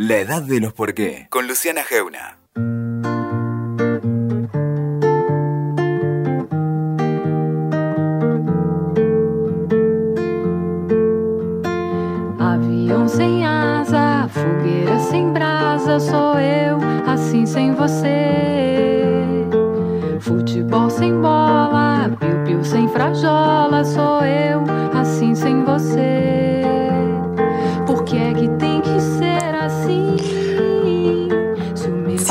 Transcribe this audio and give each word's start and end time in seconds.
La 0.00 0.16
edad 0.16 0.40
de 0.40 0.60
los 0.60 0.72
por 0.72 0.94
qué, 0.94 1.26
con 1.28 1.46
Luciana 1.46 1.84
Geuna. 1.84 2.39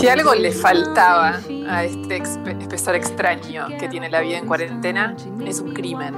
Algo 0.09 0.34
le 0.36 0.52
faltaba 0.52 1.40
a 1.70 1.84
este 1.84 2.17
espesor 2.17 2.95
extraño 2.95 3.67
que 3.80 3.88
tiene 3.90 4.09
la 4.09 4.22
vida 4.22 4.38
en 4.38 4.45
cuarentena, 4.48 5.16
es 5.45 5.59
un 5.59 5.73
crimen. 5.73 6.16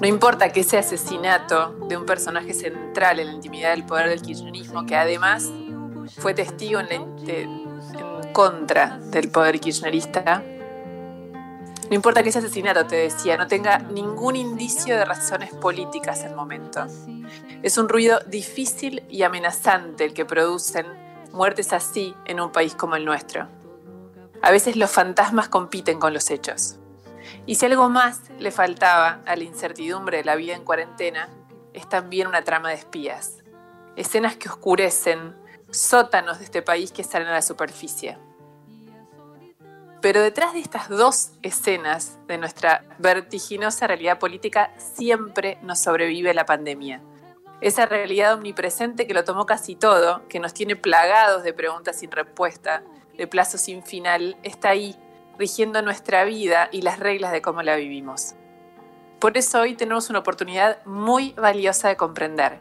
No 0.00 0.06
importa 0.06 0.50
que 0.50 0.60
ese 0.60 0.76
asesinato 0.78 1.74
de 1.88 1.96
un 1.96 2.04
personaje 2.04 2.52
central 2.52 3.18
en 3.18 3.28
la 3.28 3.32
intimidad 3.32 3.70
del 3.70 3.84
poder 3.84 4.08
del 4.10 4.20
kirchnerismo, 4.20 4.84
que 4.84 4.94
además 4.96 5.50
fue 6.18 6.34
testigo 6.34 6.80
en, 6.80 6.88
la- 6.88 7.24
de- 7.24 7.42
en 7.42 8.32
contra 8.32 8.98
del 8.98 9.30
poder 9.30 9.58
kirchnerista, 9.58 10.42
no 11.88 11.94
importa 11.94 12.22
que 12.22 12.30
ese 12.30 12.40
asesinato, 12.40 12.84
te 12.86 12.96
decía, 12.96 13.36
no 13.36 13.46
tenga 13.46 13.78
ningún 13.78 14.34
indicio 14.34 14.96
de 14.96 15.04
razones 15.04 15.50
políticas 15.54 16.20
en 16.22 16.30
el 16.30 16.34
momento. 16.36 16.84
Es 17.62 17.78
un 17.78 17.88
ruido 17.88 18.18
difícil 18.26 19.04
y 19.08 19.22
amenazante 19.22 20.04
el 20.04 20.12
que 20.12 20.24
producen 20.24 20.84
muertes 21.36 21.72
así 21.72 22.16
en 22.24 22.40
un 22.40 22.50
país 22.50 22.74
como 22.74 22.96
el 22.96 23.04
nuestro. 23.04 23.48
A 24.42 24.50
veces 24.50 24.76
los 24.76 24.90
fantasmas 24.90 25.48
compiten 25.48 26.00
con 26.00 26.12
los 26.12 26.30
hechos. 26.30 26.78
Y 27.46 27.56
si 27.56 27.66
algo 27.66 27.88
más 27.88 28.22
le 28.38 28.50
faltaba 28.50 29.20
a 29.26 29.36
la 29.36 29.44
incertidumbre 29.44 30.18
de 30.18 30.24
la 30.24 30.36
vida 30.36 30.54
en 30.54 30.64
cuarentena, 30.64 31.28
es 31.72 31.88
también 31.88 32.26
una 32.26 32.42
trama 32.42 32.70
de 32.70 32.76
espías. 32.76 33.44
Escenas 33.96 34.36
que 34.36 34.48
oscurecen, 34.48 35.34
sótanos 35.70 36.38
de 36.38 36.44
este 36.44 36.62
país 36.62 36.92
que 36.92 37.04
salen 37.04 37.28
a 37.28 37.32
la 37.32 37.42
superficie. 37.42 38.18
Pero 40.00 40.22
detrás 40.22 40.52
de 40.52 40.60
estas 40.60 40.88
dos 40.88 41.32
escenas 41.42 42.18
de 42.28 42.38
nuestra 42.38 42.84
vertiginosa 42.98 43.86
realidad 43.86 44.18
política 44.18 44.72
siempre 44.78 45.58
nos 45.62 45.80
sobrevive 45.80 46.32
la 46.34 46.46
pandemia. 46.46 47.00
Esa 47.60 47.86
realidad 47.86 48.34
omnipresente 48.34 49.06
que 49.06 49.14
lo 49.14 49.24
tomó 49.24 49.46
casi 49.46 49.76
todo, 49.76 50.26
que 50.28 50.40
nos 50.40 50.52
tiene 50.52 50.76
plagados 50.76 51.42
de 51.42 51.54
preguntas 51.54 51.98
sin 51.98 52.10
respuesta, 52.10 52.82
de 53.16 53.26
plazos 53.26 53.62
sin 53.62 53.82
final, 53.82 54.36
está 54.42 54.70
ahí, 54.70 54.96
rigiendo 55.38 55.80
nuestra 55.82 56.24
vida 56.24 56.68
y 56.70 56.82
las 56.82 56.98
reglas 56.98 57.32
de 57.32 57.42
cómo 57.42 57.62
la 57.62 57.76
vivimos. 57.76 58.34
Por 59.18 59.38
eso 59.38 59.60
hoy 59.60 59.74
tenemos 59.74 60.10
una 60.10 60.18
oportunidad 60.18 60.84
muy 60.84 61.32
valiosa 61.32 61.88
de 61.88 61.96
comprender. 61.96 62.60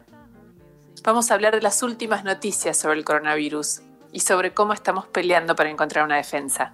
Vamos 1.04 1.30
a 1.30 1.34
hablar 1.34 1.54
de 1.54 1.62
las 1.62 1.84
últimas 1.84 2.24
noticias 2.24 2.78
sobre 2.78 2.98
el 2.98 3.06
coronavirus 3.06 3.82
y 4.14 4.22
sobre 4.22 4.54
cómo 4.54 4.74
estamos 4.74 5.08
peleando 5.08 5.56
para 5.56 5.70
encontrar 5.70 6.06
una 6.06 6.16
defensa. 6.16 6.74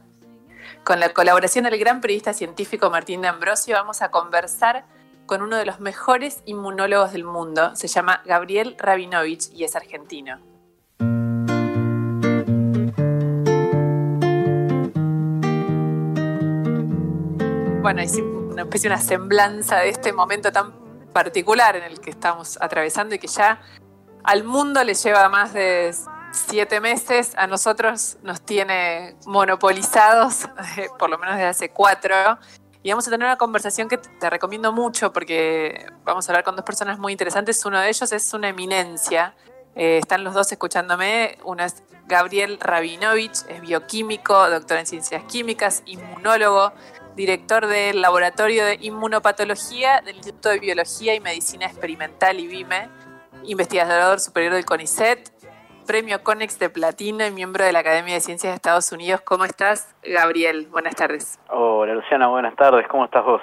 Con 0.84 1.00
la 1.00 1.10
colaboración 1.10 1.66
del 1.66 1.80
gran 1.80 2.02
periodista 2.02 2.34
científico 2.34 2.90
Martín 2.92 3.22
de 3.22 3.28
Ambrosio 3.28 3.76
vamos 3.76 4.02
a 4.02 4.12
conversar 4.12 4.86
con 5.26 5.42
uno 5.42 5.56
de 5.58 5.66
los 5.66 5.80
mejores 5.80 6.42
inmunólogos 6.46 7.14
del 7.14 7.24
mundo. 7.24 7.76
Se 7.76 7.88
llama 7.88 8.22
Gabriel 8.26 8.76
Rabinovich 8.78 9.52
y 9.54 9.64
es 9.64 9.76
argentino. 9.76 10.40
Bueno, 17.82 18.02
es 18.02 18.18
una 18.18 18.62
especie 18.62 18.90
de 18.90 18.96
una 18.96 19.04
semblanza 19.04 19.78
de 19.78 19.90
este 19.90 20.14
momento 20.14 20.52
tan 20.52 20.74
particular 21.12 21.76
en 21.76 21.84
el 21.84 22.00
que 22.00 22.10
estamos 22.10 22.58
atravesando 22.62 23.16
y 23.16 23.20
que 23.20 23.28
ya 23.28 23.62
al 24.24 24.44
mundo 24.44 24.84
le 24.84 24.94
lleva 24.94 25.28
más 25.30 25.54
de 25.54 25.94
siete 26.32 26.80
meses, 26.80 27.34
a 27.38 27.48
nosotros 27.48 28.18
nos 28.24 28.42
tiene 28.42 29.16
monopolizados, 29.26 30.48
por 31.00 31.10
lo 31.10 31.18
menos 31.18 31.36
desde 31.36 31.48
hace 31.48 31.70
cuatro. 31.70 32.16
Y 32.84 32.90
vamos 32.90 33.08
a 33.08 33.12
tener 33.12 33.26
una 33.26 33.38
conversación 33.38 33.88
que 33.88 33.98
te 33.98 34.30
recomiendo 34.30 34.72
mucho 34.72 35.14
porque 35.14 35.86
vamos 36.04 36.28
a 36.28 36.32
hablar 36.32 36.44
con 36.44 36.56
dos 36.56 36.66
personas 36.66 36.98
muy 36.98 37.12
interesantes. 37.12 37.64
Uno 37.66 37.80
de 37.80 37.90
ellos 37.90 38.12
es 38.12 38.34
una 38.34 38.50
eminencia. 38.50 39.36
Eh, 39.76 40.00
están 40.00 40.24
los 40.24 40.34
dos 40.34 40.52
escuchándome. 40.52 41.38
Uno 41.44 41.64
es 41.64 41.84
Gabriel 42.08 42.60
Rabinovich, 42.60 43.46
es 43.48 43.62
bioquímico, 43.62 44.50
doctor 44.50 44.78
en 44.78 44.88
ciencias 44.88 45.24
químicas, 45.26 45.84
inmunólogo, 45.86 46.74
director 47.16 47.68
del 47.68 48.02
Laboratorio 48.02 48.66
de 48.66 48.78
Inmunopatología 48.82 50.02
del 50.02 50.18
Instituto 50.18 50.50
de 50.50 50.60
Biología 50.60 51.14
y 51.14 51.20
Medicina 51.20 51.68
Experimental 51.68 52.40
IBIME, 52.40 52.90
investigador 53.44 54.20
superior 54.20 54.54
del 54.54 54.66
CONICET, 54.66 55.32
premio 55.82 56.24
CONEX 56.24 56.60
de 56.60 56.70
Platino 56.70 57.26
y 57.26 57.32
miembro 57.32 57.66
de 57.66 57.72
la 57.72 57.80
Academia 57.80 58.14
de 58.14 58.22
Ciencias 58.22 58.52
de 58.52 58.56
Estados 58.56 58.92
Unidos. 58.92 59.22
¿Cómo 59.22 59.46
estás, 59.46 59.94
Gabriel? 60.04 60.68
Buenas 60.72 60.96
tardes. 60.96 61.40
Hola 61.50 61.94
Luciana, 61.94 62.28
buenas 62.28 62.56
tardes, 62.56 62.88
¿cómo 62.88 63.06
estás 63.06 63.24
vos? 63.24 63.42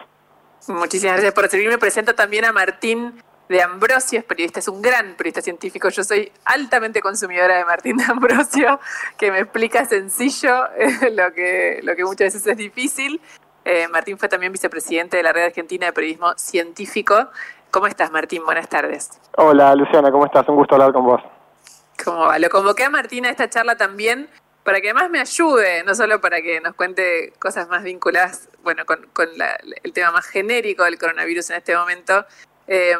Muchísimas 0.69 1.15
gracias 1.15 1.35
por 1.35 1.49
servirme. 1.49 1.79
Presento 1.79 2.15
también 2.15 2.45
a 2.45 2.53
Martín 2.53 3.23
de 3.49 3.63
Ambrosio, 3.63 4.19
es 4.19 4.25
periodista, 4.25 4.61
es 4.61 4.69
un 4.69 4.83
gran 4.83 5.15
periodista 5.15 5.41
científico. 5.41 5.89
Yo 5.89 6.05
soy 6.05 6.31
altamente 6.45 7.01
consumidora 7.01 7.57
de 7.57 7.65
Martín 7.65 7.97
de 7.97 8.05
Ambrosio, 8.05 8.79
que 9.17 9.31
me 9.31 9.41
explica 9.41 9.85
sencillo 9.85 10.67
eh, 10.77 11.11
lo, 11.13 11.33
que, 11.33 11.81
lo 11.83 11.97
que 11.97 12.05
muchas 12.05 12.35
veces 12.35 12.47
es 12.47 12.57
difícil. 12.57 13.21
Eh, 13.65 13.89
Martín 13.89 14.19
fue 14.19 14.29
también 14.29 14.53
vicepresidente 14.53 15.17
de 15.17 15.23
la 15.23 15.33
Red 15.33 15.47
Argentina 15.47 15.87
de 15.87 15.93
Periodismo 15.93 16.33
Científico. 16.37 17.29
¿Cómo 17.71 17.87
estás, 17.87 18.11
Martín? 18.11 18.45
Buenas 18.45 18.69
tardes. 18.69 19.21
Hola 19.37 19.75
Luciana, 19.75 20.11
¿cómo 20.11 20.25
estás? 20.27 20.49
Un 20.49 20.57
gusto 20.57 20.75
hablar 20.75 20.93
con 20.93 21.05
vos. 21.05 21.21
¿Cómo 22.05 22.27
va? 22.27 22.39
Lo 22.39 22.49
convoqué 22.49 22.85
a 22.85 22.91
Martín 22.91 23.27
a 23.27 23.31
esta 23.31 23.51
charla 23.51 23.77
también 23.77 24.29
para 24.65 24.81
que 24.81 24.91
además 24.91 25.11
me 25.11 25.21
ayude, 25.21 25.83
no 25.85 25.95
solo 25.95 26.21
para 26.21 26.43
que 26.43 26.61
nos 26.61 26.75
cuente 26.75 27.33
cosas 27.39 27.69
más 27.69 27.83
vinculadas, 27.83 28.49
bueno, 28.63 28.85
con, 28.85 29.09
el 29.83 29.93
tema 29.93 30.11
más 30.13 30.27
genérico 30.27 30.85
del 30.85 30.99
coronavirus 30.99 31.51
en 31.51 31.57
este 31.57 31.75
momento, 31.75 32.27
eh, 32.67 32.97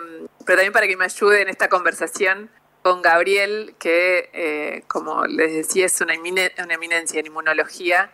pero 0.47 0.57
también 0.57 0.73
para 0.73 0.87
que 0.87 0.97
me 0.97 1.05
ayude 1.05 1.43
en 1.43 1.49
esta 1.49 1.69
conversación 1.69 2.51
con 2.83 3.03
Gabriel, 3.03 3.75
que, 3.79 4.31
eh, 4.33 4.85
como 4.89 5.27
les 5.27 5.53
decía, 5.53 5.85
es 5.87 6.01
una, 6.01 6.15
emine- 6.15 6.53
una 6.65 6.75
eminencia 6.75 7.21
en 7.21 7.27
inmunología. 7.27 8.11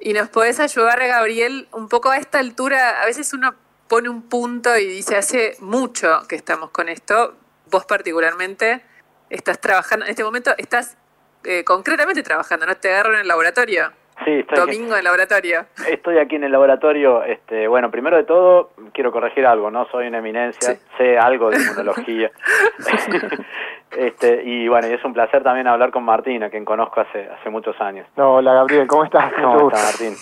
Y 0.00 0.12
nos 0.12 0.28
podés 0.28 0.58
ayudar, 0.58 0.98
Gabriel, 0.98 1.68
un 1.72 1.88
poco 1.88 2.10
a 2.10 2.16
esta 2.16 2.40
altura. 2.40 3.00
A 3.00 3.06
veces 3.06 3.32
uno 3.32 3.54
pone 3.86 4.08
un 4.08 4.22
punto 4.22 4.76
y 4.76 4.86
dice, 4.86 5.16
hace 5.16 5.56
mucho 5.60 6.22
que 6.28 6.34
estamos 6.34 6.70
con 6.70 6.88
esto, 6.88 7.36
vos 7.70 7.84
particularmente 7.84 8.82
estás 9.30 9.60
trabajando, 9.60 10.04
en 10.04 10.10
este 10.10 10.24
momento 10.24 10.50
estás 10.58 10.96
eh, 11.44 11.64
concretamente 11.64 12.22
trabajando, 12.22 12.66
¿no? 12.66 12.74
Te 12.76 12.92
agarro 12.92 13.14
en 13.14 13.20
el 13.20 13.28
laboratorio, 13.28 13.92
Sí, 14.24 14.32
estoy 14.40 14.58
aquí, 14.58 14.72
domingo 14.72 14.92
en 14.94 14.98
el 14.98 15.04
laboratorio. 15.04 15.66
estoy 15.88 16.18
aquí 16.18 16.34
en 16.36 16.42
el 16.44 16.50
laboratorio. 16.50 17.22
Este, 17.22 17.68
bueno, 17.68 17.88
primero 17.90 18.16
de 18.16 18.24
todo, 18.24 18.72
quiero 18.92 19.12
corregir 19.12 19.46
algo, 19.46 19.70
no 19.70 19.86
soy 19.90 20.08
una 20.08 20.18
eminencia, 20.18 20.74
Sí. 20.74 20.80
sé 20.98 21.16
algo 21.16 21.50
de 21.50 21.58
inmunología. 21.58 22.30
este, 23.96 24.42
y 24.44 24.66
bueno, 24.68 24.88
y 24.88 24.92
es 24.92 25.04
un 25.04 25.12
placer 25.14 25.42
también 25.44 25.68
hablar 25.68 25.90
con 25.92 26.02
Martín, 26.04 26.42
a 26.42 26.50
quien 26.50 26.64
conozco 26.64 27.00
hace, 27.00 27.28
hace 27.28 27.48
muchos 27.50 27.80
años. 27.80 28.06
No, 28.16 28.34
hola 28.36 28.54
Gabriel, 28.54 28.86
¿cómo 28.88 29.04
estás? 29.04 29.32
¿Cómo 29.34 29.60
gusto. 29.60 29.76
está 29.78 29.86
Martín? 29.88 30.16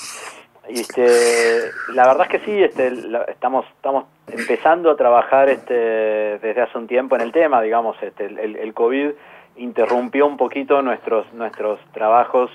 Y, 0.69 0.81
Este, 0.81 1.71
la 1.95 2.07
verdad 2.07 2.27
es 2.31 2.39
que 2.41 2.45
sí, 2.45 2.63
este, 2.63 2.91
la- 2.91 3.23
estamos, 3.25 3.65
estamos 3.77 4.05
empezando 4.29 4.91
a 4.91 4.97
trabajar 4.97 5.49
este, 5.49 5.75
desde 5.75 6.61
hace 6.61 6.77
un 6.79 6.87
tiempo 6.87 7.15
en 7.17 7.23
el 7.23 7.33
tema, 7.33 7.61
digamos, 7.63 7.97
este, 8.03 8.27
el, 8.27 8.75
COVID 8.75 9.11
interrumpió 9.57 10.27
un 10.27 10.37
poquito 10.37 10.83
nuestros, 10.83 11.33
nuestros 11.33 11.81
trabajos 11.93 12.51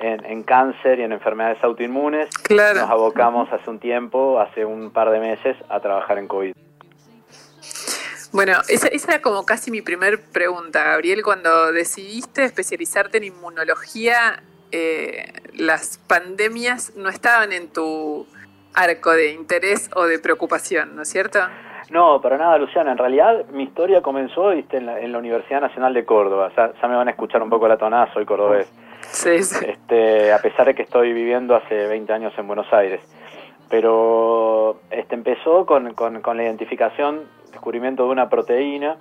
en, 0.00 0.24
en 0.24 0.42
cáncer 0.42 0.98
y 0.98 1.02
en 1.02 1.12
enfermedades 1.12 1.62
autoinmunes. 1.62 2.26
Nos 2.26 2.42
Claro. 2.42 2.80
abocamos 2.80 3.52
hace 3.52 3.68
un 3.68 3.78
tiempo, 3.78 4.40
hace 4.40 4.64
un 4.64 4.90
par 4.90 5.10
de 5.10 5.20
meses, 5.20 5.56
a 5.68 5.80
trabajar 5.80 6.18
en 6.18 6.28
COVID. 6.28 6.52
Bueno, 8.32 8.54
esa, 8.68 8.88
esa 8.88 9.12
era 9.12 9.22
como 9.22 9.44
casi 9.46 9.70
mi 9.70 9.82
primer 9.82 10.20
pregunta, 10.22 10.84
Gabriel, 10.84 11.22
cuando 11.22 11.72
decidiste 11.72 12.44
especializarte 12.44 13.18
en 13.18 13.24
inmunología, 13.24 14.42
eh, 14.72 15.32
las 15.54 15.98
pandemias 16.06 16.92
no 16.96 17.08
estaban 17.08 17.52
en 17.52 17.68
tu 17.68 18.26
arco 18.76 19.12
de 19.12 19.32
interés 19.32 19.90
o 19.96 20.04
de 20.04 20.18
preocupación, 20.18 20.94
¿no 20.94 21.02
es 21.02 21.08
cierto? 21.08 21.40
No, 21.90 22.20
para 22.20 22.36
nada, 22.36 22.58
Luciana. 22.58 22.92
En 22.92 22.98
realidad, 22.98 23.46
mi 23.52 23.64
historia 23.64 24.02
comenzó 24.02 24.50
¿viste? 24.50 24.76
En, 24.76 24.86
la, 24.86 25.00
en 25.00 25.12
la 25.12 25.18
Universidad 25.18 25.60
Nacional 25.60 25.94
de 25.94 26.04
Córdoba. 26.04 26.50
Ya, 26.56 26.72
ya 26.80 26.88
me 26.88 26.96
van 26.96 27.08
a 27.08 27.12
escuchar 27.12 27.42
un 27.42 27.50
poco 27.50 27.68
la 27.68 27.76
tonada, 27.76 28.12
soy 28.12 28.24
cordobés. 28.24 28.70
Sí, 29.02 29.42
sí. 29.42 29.64
este, 29.66 30.32
a 30.32 30.38
pesar 30.38 30.66
de 30.66 30.74
que 30.74 30.82
estoy 30.82 31.12
viviendo 31.12 31.54
hace 31.54 31.86
20 31.86 32.12
años 32.12 32.32
en 32.36 32.46
Buenos 32.46 32.72
Aires. 32.72 33.00
Pero 33.70 34.80
este, 34.90 35.14
empezó 35.14 35.64
con, 35.64 35.94
con, 35.94 36.20
con 36.20 36.36
la 36.36 36.44
identificación, 36.44 37.22
descubrimiento 37.50 38.04
de 38.04 38.10
una 38.10 38.28
proteína 38.28 38.96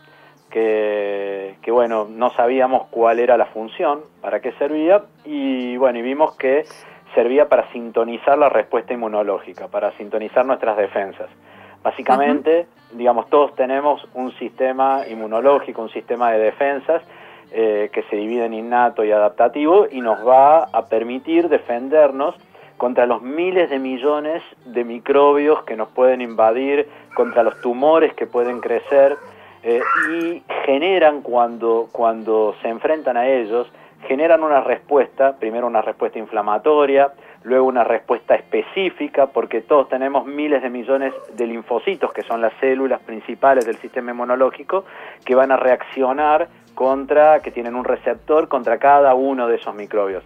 que, 0.49 1.55
que, 1.61 1.71
bueno, 1.71 2.07
no 2.09 2.31
sabíamos 2.31 2.87
cuál 2.89 3.19
era 3.19 3.35
la 3.35 3.47
función, 3.47 4.01
para 4.21 4.39
qué 4.39 4.53
servía, 4.53 5.03
y 5.25 5.75
bueno, 5.77 5.99
y 5.99 6.01
vimos 6.01 6.37
que 6.37 6.65
servía 7.15 7.49
para 7.49 7.71
sintonizar 7.71 8.37
la 8.37 8.49
respuesta 8.49 8.93
inmunológica, 8.93 9.67
para 9.67 9.91
sintonizar 9.93 10.45
nuestras 10.45 10.77
defensas. 10.77 11.29
Básicamente, 11.81 12.67
digamos, 12.93 13.29
todos 13.29 13.55
tenemos 13.55 14.07
un 14.13 14.31
sistema 14.33 15.01
inmunológico, 15.09 15.81
un 15.81 15.89
sistema 15.89 16.31
de 16.31 16.39
defensas 16.39 17.01
eh, 17.51 17.89
que 17.93 18.03
se 18.03 18.15
divide 18.15 18.45
en 18.45 18.53
innato 18.53 19.03
y 19.03 19.11
adaptativo 19.11 19.87
y 19.89 20.01
nos 20.01 20.27
va 20.27 20.63
a 20.63 20.87
permitir 20.87 21.47
defendernos 21.47 22.35
contra 22.77 23.05
los 23.05 23.21
miles 23.21 23.69
de 23.69 23.79
millones 23.79 24.43
de 24.65 24.83
microbios 24.83 25.63
que 25.63 25.77
nos 25.77 25.87
pueden 25.89 26.21
invadir, 26.21 26.89
contra 27.15 27.43
los 27.43 27.61
tumores 27.61 28.13
que 28.13 28.27
pueden 28.27 28.59
crecer 28.59 29.15
eh, 29.63 29.79
y 30.11 30.43
generan 30.65 31.21
cuando, 31.21 31.87
cuando 31.91 32.55
se 32.61 32.67
enfrentan 32.67 33.15
a 33.15 33.27
ellos, 33.27 33.71
generan 34.07 34.43
una 34.43 34.61
respuesta, 34.61 35.37
primero 35.37 35.67
una 35.67 35.81
respuesta 35.81 36.19
inflamatoria, 36.19 37.13
luego 37.43 37.65
una 37.65 37.83
respuesta 37.83 38.35
específica, 38.35 39.27
porque 39.27 39.61
todos 39.61 39.89
tenemos 39.89 40.25
miles 40.25 40.61
de 40.63 40.69
millones 40.69 41.13
de 41.33 41.45
linfocitos, 41.45 42.11
que 42.13 42.23
son 42.23 42.41
las 42.41 42.53
células 42.59 43.01
principales 43.01 43.65
del 43.65 43.77
sistema 43.77 44.11
inmunológico, 44.11 44.85
que 45.23 45.35
van 45.35 45.51
a 45.51 45.57
reaccionar 45.57 46.47
contra, 46.73 47.41
que 47.41 47.51
tienen 47.51 47.75
un 47.75 47.85
receptor 47.85 48.47
contra 48.47 48.77
cada 48.77 49.13
uno 49.13 49.47
de 49.47 49.55
esos 49.55 49.75
microbios. 49.75 50.23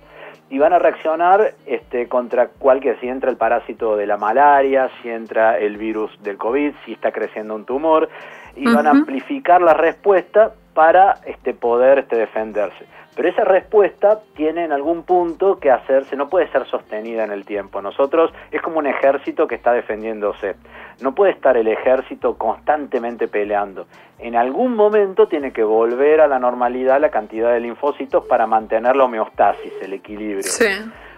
Y 0.50 0.58
van 0.58 0.74
a 0.74 0.80
reaccionar 0.80 1.54
este, 1.66 2.08
contra 2.08 2.48
cualquier, 2.48 3.00
si 3.00 3.08
entra 3.08 3.30
el 3.30 3.38
parásito 3.38 3.96
de 3.96 4.08
la 4.08 4.18
malaria, 4.18 4.90
si 5.02 5.10
entra 5.10 5.58
el 5.58 5.78
virus 5.78 6.12
del 6.24 6.38
COVID, 6.38 6.74
si 6.86 6.94
está 6.94 7.12
creciendo 7.12 7.56
un 7.56 7.66
tumor, 7.66 8.10
y 8.56 8.66
van 8.66 8.88
a 8.88 8.92
amplificar 8.92 9.62
la 9.62 9.74
respuesta 9.74 10.54
para 10.74 11.20
este, 11.26 11.54
poder 11.54 12.00
este, 12.00 12.16
defenderse. 12.16 12.86
Pero 13.16 13.30
esa 13.30 13.44
respuesta 13.44 14.22
tiene 14.34 14.64
en 14.64 14.72
algún 14.72 15.04
punto 15.04 15.60
que 15.60 15.70
hacerse, 15.70 16.16
no 16.16 16.30
puede 16.30 16.48
ser 16.54 16.66
sostenida 16.68 17.26
en 17.26 17.32
el 17.32 17.44
tiempo. 17.44 17.82
Nosotros 17.82 18.32
es 18.50 18.62
como 18.62 18.80
un 18.80 18.88
ejército 18.88 19.46
que 19.46 19.56
está 19.56 19.74
defendiéndose. 19.74 20.56
No 21.02 21.16
puede 21.16 21.32
estar 21.32 21.56
el 21.58 21.68
ejército 21.68 22.38
constantemente 22.38 23.28
peleando. 23.28 23.88
En 24.18 24.36
algún 24.36 24.76
momento 24.76 25.28
tiene 25.28 25.54
que 25.54 25.64
volver 25.64 26.20
a 26.20 26.28
la 26.28 26.40
normalidad 26.40 27.00
la 27.00 27.10
cantidad 27.10 27.54
de 27.54 27.62
linfocitos 27.62 28.26
para 28.28 28.48
mantener 28.48 28.96
la 28.96 29.06
homeostasis, 29.06 29.74
el 29.82 29.94
equilibrio. 29.94 30.52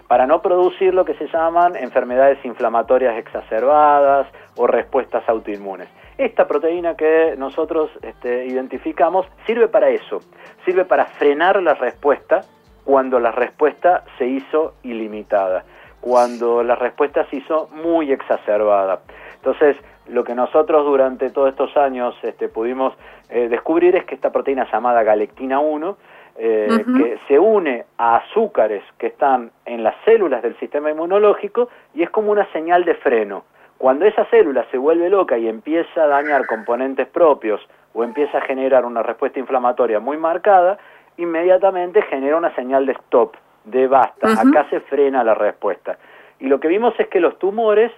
Para 0.06 0.26
no 0.26 0.42
producir 0.42 0.94
lo 0.94 1.04
que 1.04 1.14
se 1.14 1.26
llaman 1.26 1.74
enfermedades 1.74 2.44
inflamatorias 2.44 3.16
exacerbadas 3.16 4.26
o 4.56 4.66
respuestas 4.66 5.26
autoinmunes. 5.28 5.88
Esta 6.18 6.46
proteína 6.46 6.94
que 6.94 7.34
nosotros 7.36 7.90
este, 8.02 8.46
identificamos 8.46 9.26
sirve 9.46 9.68
para 9.68 9.88
eso, 9.88 10.20
sirve 10.64 10.84
para 10.84 11.06
frenar 11.06 11.60
la 11.62 11.74
respuesta 11.74 12.42
cuando 12.84 13.18
la 13.18 13.32
respuesta 13.32 14.04
se 14.18 14.26
hizo 14.26 14.74
ilimitada, 14.82 15.64
cuando 16.00 16.62
la 16.62 16.74
respuesta 16.74 17.26
se 17.30 17.36
hizo 17.36 17.68
muy 17.72 18.12
exacerbada. 18.12 19.00
Entonces, 19.44 19.76
lo 20.08 20.22
que 20.22 20.36
nosotros 20.36 20.84
durante 20.84 21.30
todos 21.30 21.48
estos 21.48 21.76
años 21.76 22.14
este, 22.22 22.48
pudimos 22.48 22.94
eh, 23.28 23.48
descubrir 23.48 23.96
es 23.96 24.04
que 24.04 24.14
esta 24.14 24.30
proteína 24.30 24.68
llamada 24.70 25.02
galectina 25.02 25.58
1, 25.58 25.96
eh, 26.38 26.68
que 26.96 27.18
se 27.26 27.40
une 27.40 27.84
a 27.98 28.16
azúcares 28.16 28.84
que 28.98 29.08
están 29.08 29.50
en 29.64 29.82
las 29.82 29.96
células 30.04 30.42
del 30.42 30.56
sistema 30.60 30.92
inmunológico 30.92 31.68
y 31.92 32.04
es 32.04 32.10
como 32.10 32.30
una 32.30 32.50
señal 32.52 32.84
de 32.84 32.94
freno. 32.94 33.44
Cuando 33.78 34.04
esa 34.04 34.24
célula 34.26 34.64
se 34.70 34.78
vuelve 34.78 35.10
loca 35.10 35.36
y 35.36 35.48
empieza 35.48 36.04
a 36.04 36.06
dañar 36.06 36.46
componentes 36.46 37.08
propios 37.08 37.60
o 37.94 38.04
empieza 38.04 38.38
a 38.38 38.42
generar 38.42 38.84
una 38.84 39.02
respuesta 39.02 39.40
inflamatoria 39.40 39.98
muy 39.98 40.18
marcada, 40.18 40.78
inmediatamente 41.16 42.00
genera 42.02 42.36
una 42.36 42.54
señal 42.54 42.86
de 42.86 42.92
stop, 42.92 43.34
de 43.64 43.88
basta, 43.88 44.40
acá 44.40 44.68
se 44.70 44.78
frena 44.80 45.24
la 45.24 45.34
respuesta. 45.34 45.98
Y 46.38 46.46
lo 46.46 46.60
que 46.60 46.68
vimos 46.68 46.94
es 46.98 47.08
que 47.08 47.18
los 47.18 47.38
tumores 47.38 47.90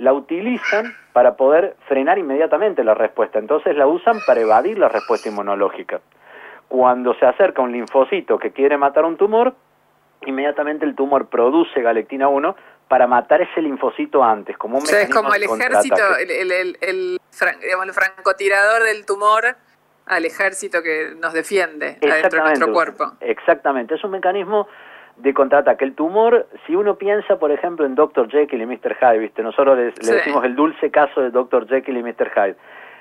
la 0.00 0.14
utilizan 0.14 0.96
para 1.12 1.36
poder 1.36 1.76
frenar 1.86 2.18
inmediatamente 2.18 2.82
la 2.82 2.94
respuesta, 2.94 3.38
entonces 3.38 3.76
la 3.76 3.86
usan 3.86 4.18
para 4.26 4.40
evadir 4.40 4.78
la 4.78 4.88
respuesta 4.88 5.28
inmunológica. 5.28 6.00
Cuando 6.68 7.14
se 7.14 7.26
acerca 7.26 7.60
un 7.60 7.72
linfocito 7.72 8.38
que 8.38 8.50
quiere 8.50 8.78
matar 8.78 9.04
un 9.04 9.18
tumor, 9.18 9.54
inmediatamente 10.24 10.86
el 10.86 10.94
tumor 10.94 11.28
produce 11.28 11.82
galectina 11.82 12.28
1 12.28 12.56
para 12.88 13.06
matar 13.06 13.42
ese 13.42 13.60
linfocito 13.60 14.24
antes, 14.24 14.56
como 14.56 14.78
un 14.78 14.84
es 14.84 15.10
como 15.10 15.34
el 15.34 15.42
ejército, 15.42 16.16
el, 16.18 16.50
el, 16.50 16.76
el, 16.80 17.20
francotirador 17.92 18.82
del 18.84 19.04
tumor 19.04 19.56
al 20.06 20.24
ejército 20.24 20.82
que 20.82 21.12
nos 21.18 21.34
defiende 21.34 21.98
adentro 22.02 22.38
de 22.38 22.44
nuestro 22.44 22.72
cuerpo. 22.72 23.12
Exactamente, 23.20 23.96
es 23.96 24.02
un 24.02 24.12
mecanismo 24.12 24.66
de 25.22 25.34
contraataque. 25.34 25.84
El 25.84 25.94
tumor, 25.94 26.46
si 26.66 26.74
uno 26.74 26.96
piensa, 26.96 27.38
por 27.38 27.50
ejemplo, 27.50 27.86
en 27.86 27.94
Dr. 27.94 28.28
Jekyll 28.30 28.62
y 28.62 28.66
Mr. 28.66 28.96
Hyde, 29.00 29.18
¿viste? 29.18 29.42
nosotros 29.42 29.76
le, 29.76 29.84
decimos 29.84 30.44
el 30.44 30.56
dulce 30.56 30.90
caso 30.90 31.20
de 31.20 31.30
Dr. 31.30 31.68
Jekyll 31.68 31.96
y 31.96 32.02
Mr. 32.02 32.30
Hyde. 32.34 32.56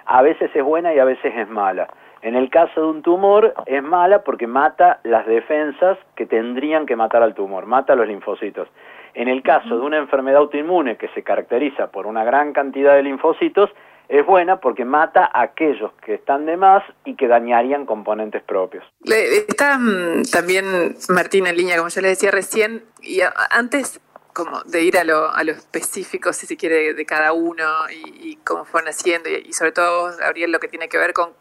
A 0.05 0.21
veces 0.21 0.49
es 0.53 0.63
buena 0.63 0.93
y 0.93 0.99
a 0.99 1.05
veces 1.05 1.33
es 1.35 1.49
mala. 1.49 1.87
En 2.21 2.35
el 2.35 2.49
caso 2.49 2.81
de 2.81 2.87
un 2.87 3.01
tumor 3.01 3.53
es 3.65 3.81
mala 3.81 4.23
porque 4.23 4.47
mata 4.47 4.99
las 5.03 5.25
defensas 5.25 5.97
que 6.15 6.25
tendrían 6.25 6.85
que 6.85 6.95
matar 6.95 7.23
al 7.23 7.33
tumor, 7.33 7.65
mata 7.65 7.95
los 7.95 8.07
linfocitos. 8.07 8.67
En 9.13 9.27
el 9.27 9.41
caso 9.41 9.77
de 9.79 9.85
una 9.85 9.97
enfermedad 9.97 10.39
autoinmune 10.39 10.97
que 10.97 11.07
se 11.09 11.23
caracteriza 11.23 11.91
por 11.91 12.07
una 12.07 12.23
gran 12.23 12.53
cantidad 12.53 12.95
de 12.95 13.03
linfocitos, 13.03 13.69
es 14.09 14.25
buena 14.25 14.59
porque 14.59 14.85
mata 14.85 15.29
a 15.31 15.43
aquellos 15.43 15.91
que 16.03 16.15
están 16.15 16.47
de 16.47 16.57
más 16.57 16.83
y 17.05 17.15
que 17.15 17.27
dañarían 17.27 17.85
componentes 17.85 18.41
propios. 18.41 18.83
Está 19.05 19.77
mm, 19.77 20.23
también 20.31 20.95
Martín 21.09 21.45
en 21.45 21.55
línea, 21.55 21.77
como 21.77 21.89
yo 21.89 22.01
le 22.01 22.09
decía 22.09 22.31
recién, 22.31 22.83
y 23.01 23.21
antes 23.51 24.01
como 24.33 24.63
de 24.63 24.83
ir 24.83 24.97
a 24.97 25.03
lo, 25.03 25.29
a 25.29 25.43
lo 25.43 25.51
específico, 25.51 26.33
si 26.33 26.47
se 26.47 26.57
quiere, 26.57 26.95
de 26.95 27.05
cada 27.05 27.33
uno 27.33 27.65
y, 27.91 28.37
cómo 28.37 28.65
fueron 28.65 28.89
haciendo, 28.89 29.29
y, 29.29 29.53
sobre 29.53 29.73
todo, 29.73 30.15
Gabriel, 30.17 30.51
lo 30.51 30.59
que 30.59 30.67
tiene 30.67 30.89
que 30.89 30.97
ver 30.97 31.13
con 31.13 31.31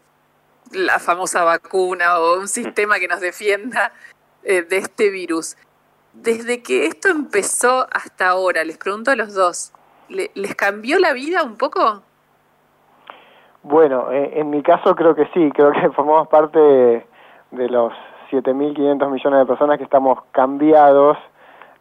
la 0.71 0.99
famosa 0.99 1.43
vacuna 1.43 2.19
o 2.19 2.39
un 2.39 2.47
sistema 2.47 2.99
que 2.99 3.07
nos 3.07 3.19
defienda 3.19 3.93
eh, 4.43 4.61
de 4.61 4.77
este 4.77 5.09
virus. 5.09 5.55
Desde 6.13 6.61
que 6.61 6.85
esto 6.85 7.09
empezó 7.09 7.87
hasta 7.91 8.27
ahora, 8.27 8.63
les 8.63 8.77
pregunto 8.77 9.09
a 9.09 9.15
los 9.15 9.33
dos, 9.33 9.71
¿les 10.09 10.55
cambió 10.55 10.99
la 10.99 11.13
vida 11.13 11.41
un 11.43 11.57
poco? 11.57 12.03
Bueno, 13.63 14.11
eh, 14.11 14.33
en 14.35 14.49
mi 14.49 14.61
caso 14.63 14.95
creo 14.95 15.15
que 15.15 15.25
sí, 15.33 15.51
creo 15.51 15.71
que 15.71 15.89
formamos 15.95 16.27
parte 16.27 16.59
de, 16.59 17.69
los 17.69 17.93
7.500 18.31 19.09
millones 19.09 19.39
de 19.39 19.45
personas 19.45 19.77
que 19.77 19.83
estamos 19.83 20.19
cambiados 20.31 21.17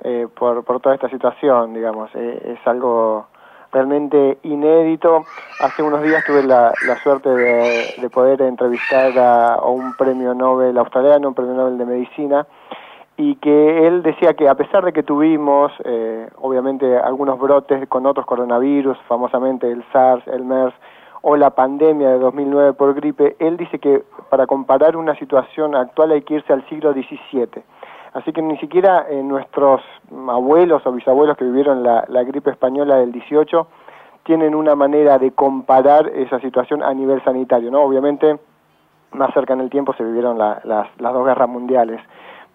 eh, 0.02 0.26
por, 0.34 0.64
por 0.64 0.80
toda 0.80 0.94
esta 0.94 1.08
situación, 1.08 1.74
digamos. 1.74 2.14
es 2.14 2.58
algo 2.66 3.26
realmente 3.72 4.38
inédito. 4.42 5.24
Hace 5.60 5.82
unos 5.82 6.02
días 6.02 6.24
tuve 6.24 6.42
la, 6.42 6.72
suerte 7.02 7.28
de, 7.28 8.10
poder 8.10 8.42
entrevistar 8.42 9.18
a, 9.18 9.60
un 9.62 9.94
premio 9.94 10.34
Nobel 10.34 10.76
australiano, 10.78 11.28
un 11.28 11.34
premio 11.34 11.54
Nobel 11.54 11.78
de 11.78 11.84
Medicina, 11.84 12.46
y 13.16 13.36
que 13.36 13.86
él 13.86 14.02
decía 14.02 14.34
que 14.34 14.48
a 14.48 14.54
pesar 14.54 14.84
de 14.84 14.92
que 14.92 15.02
tuvimos, 15.02 15.72
eh, 15.84 16.28
obviamente, 16.36 16.96
algunos 16.98 17.38
brotes 17.38 17.88
con 17.88 18.06
otros 18.06 18.26
coronavirus, 18.26 18.96
famosamente 19.08 19.70
el 19.70 19.84
SARS, 19.92 20.26
el 20.28 20.44
MERS, 20.44 20.74
o 21.22 21.36
la 21.36 21.50
pandemia 21.50 22.10
de 22.10 22.18
2009 22.18 22.72
por 22.74 22.94
gripe, 22.94 23.36
él 23.38 23.56
dice 23.56 23.78
que 23.78 24.02
para 24.30 24.46
comparar 24.46 24.96
una 24.96 25.14
situación 25.16 25.74
actual 25.74 26.12
hay 26.12 26.22
que 26.22 26.34
irse 26.34 26.52
al 26.52 26.66
siglo 26.68 26.92
XVII 26.92 27.62
Así 28.14 28.32
que 28.32 28.42
ni 28.42 28.56
siquiera 28.58 29.06
eh, 29.08 29.22
nuestros 29.22 29.82
abuelos 30.28 30.84
o 30.86 30.92
bisabuelos 30.92 31.36
que 31.36 31.44
vivieron 31.44 31.82
la, 31.82 32.04
gripe 32.24 32.50
española 32.50 32.96
del 32.96 33.12
18 33.12 33.66
tienen 34.24 34.54
una 34.54 34.74
manera 34.74 35.18
de 35.18 35.30
comparar 35.32 36.08
esa 36.08 36.40
situación 36.40 36.82
a 36.82 36.92
nivel 36.94 37.22
sanitario, 37.22 37.70
¿no? 37.70 37.82
Obviamente, 37.82 38.38
más 39.12 39.32
cerca 39.34 39.54
en 39.54 39.60
el 39.60 39.70
tiempo 39.70 39.94
se 39.94 40.04
vivieron 40.04 40.36
las, 40.38 40.64
las 40.64 40.88
dos 40.98 41.24
guerras 41.24 41.48
mundiales, 41.48 42.00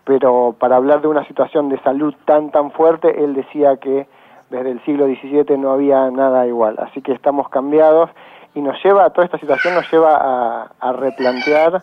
pero 0.03 0.55
para 0.59 0.75
hablar 0.75 1.01
de 1.01 1.07
una 1.07 1.25
situación 1.25 1.69
de 1.69 1.79
salud 1.79 2.13
tan, 2.25 2.51
tan 2.51 2.71
fuerte, 2.71 3.23
él 3.23 3.33
decía 3.33 3.77
que 3.77 4.07
desde 4.49 4.71
el 4.71 4.83
siglo 4.83 5.05
XVII 5.05 5.57
no 5.57 5.71
había 5.71 6.11
nada 6.11 6.45
igual, 6.45 6.75
así 6.79 7.01
que 7.01 7.13
estamos 7.13 7.49
cambiados 7.49 8.09
y 8.55 8.61
nos 8.61 8.81
lleva, 8.83 9.09
toda 9.11 9.25
esta 9.25 9.37
situación 9.37 9.75
nos 9.75 9.91
lleva 9.91 10.15
a, 10.15 10.71
a 10.79 10.93
replantear 10.93 11.81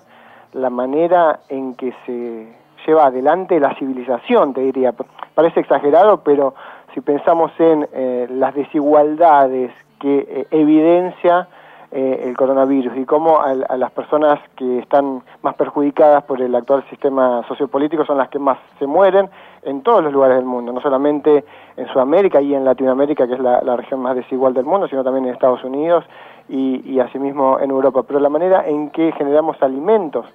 la 0.52 0.70
manera 0.70 1.40
en 1.48 1.74
que 1.74 1.94
se 2.06 2.60
lleva 2.86 3.06
adelante 3.06 3.60
la 3.60 3.74
civilización, 3.76 4.54
te 4.54 4.62
diría. 4.62 4.92
Parece 5.34 5.60
exagerado, 5.60 6.22
pero 6.22 6.54
si 6.94 7.00
pensamos 7.00 7.52
en 7.58 7.88
eh, 7.92 8.26
las 8.30 8.54
desigualdades 8.54 9.72
que 10.00 10.18
eh, 10.28 10.46
evidencia 10.50 11.48
eh, 11.92 12.24
el 12.26 12.36
coronavirus 12.36 12.96
y 12.96 13.04
cómo 13.04 13.40
a, 13.40 13.54
las 13.54 13.90
personas 13.90 14.38
que 14.56 14.78
están 14.78 15.22
más 15.42 15.54
perjudicadas 15.56 16.22
por 16.24 16.40
el 16.40 16.54
actual 16.54 16.84
sistema 16.88 17.42
sociopolítico 17.48 18.04
son 18.04 18.18
las 18.18 18.28
que 18.28 18.38
más 18.38 18.58
se 18.78 18.86
mueren 18.86 19.28
en 19.62 19.82
todos 19.82 20.02
los 20.02 20.12
lugares 20.12 20.36
del 20.36 20.46
mundo, 20.46 20.72
no 20.72 20.80
solamente 20.80 21.44
en 21.76 21.86
Sudamérica 21.88 22.40
y 22.40 22.54
en 22.54 22.64
Latinoamérica, 22.64 23.26
que 23.26 23.34
es 23.34 23.40
la, 23.40 23.76
región 23.76 24.00
más 24.00 24.16
desigual 24.16 24.54
del 24.54 24.64
mundo, 24.64 24.88
sino 24.88 25.04
también 25.04 25.26
en 25.26 25.34
Estados 25.34 25.62
Unidos 25.64 26.04
y, 26.48 26.82
y 26.90 27.00
asimismo 27.00 27.58
en 27.60 27.70
Europa. 27.70 28.02
Pero 28.02 28.20
la 28.20 28.28
manera 28.28 28.66
en 28.66 28.90
que 28.90 29.12
generamos 29.12 29.60
alimentos, 29.62 30.26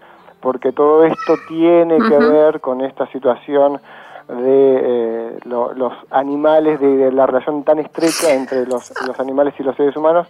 porque 0.41 0.72
todo 0.72 1.03
esto 1.03 1.34
tiene 1.48 1.98
que 1.98 2.17
ver 2.17 2.62
con 2.62 2.82
esta 2.82 3.08
situación 3.08 3.79
de 4.27 4.82
eh, 4.84 5.39
los 5.46 5.94
animales, 6.10 6.79
de, 6.79 7.12
la 7.12 7.25
relación 7.25 7.63
tan 7.63 7.79
estrecha 7.79 8.34
entre 8.34 8.65
los, 8.65 8.91
los 9.08 9.20
animales 9.20 9.53
y 9.60 9.63
los 9.63 9.75
seres 9.75 9.96
humanos, 9.96 10.27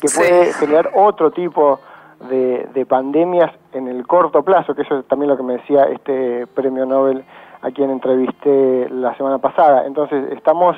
que 0.00 0.08
puede 0.14 0.52
generar 0.54 0.90
otro 0.94 1.30
tipo 1.30 1.80
de, 2.28 2.68
de, 2.72 2.86
pandemias 2.86 3.52
en 3.72 3.88
el 3.88 4.06
corto 4.06 4.42
plazo, 4.42 4.74
que 4.74 4.82
eso 4.82 5.00
es 5.00 5.06
también 5.06 5.30
lo 5.30 5.36
que 5.36 5.42
me 5.42 5.54
decía 5.54 5.84
este 5.84 6.46
premio 6.46 6.86
Nobel 6.86 7.24
a 7.62 7.70
quien 7.70 7.90
entrevisté 7.90 8.88
la 8.90 9.16
semana 9.16 9.38
pasada. 9.38 9.86
Entonces, 9.86 10.32
estamos 10.32 10.76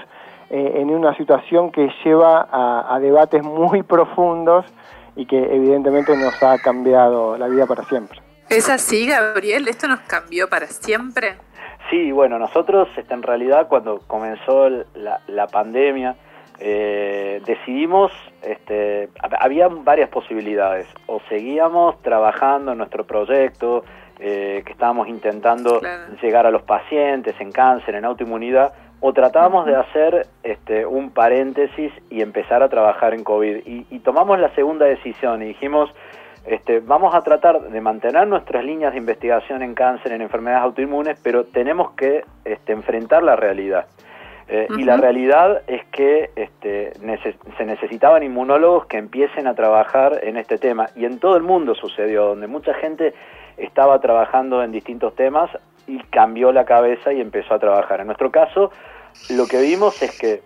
eh, 0.51 0.75
en 0.77 0.91
una 0.91 1.17
situación 1.17 1.73
que 1.73 1.91
lleva 2.05 2.47
a, 2.51 2.95
a 2.95 3.01
debates 3.01 3.43
muy 3.43 3.83
profundos 3.83 4.65
y 5.17 5.27
que 5.27 5.39
evidentemente 5.39 6.17
nos 6.17 6.43
ha 6.43 6.59
cambiado 6.59 7.37
la 7.37 7.49
vida 7.49 7.67
para 7.67 7.85
siempre. 7.85 8.21
¿Es 8.51 8.69
así, 8.69 9.07
Gabriel? 9.09 9.67
¿Esto 9.69 9.89
nos 9.89 10.01
cambió 10.01 10.49
para 10.49 10.67
siempre? 10.67 11.35
Sí, 11.91 12.13
bueno, 12.13 12.39
nosotros 12.39 12.89
este, 12.97 13.15
en 13.15 13.23
realidad 13.23 13.69
cuando 13.69 14.01
comenzó 14.07 14.69
la, 14.69 15.21
la 15.27 15.47
pandemia 15.47 16.17
eh, 16.61 17.43
decidimos, 17.45 18.13
este, 18.43 19.09
había 19.41 19.69
varias 19.69 20.09
posibilidades, 20.09 20.87
o 21.07 21.21
seguíamos 21.29 22.01
trabajando 22.03 22.73
en 22.73 22.79
nuestro 22.79 23.05
proyecto, 23.05 23.85
eh, 24.19 24.63
que 24.65 24.73
estábamos 24.73 25.09
intentando 25.09 25.81
llegar 26.23 26.47
a 26.47 26.51
los 26.51 26.63
pacientes 26.63 27.35
en 27.41 27.53
cáncer, 27.53 27.95
en 27.95 28.05
autoinmunidad, 28.05 28.73
o 29.01 29.13
tratábamos 29.13 29.67
de 29.67 29.77
hacer 29.77 30.27
este, 30.43 30.87
un 30.87 31.11
paréntesis 31.11 31.93
y 32.11 32.23
empezar 32.23 32.63
a 32.63 32.69
trabajar 32.69 33.13
en 33.13 33.23
COVID. 33.23 33.67
Y, 33.67 33.87
y 33.91 33.99
tomamos 33.99 34.39
la 34.39 34.55
segunda 34.55 34.87
decisión 34.87 35.43
y 35.43 35.47
dijimos, 35.47 35.91
este, 36.47 36.81
vamos 36.81 37.15
a 37.15 37.23
tratar 37.23 37.71
de 37.71 37.81
mantener 37.81 38.27
nuestras 38.27 38.65
líneas 38.65 38.93
de 38.93 38.99
investigación 38.99 39.63
en 39.63 39.75
cáncer, 39.75 40.13
en 40.13 40.21
enfermedades 40.21 40.65
autoinmunes, 40.65 41.19
pero 41.23 41.45
tenemos 41.45 41.93
que 41.93 42.25
este, 42.45 42.73
enfrentar 42.73 43.23
la 43.23 43.35
realidad. 43.35 43.87
Eh, 44.47 44.69
y 44.77 44.85
la 44.85 44.99
realidad 44.99 45.63
es 45.67 45.87
que 45.87 46.31
este, 46.37 46.93
se 47.57 47.65
necesitaban 47.65 48.23
inmunólogos 48.23 48.85
que 48.87 48.99
empiecen 48.99 49.47
a 49.47 49.55
trabajar 49.55 50.21
en 50.23 50.37
este 50.37 50.59
tema. 50.59 50.91
Y 50.95 51.07
en 51.07 51.19
todo 51.19 51.37
el 51.37 51.43
mundo 51.43 51.75
sucedió, 51.75 52.27
donde 52.27 52.47
mucha 52.47 52.75
gente 52.75 53.15
estaba 53.57 54.01
trabajando 54.01 54.63
en 54.63 54.73
distintos 54.73 55.15
temas 55.15 55.51
y 55.87 55.99
cambió 56.05 56.53
la 56.53 56.65
cabeza 56.65 57.13
y 57.13 57.21
empezó 57.21 57.55
a 57.55 57.59
trabajar. 57.59 58.01
En 58.01 58.07
nuestro 58.07 58.31
caso, 58.31 58.71
lo 59.31 59.47
que 59.47 59.61
vimos 59.61 60.03
es 60.03 60.19
que 60.19 60.43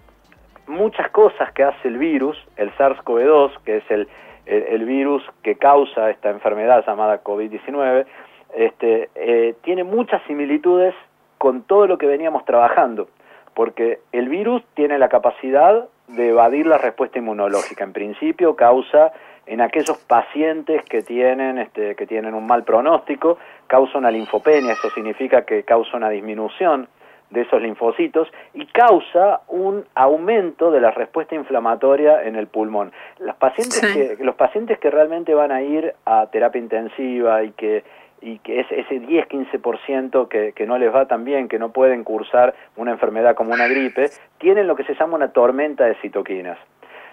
muchas 0.66 1.10
cosas 1.10 1.52
que 1.52 1.64
hace 1.64 1.88
el 1.88 1.98
virus, 1.98 2.36
el 2.56 2.70
SARS-CoV-2, 2.76 3.60
que 3.64 3.78
es 3.78 3.90
el, 3.90 4.08
el, 4.46 4.84
virus 4.84 5.22
que 5.42 5.56
causa 5.56 6.10
esta 6.10 6.30
enfermedad 6.30 6.84
llamada 6.86 7.22
COVID-19, 7.22 8.06
este, 8.54 9.10
eh, 9.14 9.54
tiene 9.62 9.84
muchas 9.84 10.22
similitudes 10.26 10.94
con 11.38 11.62
todo 11.62 11.86
lo 11.86 11.98
que 11.98 12.06
veníamos 12.06 12.44
trabajando, 12.44 13.08
porque 13.54 14.00
el 14.12 14.28
virus 14.28 14.62
tiene 14.74 14.98
la 14.98 15.08
capacidad 15.08 15.88
de 16.08 16.30
evadir 16.30 16.66
la 16.66 16.78
respuesta 16.78 17.18
inmunológica. 17.18 17.84
En 17.84 17.92
principio 17.92 18.56
causa 18.56 19.12
en 19.48 19.60
aquellos 19.62 19.96
pacientes 19.98 20.82
que 20.84 21.02
tienen, 21.02 21.58
este, 21.58 21.94
que 21.96 22.06
tienen 22.06 22.34
un 22.34 22.46
mal 22.46 22.64
pronóstico, 22.64 23.38
causa 23.66 23.98
una 23.98 24.10
linfopenia, 24.10 24.72
eso 24.72 24.90
significa 24.90 25.42
que 25.42 25.62
causa 25.64 25.96
una 25.96 26.10
disminución 26.10 26.88
de 27.30 27.42
esos 27.42 27.60
linfocitos 27.60 28.28
y 28.54 28.66
causa 28.66 29.40
un 29.48 29.84
aumento 29.94 30.70
de 30.70 30.80
la 30.80 30.90
respuesta 30.90 31.34
inflamatoria 31.34 32.22
en 32.24 32.36
el 32.36 32.46
pulmón. 32.46 32.92
Los 33.18 33.36
pacientes, 33.36 33.80
que, 33.80 34.22
los 34.22 34.34
pacientes 34.34 34.78
que 34.78 34.90
realmente 34.90 35.34
van 35.34 35.52
a 35.52 35.62
ir 35.62 35.94
a 36.04 36.26
terapia 36.26 36.60
intensiva 36.60 37.42
y 37.42 37.50
que, 37.52 37.84
y 38.20 38.38
que 38.38 38.60
es 38.60 38.66
ese 38.70 39.00
10-15% 39.00 40.28
que, 40.28 40.52
que 40.52 40.66
no 40.66 40.78
les 40.78 40.94
va 40.94 41.06
tan 41.06 41.24
bien, 41.24 41.48
que 41.48 41.58
no 41.58 41.70
pueden 41.70 42.04
cursar 42.04 42.54
una 42.76 42.92
enfermedad 42.92 43.34
como 43.34 43.52
una 43.52 43.68
gripe, 43.68 44.10
tienen 44.38 44.66
lo 44.66 44.76
que 44.76 44.84
se 44.84 44.94
llama 44.94 45.16
una 45.16 45.32
tormenta 45.32 45.84
de 45.84 45.94
citoquinas. 45.96 46.58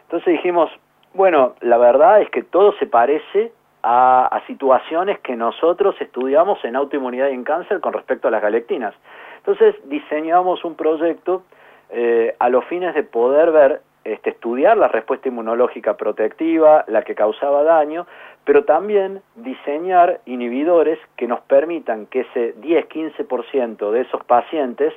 Entonces 0.04 0.34
dijimos, 0.34 0.70
bueno, 1.16 1.56
la 1.62 1.78
verdad 1.78 2.22
es 2.22 2.30
que 2.30 2.44
todo 2.44 2.74
se 2.78 2.86
parece 2.86 3.52
a, 3.84 4.42
situaciones 4.48 5.20
que 5.20 5.36
nosotros 5.36 5.96
estudiamos 6.00 6.64
en 6.66 6.76
autoinmunidad 6.76 7.30
y 7.30 7.34
en 7.34 7.44
cáncer 7.44 7.80
con 7.80 7.94
respecto 7.94 8.28
a 8.28 8.32
las 8.32 8.42
galectinas. 8.42 8.94
Entonces 9.38 9.76
diseñamos 9.86 10.64
un 10.66 10.76
proyecto 10.76 11.44
eh, 11.90 12.36
a 12.40 12.50
los 12.50 12.66
fines 12.66 12.94
de 12.96 13.04
poder 13.04 13.52
ver, 13.52 13.82
este, 14.04 14.32
estudiar 14.32 14.78
la 14.78 14.88
respuesta 14.88 15.30
inmunológica 15.30 15.96
protectiva, 15.98 16.84
la 16.88 17.04
que 17.04 17.16
causaba 17.16 17.64
daño, 17.64 18.06
pero 18.44 18.66
también 18.66 19.22
diseñar 19.36 20.20
inhibidores 20.26 21.00
que 21.16 21.28
nos 21.28 21.42
permitan 21.42 22.08
que 22.08 22.22
ese 22.22 22.56
10-15% 22.56 23.92
de 23.92 24.02
esos 24.02 24.24
pacientes 24.26 24.94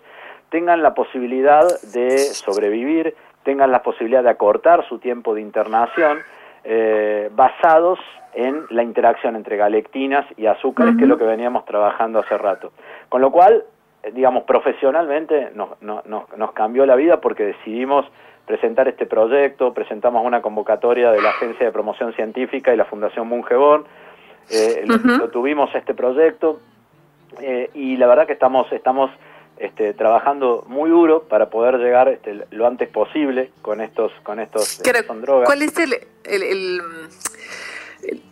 tengan 0.50 0.82
la 0.82 0.94
posibilidad 0.94 1.66
de 1.92 2.18
sobrevivir, 2.18 3.14
tengan 3.44 3.72
la 3.72 3.82
posibilidad 3.82 4.22
de 4.22 4.30
acortar 4.30 4.86
su 4.88 4.98
tiempo 4.98 5.34
de 5.34 5.40
internación, 5.40 6.18
eh, 6.64 7.30
basados 7.34 7.98
en 8.34 8.64
la 8.70 8.82
interacción 8.82 9.36
entre 9.36 9.56
galectinas 9.56 10.26
y 10.36 10.46
azúcares, 10.46 10.96
que 10.96 11.04
es 11.04 11.08
lo 11.08 11.18
que 11.18 11.24
veníamos 11.24 11.64
trabajando 11.64 12.18
hace 12.18 12.36
rato. 12.36 12.72
Con 13.08 13.20
lo 13.20 13.30
cual, 13.30 13.64
eh, 14.02 14.12
digamos, 14.12 14.44
profesionalmente 14.44 15.50
nos, 15.54 15.70
nos, 15.80 16.52
cambió 16.52 16.84
la 16.86 16.94
vida 16.94 17.20
porque 17.20 17.44
decidimos 17.44 18.06
presentar 18.46 18.88
este 18.88 19.06
proyecto, 19.06 19.74
presentamos 19.74 20.24
una 20.24 20.40
convocatoria 20.40 21.10
de 21.10 21.20
la 21.20 21.30
Agencia 21.30 21.66
de 21.66 21.72
Promoción 21.72 22.12
Científica 22.14 22.72
y 22.72 22.76
la 22.76 22.84
Fundación 22.84 23.28
Mungebón, 23.28 23.84
eh, 24.50 24.84
lo, 24.86 25.28
tuvimos 25.28 25.74
este 25.74 25.94
proyecto 25.94 26.58
eh, 27.40 27.70
y 27.74 27.96
la 27.96 28.06
verdad 28.06 28.26
que 28.26 28.32
estamos, 28.32 28.70
estamos 28.72 29.10
este, 29.58 29.94
trabajando 29.94 30.64
muy 30.68 30.90
duro 30.90 31.24
para 31.24 31.50
poder 31.50 31.76
llegar 31.76 32.08
este, 32.08 32.46
lo 32.50 32.66
antes 32.66 32.88
posible 32.88 33.50
con 33.62 33.80
estos, 33.80 34.12
con 34.22 34.40
estos 34.40 34.80
son 35.06 35.20
drogas. 35.22 35.46
¿Cuál 35.46 35.62
es 35.62 35.76
el, 35.78 35.98
el 36.24 36.82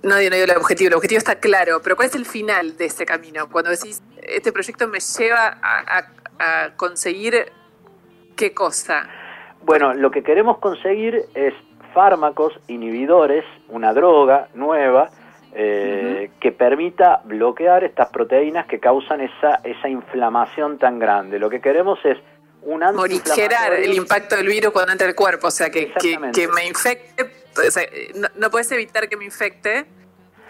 no 0.03 0.17
digo, 0.17 0.35
el 0.35 0.51
objetivo, 0.57 0.89
el 0.89 0.95
objetivo 0.95 1.19
está 1.19 1.37
claro, 1.37 1.81
pero 1.83 1.97
¿cuál 1.97 2.09
es 2.09 2.15
el 2.15 2.25
final 2.25 2.77
de 2.77 2.87
ese 2.87 3.05
camino? 3.05 3.49
Cuando 3.51 3.71
decís, 3.71 4.03
este 4.23 4.53
proyecto 4.53 4.87
me 4.89 4.99
lleva 5.01 5.59
a, 5.61 6.07
conseguir 6.77 7.51
qué 8.37 8.53
cosa? 8.53 9.09
Bueno, 9.63 9.95
lo 9.95 10.11
que 10.11 10.23
queremos 10.23 10.59
conseguir 10.59 11.25
es 11.35 11.55
fármacos 11.95 12.53
inhibidores, 12.69 13.43
una 13.69 13.95
droga 13.95 14.49
nueva, 14.53 15.11
eh, 15.59 16.31
que 16.39 16.53
permita 16.53 17.23
bloquear 17.25 17.83
estas 17.85 18.09
proteínas 18.11 18.67
que 18.67 18.79
causan 18.79 19.21
esa, 19.21 19.61
esa 19.65 19.89
inflamación 19.89 20.79
tan 20.79 20.99
grande. 20.99 21.39
Lo 21.39 21.49
que 21.49 21.61
queremos 21.61 21.99
es 22.05 22.19
un 22.63 22.81
Morigerar 22.95 23.75
el 23.75 23.95
impacto 23.95 24.37
del 24.37 24.49
virus 24.49 24.73
cuando 24.73 24.93
entra 24.93 25.07
el 25.07 25.15
cuerpo, 25.15 25.47
o 25.47 25.51
sea, 25.51 25.71
que, 25.71 25.93
que 25.93 26.49
me 26.49 26.67
infecte 26.67 27.47
no, 28.37 28.51
puedes 28.51 28.71
evitar 28.73 29.09
que 29.09 29.17
me 29.17 29.25
infecte, 29.25 29.87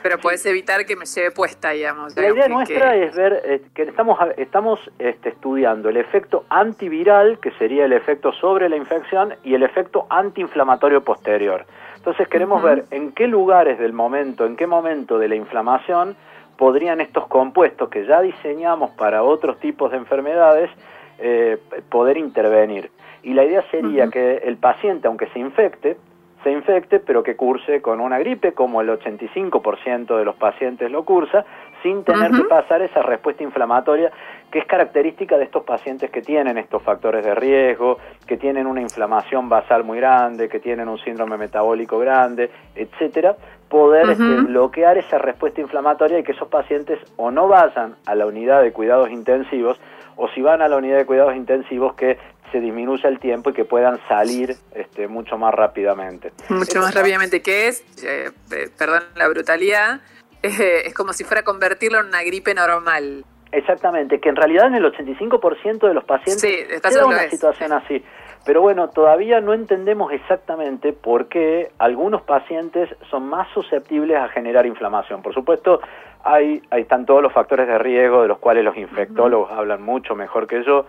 pero 0.03 0.19
puedes 0.19 0.45
evitar 0.47 0.85
que 0.87 0.97
me 0.97 1.07
lleve 1.07 1.31
puesta, 1.31 1.71
digamos. 1.71 2.17
La 2.17 2.29
idea 2.29 2.49
nuestra 2.49 2.97
es 2.97 3.15
ver 3.15 3.43
eh, 3.45 3.63
que 3.75 3.83
estamos, 3.83 4.19
estamos 4.37 4.81
este, 4.99 5.31
estudiando 5.31 5.89
el 5.89 5.97
efecto 5.97 6.45
antiviral, 6.49 7.39
que 7.41 7.51
sería 7.53 7.85
el 7.85 7.93
efecto 7.93 8.33
sobre 8.33 8.69
la 8.69 8.77
infección, 8.77 9.35
y 9.43 9.55
el 9.55 9.63
efecto 9.63 10.07
antiinflamatorio 10.11 11.03
posterior. 11.03 11.67
Entonces 12.07 12.29
queremos 12.29 12.63
ver 12.63 12.85
en 12.93 13.11
qué 13.11 13.27
lugares 13.27 13.81
del 13.81 13.93
momento, 13.93 14.47
en 14.47 14.55
qué 14.55 14.69
momento 14.69 15.19
de 15.19 15.27
la 15.27 15.35
inflamación 15.35 16.15
podrían 16.57 17.01
estos 17.01 17.27
compuestos 17.27 17.89
que 17.89 18.07
ya 18.07 18.23
diseñamos 18.23 18.93
para 18.93 19.25
otros 19.25 19.59
tipos 19.59 19.91
de 19.91 19.97
enfermedades 19.97 20.71
eh, 21.19 21.59
poder 21.91 22.17
intervenir. 22.17 22.93
Y 23.25 23.35
la 23.35 23.45
idea 23.45 23.65
sería 23.73 24.07
que 24.09 24.37
el 24.37 24.57
paciente, 24.57 25.09
aunque 25.09 25.27
se 25.31 25.41
infecte, 25.41 25.97
se 26.45 26.53
infecte, 26.53 27.01
pero 27.01 27.25
que 27.25 27.35
curse 27.35 27.83
con 27.83 27.99
una 27.99 28.21
gripe, 28.21 28.53
como 28.53 28.81
el 28.81 28.89
85% 28.89 30.17
de 30.17 30.25
los 30.25 30.37
pacientes 30.37 30.89
lo 30.93 31.05
cursa, 31.05 31.45
sin 31.87 32.03
tener 32.03 32.33
que 32.33 32.43
pasar 32.45 32.83
esa 32.83 33.01
respuesta 33.03 33.45
inflamatoria 33.45 34.11
que 34.51 34.59
es 34.59 34.67
característica 34.67 35.37
de 35.39 35.45
estos 35.45 35.63
pacientes 35.63 36.11
que 36.11 36.21
tienen 36.21 36.59
estos 36.59 36.83
factores 36.83 37.25
de 37.25 37.35
riesgo, 37.35 37.99
que 38.27 38.37
tienen 38.37 38.67
una 38.67 38.81
inflamación 38.81 39.49
basal 39.49 39.85
muy 39.85 39.99
grande, 39.99 40.49
que 40.49 40.59
tienen 40.59 40.89
un 40.89 40.99
síndrome 40.99 41.37
metabólico 41.37 41.99
grande, 41.99 42.51
etcétera, 42.75 43.37
poder 43.69 44.11
este, 44.11 44.25
bloquear 44.25 44.99
esa 44.99 45.19
respuesta 45.19 45.61
inflamatoria 45.61 46.19
y 46.19 46.25
que 46.25 46.33
esos 46.33 46.49
pacientes 46.49 46.99
o 47.17 47.31
no 47.31 47.47
vayan 47.47 47.97
a 48.05 48.15
la 48.17 48.27
unidad 48.27 48.63
de 48.63 48.73
cuidados 48.73 49.11
intensivos, 49.11 49.81
o 50.17 50.29
si 50.29 50.43
van 50.43 50.63
a 50.63 50.69
la 50.69 50.77
unidad 50.77 50.97
de 50.97 51.07
cuidados 51.07 51.37
intensivos 51.37 51.95
que 51.95 52.19
se 52.51 52.61
disminuya 52.61 53.09
el 53.09 53.21
tiempo 53.21 53.51
y 53.51 53.53
que 53.53 53.65
puedan 53.65 54.01
salir 54.09 54.57
este, 54.75 55.07
mucho 55.09 55.37
más 55.39 55.53
rápidamente. 55.55 56.33
Mucho 56.49 56.81
más 56.81 56.95
rápidamente, 56.95 57.43
que 57.43 57.69
es, 57.69 57.85
eh, 58.05 58.31
perdón 58.79 59.03
la 59.17 59.29
brutalidad, 59.29 60.01
es 60.87 60.95
como 60.95 61.13
si 61.13 61.25
fuera 61.25 61.43
convertirlo 61.43 62.01
en 62.01 62.07
una 62.07 62.23
gripe 62.23 62.55
normal. 62.55 63.25
Exactamente, 63.53 64.21
que 64.21 64.29
en 64.29 64.37
realidad 64.37 64.67
en 64.67 64.75
el 64.75 64.85
85% 64.85 65.87
de 65.89 65.95
los 65.95 66.05
pacientes 66.05 66.43
sí, 66.43 67.01
una 67.05 67.31
situación 67.31 67.73
así. 67.73 68.05
Pero 68.45 68.61
bueno, 68.61 68.91
todavía 68.91 69.41
no 69.41 69.55
entendemos 69.55 70.13
exactamente 70.13 70.93
por 70.93 71.29
qué 71.29 71.71
algunos 71.79 72.23
pacientes 72.23 72.89
son 73.11 73.29
más 73.29 73.49
susceptibles 73.55 74.17
a 74.19 74.29
generar 74.29 74.67
inflamación. 74.67 75.23
Por 75.23 75.35
supuesto, 75.35 75.81
hay, 76.23 76.63
ahí 76.71 76.83
están 76.83 77.07
todos 77.07 77.23
los 77.23 77.33
factores 77.33 77.67
de 77.67 77.79
riesgo 77.79 78.23
de 78.23 78.29
los 78.29 78.39
cuales 78.39 78.65
los 78.65 78.77
infectólogos 78.77 79.51
hablan 79.51 79.83
mucho 79.83 80.15
mejor 80.15 80.47
que 80.47 80.63
yo, 80.65 80.87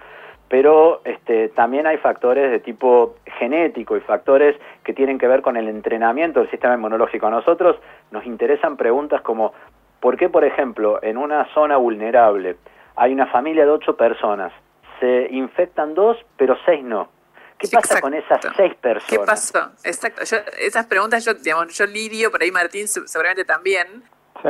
pero 0.49 1.01
este, 1.03 1.49
también 1.49 1.87
hay 1.87 1.97
factores 1.97 2.51
de 2.51 2.59
tipo 2.59 3.15
genético 3.37 3.97
y 3.97 4.01
factores 4.01 4.55
que 4.83 4.93
tienen 4.93 5.17
que 5.17 5.27
ver 5.27 5.41
con 5.41 5.57
el 5.57 5.67
entrenamiento 5.67 6.39
del 6.39 6.49
sistema 6.49 6.75
inmunológico. 6.75 7.27
A 7.27 7.31
nosotros 7.31 7.75
nos 8.11 8.25
interesan 8.25 8.77
preguntas 8.77 9.21
como, 9.21 9.53
¿por 9.99 10.17
qué, 10.17 10.29
por 10.29 10.45
ejemplo, 10.45 10.99
en 11.01 11.17
una 11.17 11.45
zona 11.53 11.77
vulnerable 11.77 12.55
hay 12.95 13.13
una 13.13 13.27
familia 13.27 13.65
de 13.65 13.71
ocho 13.71 13.97
personas, 13.97 14.53
se 14.99 15.27
infectan 15.31 15.93
dos, 15.93 16.17
pero 16.37 16.55
seis 16.65 16.83
no? 16.83 17.09
¿Qué 17.57 17.67
pasa 17.71 17.99
con 17.99 18.13
esas 18.13 18.39
seis 18.55 18.75
personas? 18.75 19.09
¿Qué 19.09 19.19
pasó? 19.19 19.71
Exacto. 19.83 20.21
esas 20.59 20.85
preguntas 20.85 21.25
yo, 21.25 21.33
digamos, 21.33 21.75
yo 21.75 21.85
lidio, 21.87 22.31
por 22.31 22.41
ahí 22.41 22.51
Martín 22.51 22.87
seguramente 22.87 23.45
también, 23.45 24.03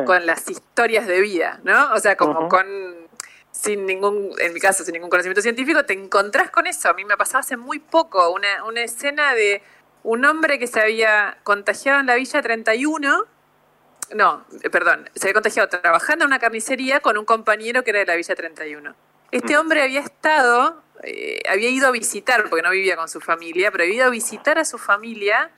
con 0.06 0.26
las 0.26 0.50
historias 0.50 1.08
de 1.08 1.22
vida, 1.22 1.60
¿no? 1.64 1.94
O 1.94 1.98
sea, 1.98 2.18
como 2.18 2.50
con, 2.50 2.66
sin 3.60 3.86
ningún, 3.86 4.32
en 4.40 4.54
mi 4.54 4.60
caso, 4.60 4.84
sin 4.84 4.94
ningún 4.94 5.10
conocimiento 5.10 5.42
científico, 5.42 5.86
te 5.86 5.94
encontrás 5.94 6.52
con 6.52 6.68
eso. 6.68 6.90
A 6.90 6.94
mí 6.94 7.06
me 7.06 7.18
pasado 7.18 7.40
hace 7.40 7.58
muy 7.58 7.80
poco 7.80 8.32
una, 8.32 8.64
una 8.66 8.84
escena 8.84 9.34
de 9.34 9.62
un 10.04 10.26
hombre 10.26 10.60
que 10.60 10.68
se 10.68 10.80
había 10.80 11.38
contagiado 11.44 12.00
en 12.00 12.06
la 12.06 12.16
Villa 12.16 12.42
31, 12.42 13.26
no, 14.16 14.46
perdón, 14.72 15.10
se 15.16 15.28
había 15.28 15.34
contagiado 15.34 15.68
trabajando 15.68 16.24
en 16.24 16.30
una 16.30 16.40
carnicería 16.40 17.02
con 17.02 17.18
un 17.18 17.26
compañero 17.26 17.84
que 17.84 17.90
era 17.90 18.00
de 18.00 18.06
la 18.06 18.16
Villa 18.16 18.36
31. 18.36 18.96
Este 19.32 19.58
hombre 19.58 19.82
había 19.82 20.00
estado 20.00 20.82
eh, 21.04 21.42
había 21.50 21.70
ido 21.70 21.88
a 21.88 21.92
visitar, 21.92 22.50
porque 22.50 22.64
no 22.64 22.72
vivía 22.72 22.96
con 22.96 23.10
su 23.10 23.22
familia, 23.22 23.72
pero 23.72 23.84
había 23.84 23.96
ido 23.96 24.06
a 24.06 24.10
visitar 24.10 24.58
a 24.58 24.66
su 24.66 24.78
familia 24.78 25.52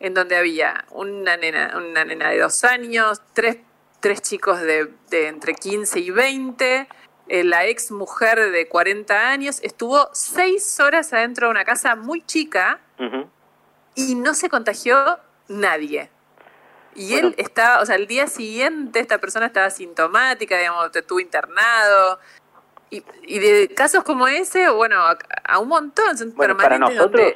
en 0.00 0.14
donde 0.14 0.36
había 0.36 0.84
una 0.90 1.36
nena, 1.36 1.74
una 1.76 2.04
nena 2.04 2.30
de 2.30 2.38
dos 2.38 2.64
años, 2.64 3.22
tres, 3.32 3.58
tres 4.00 4.22
chicos 4.22 4.60
de, 4.60 4.90
entre 5.10 5.54
15 5.54 6.00
y 6.00 6.10
20, 6.10 6.88
eh, 7.28 7.44
la 7.44 7.66
ex 7.66 7.90
mujer 7.90 8.50
de 8.50 8.68
40 8.68 9.30
años, 9.30 9.60
estuvo 9.62 10.08
seis 10.12 10.78
horas 10.80 11.12
adentro 11.12 11.46
de 11.46 11.52
una 11.52 11.64
casa 11.64 11.96
muy 11.96 12.22
chica 12.22 12.80
y 13.94 14.14
no 14.14 14.34
se 14.34 14.48
contagió 14.48 14.96
nadie. 15.48 16.10
Y 16.94 17.14
él 17.14 17.34
estaba, 17.38 17.80
o 17.80 17.86
sea, 17.86 17.96
el 17.96 18.06
día 18.06 18.26
siguiente 18.26 19.00
esta 19.00 19.18
persona 19.18 19.46
estaba 19.46 19.70
sintomática, 19.70 20.56
digamos, 20.56 20.94
estuvo 20.94 21.18
internado, 21.18 22.20
y, 22.90 23.38
de 23.38 23.68
casos 23.74 24.04
como 24.04 24.28
ese, 24.28 24.70
bueno, 24.70 24.96
a, 25.44 25.58
un 25.58 25.68
montón. 25.68 26.14
Bueno, 26.36 26.56
para 26.56 26.78
nosotros, 26.78 27.34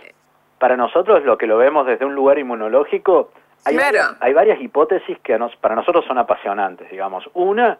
para 0.59 0.76
nosotros 0.76 1.25
lo 1.25 1.37
que 1.37 1.47
lo 1.47 1.57
vemos 1.57 1.87
desde 1.87 2.04
un 2.04 2.14
lugar 2.14 2.38
inmunológico, 2.38 3.33
hay, 3.64 3.76
varias, 3.76 4.14
hay 4.21 4.33
varias 4.33 4.61
hipótesis 4.61 5.18
que 5.21 5.38
nos, 5.38 5.54
para 5.57 5.75
nosotros 5.75 6.04
son 6.07 6.18
apasionantes, 6.18 6.90
digamos. 6.90 7.28
Una 7.35 7.78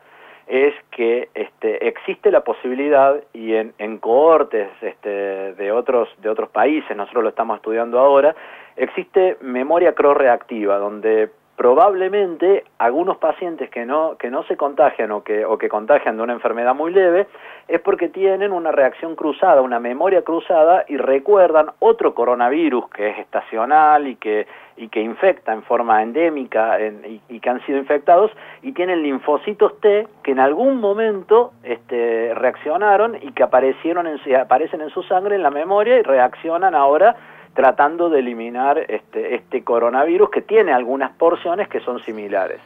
es 0.49 0.75
que 0.91 1.29
este, 1.35 1.87
existe 1.87 2.31
la 2.31 2.43
posibilidad 2.43 3.17
y 3.33 3.55
en, 3.55 3.75
en 3.79 3.99
cohortes 3.99 4.69
este, 4.81 5.55
de 5.55 5.73
otros 5.73 6.09
de 6.23 6.31
otros 6.31 6.49
países, 6.51 6.97
nosotros 6.97 7.23
lo 7.23 7.29
estamos 7.31 7.57
estudiando 7.57 7.99
ahora, 7.99 8.35
existe 8.77 9.37
memoria 9.43 9.95
cross-reactiva, 9.95 10.79
donde 10.79 11.31
probablemente 11.59 12.63
algunos 12.79 13.17
pacientes 13.17 13.69
que 13.69 13.85
no, 13.85 14.17
que 14.17 14.31
no 14.31 14.45
se 14.45 14.57
contagian 14.57 15.11
o 15.11 15.25
que, 15.25 15.45
o 15.45 15.59
que 15.59 15.69
contagian 15.69 16.17
de 16.17 16.23
una 16.23 16.33
enfermedad 16.33 16.73
muy 16.73 16.93
leve 16.93 17.27
es 17.67 17.81
porque 17.81 18.09
tienen 18.09 18.53
una 18.53 18.71
reacción 18.71 19.17
cruzada, 19.17 19.61
una 19.61 19.81
memoria 19.81 20.23
cruzada 20.23 20.85
y 20.87 20.97
recuerdan 20.97 21.67
otro 21.81 22.15
coronavirus 22.15 22.89
que 22.91 23.09
es 23.11 23.19
estacional 23.19 24.07
y 24.07 24.15
que, 24.15 24.47
y 24.77 24.87
que 24.87 25.01
infecta 25.01 25.53
en 25.53 25.65
forma 25.65 26.01
endémica 26.01 26.79
y, 26.81 27.41
que 27.41 27.51
han 27.51 27.61
sido 27.67 27.79
infectados 27.79 28.31
y 28.63 28.71
tienen 28.71 29.03
linfocitos 29.03 29.81
T 29.81 30.07
que 30.23 30.31
en 30.31 30.39
algún 30.39 30.81
momento 30.81 31.55
este, 31.65 32.35
reaccionaron 32.37 33.17
y 33.21 33.33
que 33.33 33.43
aparecieron 33.43 34.07
en, 34.07 34.21
aparecen 34.37 34.81
en 34.81 34.91
su 34.91 35.03
sangre 35.03 35.35
en 35.35 35.43
la 35.43 35.51
memoria 35.51 35.99
y 35.99 36.03
reaccionan 36.03 36.77
ahora 36.77 37.17
tratando 37.55 38.11
de 38.11 38.21
eliminar 38.21 38.79
este, 38.89 39.35
este 39.35 39.65
coronavirus 39.65 40.31
que 40.31 40.43
tiene 40.43 40.73
algunas 40.73 41.13
porciones 41.13 41.69
que 41.69 41.81
son 41.81 42.01
similares. 42.01 42.61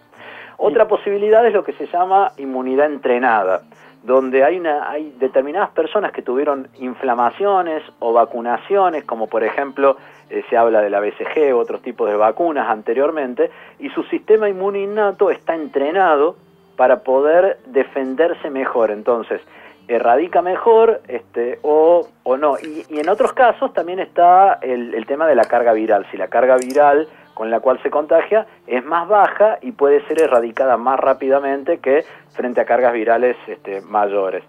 Otra 0.58 0.86
posibilidad 0.86 1.44
es 1.46 1.52
lo 1.52 1.64
que 1.64 1.72
se 1.72 1.86
llama 1.86 2.32
inmunidad 2.36 2.86
entrenada, 2.86 3.62
donde 4.02 4.44
hay, 4.44 4.58
una, 4.58 4.90
hay 4.90 5.14
determinadas 5.18 5.70
personas 5.70 6.12
que 6.12 6.22
tuvieron 6.22 6.68
inflamaciones 6.78 7.82
o 7.98 8.12
vacunaciones, 8.12 9.04
como 9.04 9.28
por 9.28 9.44
ejemplo 9.44 9.96
eh, 10.30 10.44
se 10.48 10.56
habla 10.56 10.80
de 10.80 10.90
la 10.90 11.00
BCG 11.00 11.54
u 11.54 11.58
otros 11.58 11.82
tipos 11.82 12.08
de 12.08 12.16
vacunas 12.16 12.68
anteriormente, 12.68 13.50
y 13.78 13.88
su 13.90 14.02
sistema 14.04 14.48
inmune 14.48 14.82
innato 14.82 15.30
está 15.30 15.54
entrenado 15.54 16.36
para 16.76 17.02
poder 17.02 17.58
defenderse 17.66 18.50
mejor. 18.50 18.90
Entonces, 18.90 19.40
erradica 19.88 20.42
mejor 20.42 21.00
este, 21.08 21.58
o, 21.62 22.06
o 22.22 22.36
no. 22.36 22.56
Y, 22.58 22.98
en 22.98 23.08
otros 23.08 23.32
casos 23.32 23.72
también 23.72 23.98
está 23.98 24.58
el, 24.62 24.94
el, 24.94 25.06
tema 25.06 25.26
de 25.26 25.34
la 25.34 25.44
carga 25.44 25.72
viral. 25.72 26.06
Si 26.10 26.16
la 26.16 26.28
carga 26.28 26.56
viral 26.56 27.08
con 27.34 27.50
la 27.50 27.60
cual 27.60 27.82
se 27.82 27.90
contagia 27.90 28.46
es 28.66 28.84
más 28.84 29.08
baja 29.08 29.58
y 29.62 29.72
puede 29.72 30.06
ser 30.06 30.20
erradicada 30.22 30.76
más 30.76 31.00
rápidamente 31.00 31.78
que 31.78 32.04
frente 32.32 32.60
a 32.60 32.64
cargas 32.64 32.92
virales 32.92 33.36
este, 33.46 33.80
mayores. 33.82 34.44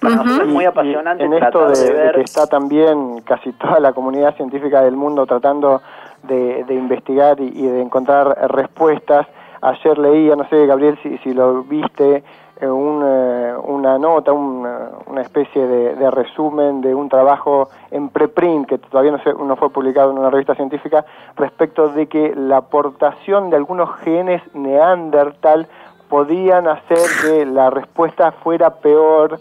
Para 0.00 0.16
nosotros 0.16 0.48
es 0.48 0.54
muy 0.54 0.64
apasionante 0.64 1.24
en 1.24 1.32
esto 1.32 1.68
de, 1.68 1.92
ver... 1.92 2.14
que 2.14 2.20
está 2.20 2.46
también 2.46 3.20
casi 3.22 3.52
toda 3.52 3.80
la 3.80 3.92
comunidad 3.92 4.36
científica 4.36 4.82
del 4.82 4.94
mundo 4.94 5.26
tratando 5.26 5.80
de, 6.22 6.64
de 6.64 6.74
investigar 6.74 7.40
y, 7.40 7.48
y, 7.48 7.66
de 7.66 7.80
encontrar 7.80 8.50
respuestas. 8.50 9.26
Ayer 9.62 9.98
leía, 9.98 10.36
no 10.36 10.46
sé, 10.48 10.66
Gabriel, 10.66 10.98
si, 11.02 11.16
si 11.18 11.32
lo 11.32 11.62
viste, 11.62 12.22
eh, 12.58 12.66
una 12.66 13.98
nota, 13.98 14.32
una, 14.32 15.20
especie 15.20 15.66
de, 15.66 16.10
resumen 16.10 16.80
de 16.80 16.94
un 16.94 17.08
trabajo 17.08 17.68
en 17.90 18.08
preprint 18.08 18.66
que 18.66 18.78
todavía 18.78 19.12
no, 19.12 19.22
se, 19.22 19.32
no 19.34 19.56
fue 19.56 19.70
publicado 19.70 20.10
en 20.12 20.18
una 20.18 20.30
revista 20.30 20.54
científica 20.54 21.04
respecto 21.36 21.88
de 21.88 22.06
que 22.06 22.34
la 22.34 22.58
aportación 22.58 23.50
de 23.50 23.56
algunos 23.56 23.94
genes 23.96 24.42
neandertal 24.54 25.68
podían 26.08 26.68
hacer 26.68 26.98
que 27.22 27.44
la 27.44 27.68
respuesta 27.68 28.32
fuera 28.32 28.76
peor 28.76 29.38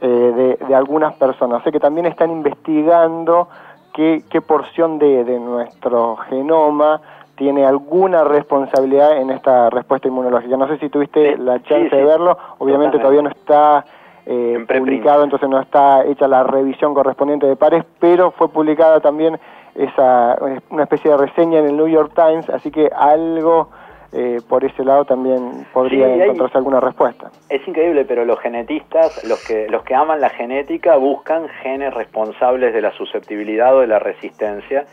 eh, 0.00 0.58
de, 0.68 0.74
algunas 0.74 1.14
personas. 1.14 1.60
O 1.60 1.62
sea 1.62 1.72
que 1.72 1.80
también 1.80 2.06
están 2.06 2.30
investigando 2.30 3.48
qué, 3.92 4.22
qué 4.30 4.40
porción 4.40 4.98
de, 4.98 5.24
de 5.24 5.40
nuestro 5.40 6.16
genoma 6.28 7.00
tiene 7.36 7.64
alguna 7.64 8.24
responsabilidad 8.24 9.16
en 9.16 9.30
esta 9.30 9.70
respuesta 9.70 10.08
inmunológica. 10.08 10.56
No 10.56 10.68
sé 10.68 10.78
si 10.78 10.88
tuviste 10.88 11.36
la 11.38 11.62
chance 11.62 11.94
de 11.94 12.04
verlo, 12.04 12.36
obviamente 12.58 12.98
todavía 12.98 13.22
no 13.22 13.30
está 13.30 13.84
eh, 14.26 14.64
publicado, 14.68 15.24
entonces 15.24 15.48
no 15.48 15.60
está 15.60 16.04
hecha 16.04 16.28
la 16.28 16.44
revisión 16.44 16.94
correspondiente 16.94 17.46
de 17.46 17.56
pares, 17.56 17.84
pero 17.98 18.30
fue 18.32 18.48
publicada 18.48 19.00
también 19.00 19.38
esa 19.74 20.36
una 20.68 20.82
especie 20.82 21.10
de 21.10 21.16
reseña 21.16 21.58
en 21.60 21.66
el 21.66 21.76
New 21.76 21.88
York 21.88 22.12
Times, 22.14 22.48
así 22.50 22.70
que 22.70 22.90
algo 22.94 23.70
eh, 24.12 24.40
por 24.46 24.62
ese 24.62 24.84
lado 24.84 25.06
también 25.06 25.66
podría 25.72 26.14
encontrarse 26.14 26.58
alguna 26.58 26.80
respuesta. 26.80 27.30
Es 27.48 27.66
increíble, 27.66 28.04
pero 28.04 28.26
los 28.26 28.38
genetistas, 28.40 29.24
los 29.24 29.42
que 29.46 29.66
los 29.70 29.82
que 29.84 29.94
aman 29.94 30.20
la 30.20 30.28
genética, 30.28 30.96
buscan 30.96 31.48
genes 31.62 31.94
responsables 31.94 32.74
de 32.74 32.82
la 32.82 32.92
susceptibilidad 32.92 33.74
o 33.74 33.80
de 33.80 33.86
la 33.86 33.98
resistencia 33.98 34.84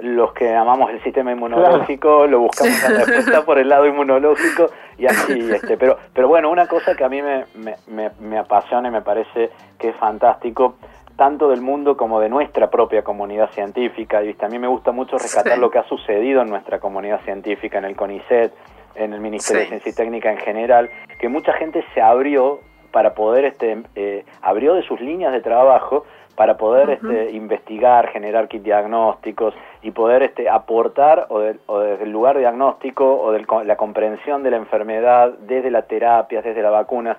los 0.00 0.32
que 0.32 0.54
amamos 0.54 0.90
el 0.90 1.02
sistema 1.02 1.32
inmunológico 1.32 2.26
lo 2.26 2.40
buscamos 2.40 2.82
la 2.90 3.04
respuesta 3.04 3.44
por 3.44 3.58
el 3.58 3.68
lado 3.68 3.86
inmunológico 3.86 4.70
y 4.96 5.06
así 5.06 5.50
este 5.52 5.76
pero 5.76 5.98
pero 6.12 6.28
bueno 6.28 6.50
una 6.50 6.66
cosa 6.66 6.94
que 6.94 7.04
a 7.04 7.08
mí 7.08 7.22
me, 7.22 7.44
me, 7.86 8.10
me, 8.20 8.38
apasiona 8.38 8.88
y 8.88 8.90
me 8.90 9.02
parece 9.02 9.50
que 9.78 9.90
es 9.90 9.96
fantástico 9.96 10.76
tanto 11.16 11.48
del 11.48 11.60
mundo 11.60 11.96
como 11.96 12.20
de 12.20 12.28
nuestra 12.28 12.70
propia 12.70 13.02
comunidad 13.02 13.50
científica 13.50 14.22
y 14.22 14.36
a 14.40 14.48
mí 14.48 14.58
me 14.58 14.68
gusta 14.68 14.92
mucho 14.92 15.18
rescatar 15.18 15.58
lo 15.58 15.70
que 15.70 15.78
ha 15.78 15.84
sucedido 15.84 16.42
en 16.42 16.48
nuestra 16.48 16.78
comunidad 16.78 17.20
científica 17.24 17.78
en 17.78 17.84
el 17.84 17.96
CONICET 17.96 18.52
en 18.94 19.12
el 19.12 19.20
Ministerio 19.20 19.62
de 19.62 19.68
Ciencia 19.68 19.90
y 19.90 19.94
Técnica 19.94 20.30
en 20.30 20.38
general 20.38 20.90
que 21.18 21.28
mucha 21.28 21.52
gente 21.54 21.84
se 21.94 22.00
abrió 22.00 22.60
para 22.92 23.14
poder 23.14 23.44
este 23.44 23.82
eh, 23.94 24.24
abrió 24.42 24.74
de 24.74 24.82
sus 24.82 25.00
líneas 25.00 25.32
de 25.32 25.40
trabajo 25.40 26.04
para 26.38 26.56
poder 26.56 26.90
este, 26.90 27.32
investigar, 27.32 28.12
generar 28.12 28.46
kit 28.46 28.62
diagnósticos 28.62 29.54
y 29.82 29.90
poder 29.90 30.22
este, 30.22 30.48
aportar 30.48 31.26
o, 31.30 31.40
desde 31.40 32.04
el 32.04 32.12
lugar 32.12 32.38
diagnóstico 32.38 33.20
o 33.20 33.32
de 33.32 33.44
la 33.64 33.76
comprensión 33.76 34.44
de 34.44 34.52
la 34.52 34.58
enfermedad, 34.58 35.32
desde 35.40 35.72
la 35.72 35.82
terapia, 35.82 36.40
desde 36.40 36.62
las 36.62 36.70
vacunas. 36.70 37.16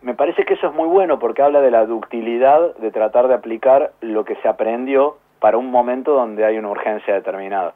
me 0.00 0.14
parece 0.14 0.46
que 0.46 0.54
eso 0.54 0.68
es 0.68 0.74
muy 0.74 0.88
bueno 0.88 1.18
porque 1.18 1.42
habla 1.42 1.60
de 1.60 1.70
la 1.70 1.84
ductilidad 1.84 2.74
de 2.76 2.90
tratar 2.90 3.28
de 3.28 3.34
aplicar 3.34 3.92
lo 4.00 4.24
que 4.24 4.36
se 4.36 4.48
aprendió 4.48 5.18
para 5.40 5.58
un 5.58 5.70
momento 5.70 6.14
donde 6.14 6.46
hay 6.46 6.56
una 6.56 6.70
urgencia 6.70 7.12
determinada. 7.12 7.74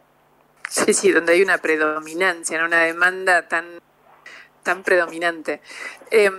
Sí, 0.70 0.94
sí, 0.94 1.12
donde 1.12 1.34
hay 1.34 1.42
una 1.42 1.58
predominancia, 1.58 2.64
una 2.64 2.80
demanda 2.80 3.46
tan, 3.46 3.66
tan 4.62 4.82
predominante. 4.82 5.60
Em, 6.10 6.34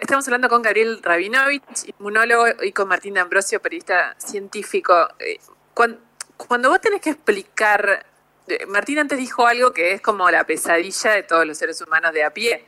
estamos 0.00 0.26
hablando 0.26 0.48
con 0.48 0.62
Gabriel 0.62 1.02
Rabinovich, 1.02 1.88
inmunólogo, 1.98 2.46
y 2.62 2.72
con 2.72 2.88
Martín 2.88 3.18
Ambrosio, 3.18 3.60
periodista 3.60 4.14
científico. 4.18 5.08
Eh, 5.18 5.38
cuando, 5.72 6.68
vos 6.68 6.80
tenés 6.80 7.00
que 7.00 7.10
explicar, 7.10 8.06
eh, 8.46 8.66
Martín 8.66 8.98
antes 8.98 9.18
dijo 9.18 9.46
algo 9.46 9.72
que 9.72 9.92
es 9.92 10.00
como 10.00 10.30
la 10.30 10.44
pesadilla 10.44 11.12
de 11.12 11.22
todos 11.22 11.46
los 11.46 11.58
seres 11.58 11.80
humanos 11.80 12.12
de 12.12 12.24
a 12.24 12.30
pie, 12.30 12.64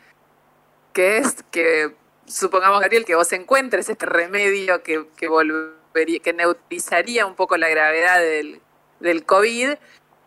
que 0.92 1.18
es 1.18 1.44
que, 1.50 1.94
supongamos, 2.26 2.80
Gabriel, 2.80 3.04
que 3.04 3.14
vos 3.14 3.32
encuentres 3.32 3.88
este 3.88 4.06
remedio 4.06 4.82
que, 4.82 5.06
que 5.16 5.28
volvería, 5.28 6.20
que 6.20 6.32
neutralizaría 6.32 7.26
un 7.26 7.34
poco 7.34 7.56
la 7.56 7.68
gravedad 7.68 8.18
del, 8.18 8.60
del 9.00 9.24
COVID, 9.24 9.74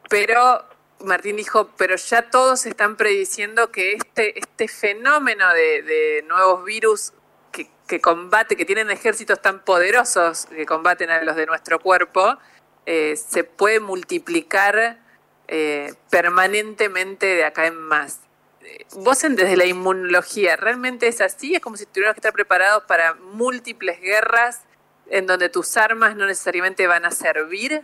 pero 0.10 0.68
Martín 1.03 1.38
dijo, 1.38 1.69
pero 1.77 1.95
ya 1.95 2.29
todos 2.29 2.65
están 2.65 2.97
prediciendo 2.97 3.71
que 3.71 3.93
este, 3.93 4.38
este 4.39 4.67
fenómeno 4.67 5.45
de, 5.53 6.23
nuevos 6.27 6.65
virus 6.65 7.13
que, 7.51 7.69
que, 7.88 8.01
combate, 8.01 8.55
que 8.55 8.65
tienen 8.65 8.91
ejércitos 8.91 9.41
tan 9.41 9.63
poderosos 9.63 10.45
que 10.47 10.65
combaten 10.65 11.09
a 11.09 11.23
los 11.23 11.35
de 11.35 11.45
nuestro 11.45 11.79
cuerpo, 11.79 12.38
eh, 12.85 13.15
se 13.15 13.43
puede 13.43 13.79
multiplicar 13.79 14.99
eh, 15.47 15.93
permanentemente 16.09 17.27
de 17.27 17.43
acá 17.43 17.67
en 17.67 17.77
más. 17.77 18.21
Eh, 18.62 18.85
vos 18.95 19.19
desde 19.21 19.57
la 19.57 19.65
inmunología, 19.65 20.55
¿realmente 20.55 21.07
es 21.07 21.21
así? 21.21 21.55
¿Es 21.55 21.62
como 21.62 21.77
si 21.77 21.85
tuviéramos 21.85 22.15
que 22.15 22.19
estar 22.19 22.33
preparados 22.33 22.83
para 22.83 23.13
múltiples 23.13 24.01
guerras 24.01 24.62
en 25.07 25.27
donde 25.27 25.49
tus 25.49 25.77
armas 25.77 26.15
no 26.15 26.25
necesariamente 26.25 26.88
van 26.88 27.05
a 27.05 27.12
servir? 27.12 27.83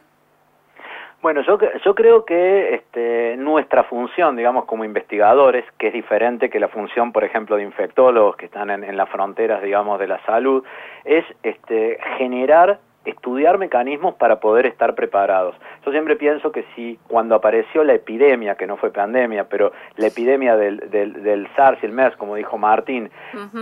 Bueno, 1.26 1.42
yo, 1.42 1.58
yo 1.84 1.96
creo 1.96 2.24
que 2.24 2.76
este, 2.76 3.36
nuestra 3.36 3.84
función, 3.86 4.36
digamos, 4.36 4.66
como 4.66 4.86
investigadores, 4.86 5.66
que 5.80 5.88
es 5.88 5.94
diferente 5.94 6.52
que 6.52 6.60
la 6.60 6.68
función, 6.68 7.12
por 7.12 7.24
ejemplo, 7.24 7.56
de 7.56 7.64
infectólogos 7.64 8.36
que 8.36 8.46
están 8.46 8.70
en, 8.70 8.84
en 8.84 8.96
las 8.96 9.10
fronteras, 9.10 9.64
digamos, 9.64 10.00
de 10.00 10.06
la 10.06 10.24
salud, 10.28 10.64
es 11.04 11.26
este, 11.42 11.98
generar 12.20 12.78
estudiar 13.06 13.58
mecanismos 13.58 14.16
para 14.16 14.40
poder 14.40 14.66
estar 14.66 14.96
preparados. 14.96 15.56
Yo 15.86 15.92
siempre 15.92 16.16
pienso 16.16 16.52
que 16.52 16.66
si 16.76 17.00
cuando 17.08 17.36
apareció 17.36 17.84
la 17.84 17.94
epidemia, 17.94 18.56
que 18.56 18.68
no 18.68 18.78
fue 18.78 18.92
pandemia, 18.92 19.46
pero 19.50 19.72
la 19.98 20.08
epidemia 20.08 20.58
del, 20.58 20.90
del, 20.90 21.48
SARS 21.56 21.82
y 21.82 21.86
el 21.86 21.92
MERS, 21.92 22.16
como 22.18 22.36
dijo 22.36 22.58
Martín, 22.58 23.10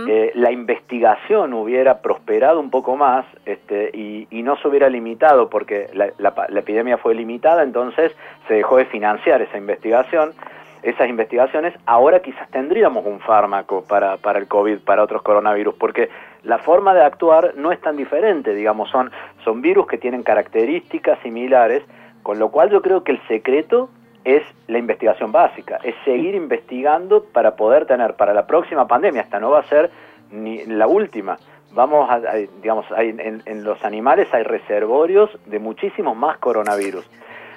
eh, 0.08 0.32
la 0.34 0.50
investigación 0.50 1.52
hubiera 1.54 2.00
prosperado 2.00 2.60
un 2.60 2.70
poco 2.70 2.96
más 2.96 3.24
este, 3.46 3.90
y, 3.92 4.26
y 4.30 4.42
no 4.42 4.56
se 4.56 4.68
hubiera 4.68 4.88
limitado, 4.88 5.48
porque 5.48 5.88
la, 5.92 6.10
la 6.18 6.60
epidemia 6.60 6.98
fue 6.98 7.14
limitada, 7.14 7.62
entonces 7.62 8.12
se 8.48 8.54
dejó 8.54 8.78
de 8.78 8.86
financiar 8.86 9.42
esa 9.42 9.58
investigación 9.58 10.32
esas 10.84 11.08
investigaciones, 11.08 11.74
ahora 11.86 12.20
quizás 12.20 12.48
tendríamos 12.50 13.06
un 13.06 13.18
fármaco 13.20 13.84
para, 13.88 14.18
para 14.18 14.38
el 14.38 14.46
COVID, 14.46 14.80
para 14.80 15.02
otros 15.02 15.22
coronavirus, 15.22 15.74
porque 15.76 16.10
la 16.44 16.58
forma 16.58 16.94
de 16.94 17.02
actuar 17.02 17.54
no 17.56 17.72
es 17.72 17.80
tan 17.80 17.96
diferente, 17.96 18.54
digamos, 18.54 18.90
son, 18.90 19.10
son 19.44 19.62
virus 19.62 19.86
que 19.86 19.98
tienen 19.98 20.22
características 20.22 21.18
similares, 21.22 21.82
con 22.22 22.38
lo 22.38 22.50
cual 22.50 22.70
yo 22.70 22.82
creo 22.82 23.02
que 23.02 23.12
el 23.12 23.26
secreto 23.26 23.90
es 24.24 24.42
la 24.68 24.78
investigación 24.78 25.32
básica, 25.32 25.78
es 25.82 25.94
seguir 26.04 26.34
investigando 26.34 27.24
para 27.24 27.56
poder 27.56 27.86
tener 27.86 28.14
para 28.14 28.32
la 28.32 28.46
próxima 28.46 28.86
pandemia, 28.86 29.22
esta 29.22 29.40
no 29.40 29.50
va 29.50 29.60
a 29.60 29.68
ser 29.68 29.90
ni 30.30 30.64
la 30.64 30.86
última, 30.86 31.38
vamos 31.74 32.08
a, 32.10 32.34
digamos, 32.62 32.86
en, 32.96 33.42
en, 33.44 33.64
los 33.64 33.84
animales 33.84 34.32
hay 34.32 34.42
reservorios 34.42 35.30
de 35.46 35.58
muchísimos 35.58 36.16
más 36.16 36.38
coronavirus. 36.38 37.04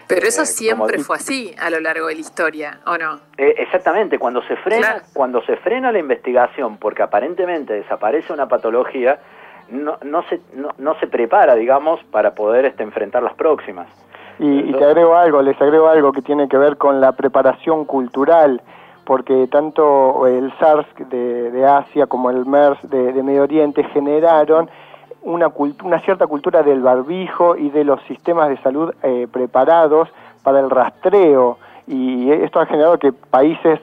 Pero 0.08 0.26
eso 0.26 0.44
eh, 0.44 0.46
siempre 0.46 1.00
fue 1.00 1.18
así 1.18 1.54
a 1.60 1.70
lo 1.70 1.80
largo 1.80 2.08
de 2.08 2.16
la 2.16 2.22
historia, 2.22 2.80
¿o 2.86 2.98
no? 2.98 3.20
Eh, 3.38 3.56
exactamente, 3.58 4.18
cuando 4.18 4.42
se 4.44 4.56
frena, 4.58 5.04
cuando 5.14 5.42
se 5.44 5.58
frena 5.58 5.92
la 5.92 6.00
investigación, 6.00 6.78
porque 6.78 7.04
aparentemente 7.04 7.74
desaparece 7.74 8.32
una 8.32 8.48
patología, 8.48 9.20
no, 9.70 9.98
no 10.04 10.24
se 10.24 10.40
no, 10.54 10.70
no 10.78 10.98
se 11.00 11.08
prepara, 11.08 11.56
digamos, 11.56 12.02
para 12.06 12.34
poder 12.34 12.66
este, 12.66 12.84
enfrentar 12.84 13.22
las 13.22 13.34
próximas. 13.34 13.88
Y, 14.40 14.72
te 14.72 14.86
agrego 14.86 15.18
algo, 15.18 15.42
les 15.42 15.60
agrego 15.60 15.88
algo 15.88 16.12
que 16.14 16.22
tiene 16.22 16.48
que 16.48 16.58
ver 16.58 16.78
con 16.78 17.02
la 17.02 17.14
preparación 17.14 17.86
cultural, 17.86 18.62
porque 19.04 19.48
tanto 19.48 20.28
el 20.28 20.54
SARS 20.60 20.86
de, 21.10 21.50
de 21.50 21.66
Asia 21.66 22.06
como 22.06 22.30
el 22.30 22.46
MERS 22.46 22.78
de, 22.84 23.14
de 23.14 23.24
Medio 23.24 23.44
Oriente 23.44 23.84
generaron 23.86 24.70
una, 25.28 25.52
una 25.84 26.00
cierta 26.00 26.26
cultura 26.26 26.64
del 26.64 26.82
barbijo 26.82 27.58
y 27.58 27.70
de 27.70 27.84
los 27.84 28.02
sistemas 28.04 28.48
de 28.48 28.58
salud 28.62 28.94
eh, 29.04 29.28
preparados 29.30 30.08
para 30.42 30.62
el 30.62 30.70
rastreo. 30.70 31.58
Y 31.86 32.32
esto 32.32 32.60
ha 32.60 32.66
generado 32.66 32.98
que 32.98 33.12
países 33.12 33.80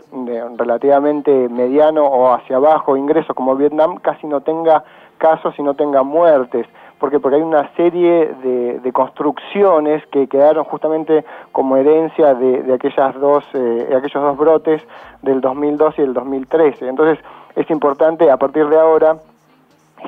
relativamente 0.56 1.48
mediano 1.48 2.04
o 2.04 2.32
hacia 2.32 2.56
abajo 2.56 2.96
ingresos 2.96 3.34
como 3.34 3.56
Vietnam 3.56 3.96
casi 3.96 4.26
no 4.26 4.40
tenga 4.40 4.84
casos 5.18 5.54
y 5.58 5.62
no 5.62 5.74
tenga 5.74 6.02
muertes. 6.02 6.66
Porque 6.98 7.20
porque 7.20 7.36
hay 7.36 7.42
una 7.42 7.68
serie 7.76 8.34
de, 8.42 8.92
construcciones 8.92 10.06
que 10.06 10.26
quedaron 10.28 10.64
justamente 10.64 11.24
como 11.52 11.76
herencia 11.76 12.34
de, 12.34 12.72
aquellas 12.72 13.14
dos 13.20 13.44
eh, 13.52 13.92
aquellos 13.94 14.22
dos 14.22 14.36
brotes 14.38 14.82
del 15.20 15.40
2002 15.40 15.98
y 15.98 16.02
el 16.02 16.14
2013 16.14 16.88
entonces 16.88 17.18
es 17.56 17.68
importante 17.70 18.30
a 18.30 18.36
partir 18.36 18.68
de 18.68 18.78
ahora 18.78 19.16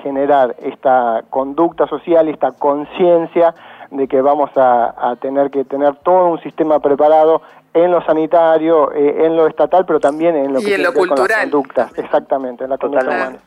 generar 0.02 0.54
esta 0.62 1.22
conducta 1.30 1.86
social, 1.86 2.28
esta 2.28 2.52
conciencia 2.52 3.54
de 3.90 4.08
que 4.08 4.20
vamos 4.20 4.50
a, 4.56 5.16
tener 5.20 5.50
que 5.50 5.64
tener 5.64 5.94
todo 5.96 6.28
un 6.28 6.40
sistema 6.40 6.80
preparado 6.80 7.42
en 7.72 7.90
lo 7.90 8.02
sanitario, 8.04 8.92
eh, 8.92 9.26
en 9.26 9.36
lo 9.36 9.46
estatal, 9.46 9.84
pero 9.86 10.00
también 10.00 10.34
en 10.36 10.52
lo 10.52 10.60
que 10.60 10.74
en 10.74 10.82
lo 10.82 10.92
cultural. 10.92 11.42
conductas, 11.42 11.96
exactamente, 11.98 12.64
en 12.64 12.70
la 12.70 12.78
conducta 12.78 13.06
humana. 13.06 13.38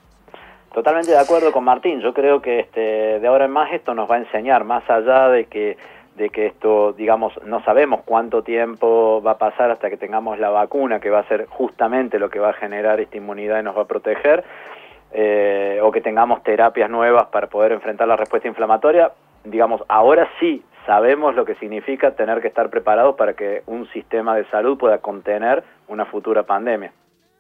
Totalmente 0.73 1.11
de 1.11 1.17
acuerdo 1.17 1.51
con 1.51 1.63
Martín. 1.63 1.99
Yo 1.99 2.13
creo 2.13 2.41
que 2.41 2.59
este, 2.59 3.19
de 3.19 3.27
ahora 3.27 3.45
en 3.45 3.51
más 3.51 3.73
esto 3.73 3.95
nos 3.95 4.09
va 4.09 4.15
a 4.15 4.19
enseñar, 4.19 4.63
más 4.63 4.87
allá 4.89 5.29
de 5.29 5.45
que 5.45 5.77
de 6.19 6.29
que 6.29 6.47
esto, 6.47 6.91
digamos, 6.91 7.33
no 7.45 7.63
sabemos 7.63 8.01
cuánto 8.03 8.43
tiempo 8.43 9.21
va 9.25 9.31
a 9.31 9.37
pasar 9.37 9.71
hasta 9.71 9.89
que 9.89 9.95
tengamos 9.95 10.37
la 10.37 10.49
vacuna, 10.49 10.99
que 10.99 11.09
va 11.09 11.19
a 11.19 11.27
ser 11.29 11.45
justamente 11.47 12.19
lo 12.19 12.29
que 12.29 12.39
va 12.39 12.49
a 12.49 12.53
generar 12.53 12.99
esta 12.99 13.15
inmunidad 13.15 13.61
y 13.61 13.63
nos 13.63 13.75
va 13.75 13.83
a 13.83 13.87
proteger, 13.87 14.43
eh, 15.11 15.79
o 15.81 15.91
que 15.91 16.01
tengamos 16.01 16.43
terapias 16.43 16.89
nuevas 16.89 17.27
para 17.27 17.47
poder 17.47 17.71
enfrentar 17.71 18.07
la 18.07 18.15
respuesta 18.15 18.47
inflamatoria, 18.47 19.11
digamos, 19.43 19.81
ahora 19.87 20.29
sí 20.39 20.63
sabemos 20.85 21.35
lo 21.35 21.45
que 21.45 21.55
significa 21.55 22.15
tener 22.15 22.41
que 22.41 22.47
estar 22.47 22.69
preparados 22.69 23.15
para 23.15 23.33
que 23.33 23.63
un 23.65 23.87
sistema 23.91 24.35
de 24.35 24.49
salud 24.49 24.77
pueda 24.77 24.99
contener 24.99 25.63
una 25.87 26.05
futura 26.05 26.43
pandemia. 26.43 26.93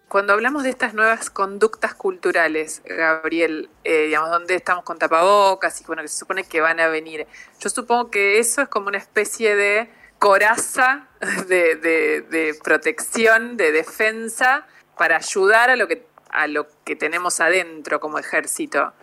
Cuando 0.07 0.33
hablamos 0.33 0.63
de 0.63 0.71
estas 0.71 0.95
nuevas 0.95 1.29
conductas 1.29 1.93
culturales, 1.93 2.81
Gabriel, 2.83 3.69
eh, 3.83 4.07
digamos, 4.07 4.31
donde 4.31 4.55
estamos 4.55 4.83
con 4.83 4.97
tapabocas 4.97 5.79
y 5.81 5.85
bueno, 5.85 6.01
que 6.01 6.07
se 6.07 6.17
supone 6.17 6.43
que 6.43 6.61
van 6.61 6.79
a 6.79 6.87
venir, 6.87 7.27
yo 7.59 7.69
supongo 7.69 8.09
que 8.09 8.39
eso 8.39 8.63
es 8.63 8.67
como 8.69 8.87
una 8.87 8.97
especie 8.97 9.55
de 9.55 9.89
coraza 10.17 11.07
de, 11.47 11.75
de 11.75 12.55
protección, 12.63 13.55
de 13.55 13.71
defensa, 13.71 14.65
para 14.99 15.15
ayudar 15.15 15.69
a 15.69 15.77
lo 15.77 15.87
que 15.87 15.95
a 16.29 16.47
lo 16.47 16.67
que 16.85 16.95
tenemos 16.95 17.39
adentro 17.39 17.99
como 17.99 18.19
ejército. 18.19 18.93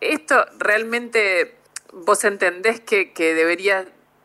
¿Esto 0.00 0.46
realmente 0.58 1.56
vos 1.92 2.24
entendés 2.24 2.80
que, 2.80 3.12
que 3.12 3.34
debería, 3.34 3.84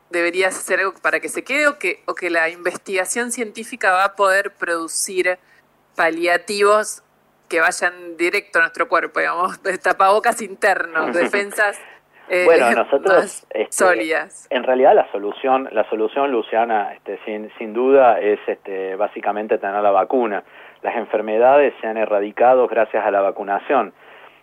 debería 0.10 0.52
ser 0.52 0.80
algo 0.80 0.94
para 1.02 1.20
que 1.20 1.30
se 1.30 1.44
quede 1.44 1.68
o 1.68 1.78
que, 1.80 2.02
o 2.06 2.16
que 2.16 2.30
la 2.30 2.50
investigación 2.50 3.32
científica 3.32 3.92
va 3.92 4.06
a 4.06 4.16
poder 4.16 4.52
producir 4.52 5.38
paliativos 5.96 7.04
que 7.50 7.60
vayan 7.60 8.18
directo 8.18 8.60
a 8.60 8.64
nuestro 8.64 8.88
cuerpo, 8.88 9.20
digamos, 9.20 9.60
tapabocas 9.84 10.42
internos, 10.42 11.14
defensas 11.14 11.80
eh, 12.28 12.44
bueno, 12.46 12.72
nosotros 12.76 13.46
este, 13.50 13.72
sólidas. 13.72 14.48
En 14.50 14.64
realidad 14.64 14.96
la 14.96 15.10
solución, 15.12 15.70
la 15.72 15.88
solución, 15.90 16.32
Luciana, 16.32 16.94
este, 16.94 17.20
sin, 17.26 17.52
sin 17.58 17.74
duda 17.74 18.20
es 18.20 18.40
este, 18.48 18.96
básicamente 18.96 19.58
tener 19.58 19.82
la 19.82 19.92
vacuna 19.92 20.44
las 20.86 20.96
enfermedades 20.96 21.74
se 21.82 21.88
han 21.88 21.98
erradicado 21.98 22.68
gracias 22.68 23.06
a 23.06 23.12
la 23.12 23.22
vacunación. 23.22 23.92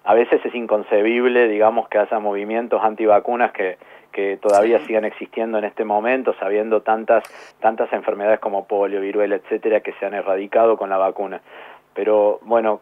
A 0.05 0.15
veces 0.15 0.45
es 0.45 0.55
inconcebible, 0.55 1.47
digamos, 1.47 1.89
que 1.89 1.99
haya 1.99 2.19
movimientos 2.19 2.83
antivacunas 2.83 3.53
que, 3.53 3.79
que 4.11 4.37
todavía 4.39 4.81
sigan 4.81 5.05
existiendo 5.05 5.59
en 5.59 5.65
este 5.65 5.85
momento, 5.85 6.35
sabiendo 6.41 6.83
tantas, 6.83 7.23
tantas 7.61 7.93
enfermedades 7.93 8.41
como 8.41 8.67
polio, 8.67 9.01
viruela, 9.01 9.37
etcétera, 9.37 9.81
que 9.81 9.93
se 9.95 10.07
han 10.07 10.15
erradicado 10.15 10.77
con 10.77 10.91
la 10.91 10.99
vacuna. 10.99 11.41
Pero 11.95 12.41
bueno, 12.43 12.81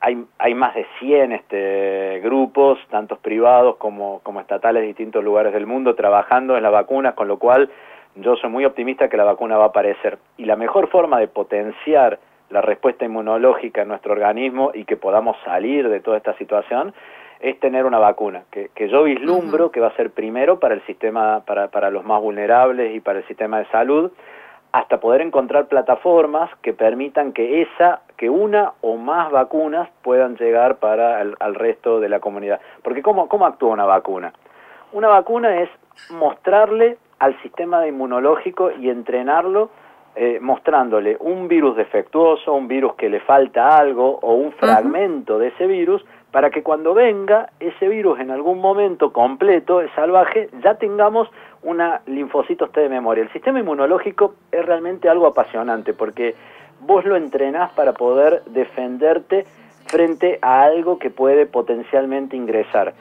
hay, 0.00 0.24
hay 0.38 0.54
más 0.54 0.74
de 0.74 0.86
100 1.00 1.32
este, 1.32 2.20
grupos, 2.22 2.78
tantos 2.88 3.18
privados 3.18 3.76
como, 3.76 4.20
como 4.22 4.40
estatales 4.40 4.82
de 4.82 4.88
distintos 4.88 5.22
lugares 5.22 5.52
del 5.52 5.66
mundo, 5.66 5.94
trabajando 5.94 6.56
en 6.56 6.62
la 6.62 6.70
vacuna, 6.70 7.14
con 7.14 7.28
lo 7.28 7.38
cual 7.38 7.68
yo 8.14 8.36
soy 8.36 8.48
muy 8.48 8.64
optimista 8.64 9.10
que 9.10 9.18
la 9.18 9.24
vacuna 9.24 9.58
va 9.58 9.64
a 9.64 9.68
aparecer. 9.68 10.18
Y 10.38 10.46
la 10.46 10.56
mejor 10.56 10.88
forma 10.88 11.18
de 11.18 11.28
potenciar 11.28 12.18
la 12.50 12.60
respuesta 12.60 13.04
inmunológica 13.04 13.82
en 13.82 13.88
nuestro 13.88 14.12
organismo 14.12 14.70
y 14.74 14.84
que 14.84 14.96
podamos 14.96 15.36
salir 15.44 15.88
de 15.88 16.00
toda 16.00 16.18
esta 16.18 16.36
situación 16.38 16.94
es 17.40 17.58
tener 17.60 17.84
una 17.84 17.98
vacuna, 17.98 18.44
que, 18.50 18.70
que 18.74 18.88
yo 18.88 19.02
vislumbro 19.02 19.70
que 19.70 19.80
va 19.80 19.88
a 19.88 19.96
ser 19.96 20.10
primero 20.10 20.58
para 20.58 20.74
el 20.74 20.82
sistema, 20.86 21.42
para, 21.44 21.68
para 21.68 21.90
los 21.90 22.04
más 22.04 22.20
vulnerables 22.20 22.94
y 22.94 23.00
para 23.00 23.18
el 23.18 23.26
sistema 23.26 23.58
de 23.58 23.66
salud, 23.66 24.12
hasta 24.72 24.98
poder 24.98 25.20
encontrar 25.20 25.68
plataformas 25.68 26.50
que 26.62 26.72
permitan 26.72 27.32
que 27.32 27.62
esa, 27.62 28.00
que 28.16 28.28
una 28.28 28.72
o 28.80 28.96
más 28.96 29.30
vacunas 29.30 29.88
puedan 30.02 30.36
llegar 30.36 30.76
para 30.76 31.20
el 31.20 31.36
al 31.38 31.54
resto 31.54 32.00
de 32.00 32.08
la 32.08 32.18
comunidad. 32.18 32.60
Porque 32.82 33.02
¿cómo, 33.02 33.28
¿cómo 33.28 33.46
actúa 33.46 33.72
una 33.72 33.84
vacuna? 33.84 34.32
Una 34.92 35.08
vacuna 35.08 35.60
es 35.60 35.68
mostrarle 36.10 36.98
al 37.18 37.40
sistema 37.42 37.86
inmunológico 37.86 38.70
y 38.72 38.88
entrenarlo 38.88 39.70
eh, 40.16 40.38
mostrándole 40.40 41.16
un 41.20 41.48
virus 41.48 41.76
defectuoso, 41.76 42.52
un 42.52 42.68
virus 42.68 42.94
que 42.94 43.08
le 43.08 43.20
falta 43.20 43.76
algo 43.76 44.18
o 44.22 44.34
un 44.34 44.52
fragmento 44.52 45.38
de 45.38 45.48
ese 45.48 45.66
virus 45.66 46.04
para 46.30 46.50
que 46.50 46.62
cuando 46.62 46.94
venga 46.94 47.50
ese 47.60 47.88
virus 47.88 48.18
en 48.20 48.30
algún 48.30 48.60
momento 48.60 49.12
completo, 49.12 49.80
salvaje, 49.94 50.48
ya 50.62 50.74
tengamos 50.74 51.28
una 51.62 52.00
linfocitos 52.06 52.70
T 52.72 52.80
de 52.80 52.88
memoria. 52.88 53.22
El 53.22 53.32
sistema 53.32 53.60
inmunológico 53.60 54.34
es 54.50 54.64
realmente 54.64 55.08
algo 55.08 55.26
apasionante 55.26 55.94
porque 55.94 56.34
vos 56.80 57.04
lo 57.04 57.16
entrenás 57.16 57.72
para 57.72 57.92
poder 57.92 58.42
defenderte 58.46 59.46
frente 59.86 60.38
a 60.42 60.62
algo 60.62 60.98
que 60.98 61.10
puede 61.10 61.46
potencialmente 61.46 62.36
ingresar. 62.36 62.94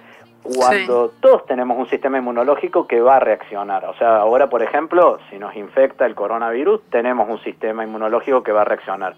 Cuando 0.43 1.09
sí. 1.09 1.15
todos 1.21 1.45
tenemos 1.45 1.77
un 1.77 1.89
sistema 1.89 2.17
inmunológico 2.17 2.85
que 2.85 2.99
va 2.99 3.15
a 3.15 3.19
reaccionar, 3.19 3.85
o 3.85 3.95
sea, 3.95 4.17
ahora 4.17 4.49
por 4.49 4.61
ejemplo, 4.61 5.17
si 5.29 5.39
nos 5.39 5.55
infecta 5.55 6.05
el 6.05 6.15
coronavirus, 6.15 6.81
tenemos 6.89 7.29
un 7.29 7.41
sistema 7.43 7.83
inmunológico 7.83 8.43
que 8.43 8.51
va 8.51 8.61
a 8.61 8.65
reaccionar. 8.65 9.15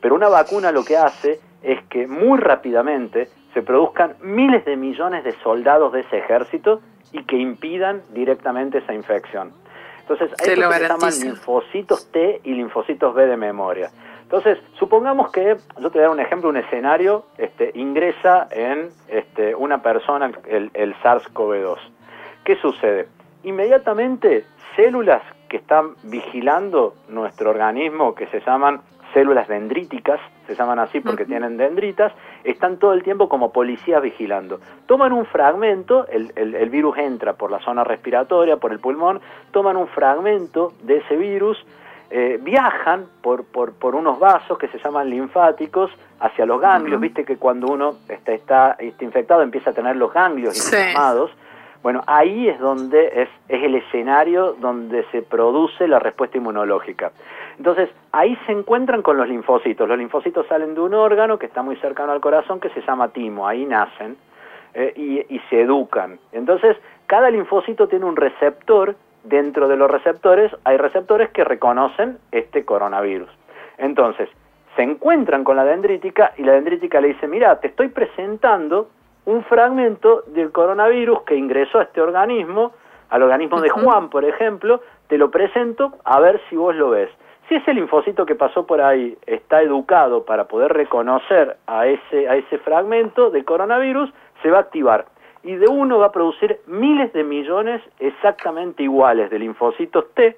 Pero 0.00 0.14
una 0.14 0.28
vacuna 0.28 0.72
lo 0.72 0.84
que 0.84 0.96
hace 0.96 1.40
es 1.62 1.82
que 1.84 2.06
muy 2.06 2.38
rápidamente 2.38 3.28
se 3.54 3.62
produzcan 3.62 4.16
miles 4.20 4.64
de 4.66 4.76
millones 4.76 5.24
de 5.24 5.32
soldados 5.42 5.92
de 5.92 6.00
ese 6.00 6.18
ejército 6.18 6.80
y 7.12 7.24
que 7.24 7.36
impidan 7.36 8.02
directamente 8.12 8.78
esa 8.78 8.92
infección. 8.92 9.52
Entonces, 10.00 10.30
hay 10.38 10.54
que 10.54 10.54
se 10.54 10.88
llaman 10.88 11.12
linfocitos 11.20 12.12
T 12.12 12.40
y 12.44 12.52
linfocitos 12.52 13.14
B 13.14 13.26
de 13.26 13.36
memoria. 13.36 13.90
Entonces, 14.26 14.58
supongamos 14.76 15.30
que, 15.30 15.56
yo 15.78 15.90
te 15.90 15.98
voy 15.98 16.00
a 16.00 16.02
dar 16.02 16.10
un 16.10 16.18
ejemplo, 16.18 16.48
un 16.48 16.56
escenario, 16.56 17.26
este, 17.38 17.70
ingresa 17.74 18.48
en 18.50 18.90
este, 19.06 19.54
una 19.54 19.82
persona 19.82 20.32
el, 20.48 20.72
el 20.74 20.94
SARS-CoV-2. 20.96 21.78
¿Qué 22.42 22.56
sucede? 22.56 23.06
Inmediatamente, 23.44 24.44
células 24.74 25.22
que 25.48 25.58
están 25.58 25.94
vigilando 26.02 26.94
nuestro 27.08 27.50
organismo, 27.50 28.16
que 28.16 28.26
se 28.26 28.40
llaman 28.40 28.80
células 29.14 29.46
dendríticas, 29.46 30.20
se 30.48 30.56
llaman 30.56 30.80
así 30.80 31.00
porque 31.00 31.24
tienen 31.24 31.56
dendritas, 31.56 32.12
están 32.44 32.78
todo 32.78 32.92
el 32.92 33.04
tiempo 33.04 33.28
como 33.28 33.52
policías 33.52 34.02
vigilando. 34.02 34.60
Toman 34.86 35.12
un 35.12 35.24
fragmento, 35.24 36.06
el, 36.08 36.32
el, 36.34 36.54
el, 36.54 36.68
virus 36.68 36.98
entra 36.98 37.34
por 37.34 37.50
la 37.50 37.60
zona 37.60 37.84
respiratoria, 37.84 38.56
por 38.56 38.72
el 38.72 38.80
pulmón, 38.80 39.20
toman 39.52 39.76
un 39.76 39.86
fragmento 39.86 40.72
de 40.82 40.96
ese 40.98 41.16
virus, 41.16 41.64
eh, 42.10 42.38
viajan 42.40 43.06
por, 43.20 43.44
por, 43.44 43.72
por, 43.72 43.94
unos 43.94 44.18
vasos 44.18 44.58
que 44.58 44.68
se 44.68 44.78
llaman 44.78 45.10
linfáticos 45.10 45.90
hacia 46.20 46.46
los 46.46 46.60
ganglios, 46.60 46.94
uh 46.94 46.98
-huh. 46.98 47.02
viste 47.02 47.24
que 47.24 47.36
cuando 47.36 47.66
uno 47.66 47.96
está, 48.08 48.32
está, 48.32 48.76
está, 48.78 49.04
infectado 49.04 49.42
empieza 49.42 49.70
a 49.70 49.72
tener 49.72 49.96
los 49.96 50.12
ganglios 50.12 50.56
inflamados. 50.56 51.30
Sí. 51.30 51.36
Bueno, 51.82 52.02
ahí 52.06 52.48
es 52.48 52.58
donde 52.58 53.22
es, 53.22 53.28
es 53.48 53.62
el 53.62 53.74
escenario 53.76 54.54
donde 54.54 55.04
se 55.12 55.22
produce 55.22 55.86
la 55.86 55.98
respuesta 55.98 56.36
inmunológica. 56.36 57.12
Entonces, 57.58 57.88
ahí 58.12 58.36
se 58.46 58.52
encuentran 58.52 59.02
con 59.02 59.16
los 59.16 59.28
linfocitos. 59.28 59.88
Los 59.88 59.98
linfocitos 59.98 60.46
salen 60.48 60.74
de 60.74 60.80
un 60.80 60.94
órgano 60.94 61.38
que 61.38 61.46
está 61.46 61.62
muy 61.62 61.76
cercano 61.76 62.12
al 62.12 62.20
corazón 62.20 62.60
que 62.60 62.70
se 62.70 62.82
llama 62.82 63.08
timo, 63.08 63.46
ahí 63.46 63.64
nacen 63.64 64.16
eh, 64.74 64.92
y, 64.96 65.34
y 65.34 65.40
se 65.48 65.60
educan. 65.60 66.18
Entonces, 66.32 66.76
cada 67.06 67.30
linfocito 67.30 67.86
tiene 67.88 68.04
un 68.04 68.16
receptor, 68.16 68.96
dentro 69.28 69.68
de 69.68 69.76
los 69.76 69.90
receptores 69.90 70.52
hay 70.64 70.76
receptores 70.76 71.30
que 71.30 71.44
reconocen 71.44 72.18
este 72.32 72.64
coronavirus. 72.64 73.28
Entonces, 73.78 74.28
se 74.76 74.82
encuentran 74.82 75.44
con 75.44 75.56
la 75.56 75.64
dendrítica 75.64 76.32
y 76.36 76.42
la 76.42 76.52
dendrítica 76.52 77.00
le 77.00 77.08
dice, 77.08 77.26
mira, 77.26 77.58
te 77.60 77.68
estoy 77.68 77.88
presentando 77.88 78.88
un 79.24 79.42
fragmento 79.44 80.22
del 80.28 80.52
coronavirus 80.52 81.22
que 81.22 81.36
ingresó 81.36 81.78
a 81.78 81.84
este 81.84 82.00
organismo, 82.00 82.72
al 83.10 83.22
organismo 83.22 83.60
de 83.60 83.70
Juan, 83.70 84.10
por 84.10 84.24
ejemplo, 84.24 84.80
te 85.08 85.18
lo 85.18 85.30
presento 85.30 85.94
a 86.04 86.20
ver 86.20 86.40
si 86.48 86.56
vos 86.56 86.74
lo 86.74 86.90
ves. 86.90 87.10
Si 87.48 87.54
ese 87.54 87.74
linfocito 87.74 88.26
que 88.26 88.34
pasó 88.34 88.66
por 88.66 88.80
ahí 88.80 89.16
está 89.26 89.62
educado 89.62 90.24
para 90.24 90.44
poder 90.44 90.72
reconocer 90.72 91.56
a 91.66 91.86
ese, 91.86 92.28
a 92.28 92.36
ese 92.36 92.58
fragmento 92.58 93.30
del 93.30 93.44
coronavirus, 93.44 94.12
se 94.42 94.50
va 94.50 94.58
a 94.58 94.62
activar. 94.62 95.06
Y 95.46 95.54
de 95.54 95.68
uno 95.68 95.98
va 95.98 96.06
a 96.06 96.12
producir 96.12 96.58
miles 96.66 97.12
de 97.12 97.22
millones 97.22 97.80
exactamente 98.00 98.82
iguales 98.82 99.30
de 99.30 99.38
linfocitos 99.38 100.12
T, 100.14 100.36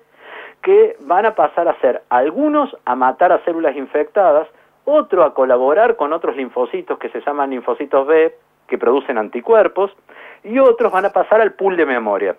que 0.62 0.96
van 1.00 1.24
a 1.24 1.34
pasar 1.34 1.66
a 1.66 1.80
ser 1.80 2.02
algunos 2.10 2.76
a 2.84 2.94
matar 2.94 3.32
a 3.32 3.42
células 3.44 3.74
infectadas, 3.74 4.46
otro 4.84 5.24
a 5.24 5.32
colaborar 5.32 5.96
con 5.96 6.12
otros 6.12 6.36
linfocitos 6.36 6.98
que 6.98 7.08
se 7.08 7.22
llaman 7.22 7.50
linfocitos 7.50 8.06
B, 8.06 8.34
que 8.66 8.76
producen 8.76 9.16
anticuerpos, 9.16 9.90
y 10.44 10.58
otros 10.58 10.92
van 10.92 11.06
a 11.06 11.10
pasar 11.10 11.40
al 11.40 11.54
pool 11.54 11.78
de 11.78 11.86
memoria. 11.86 12.36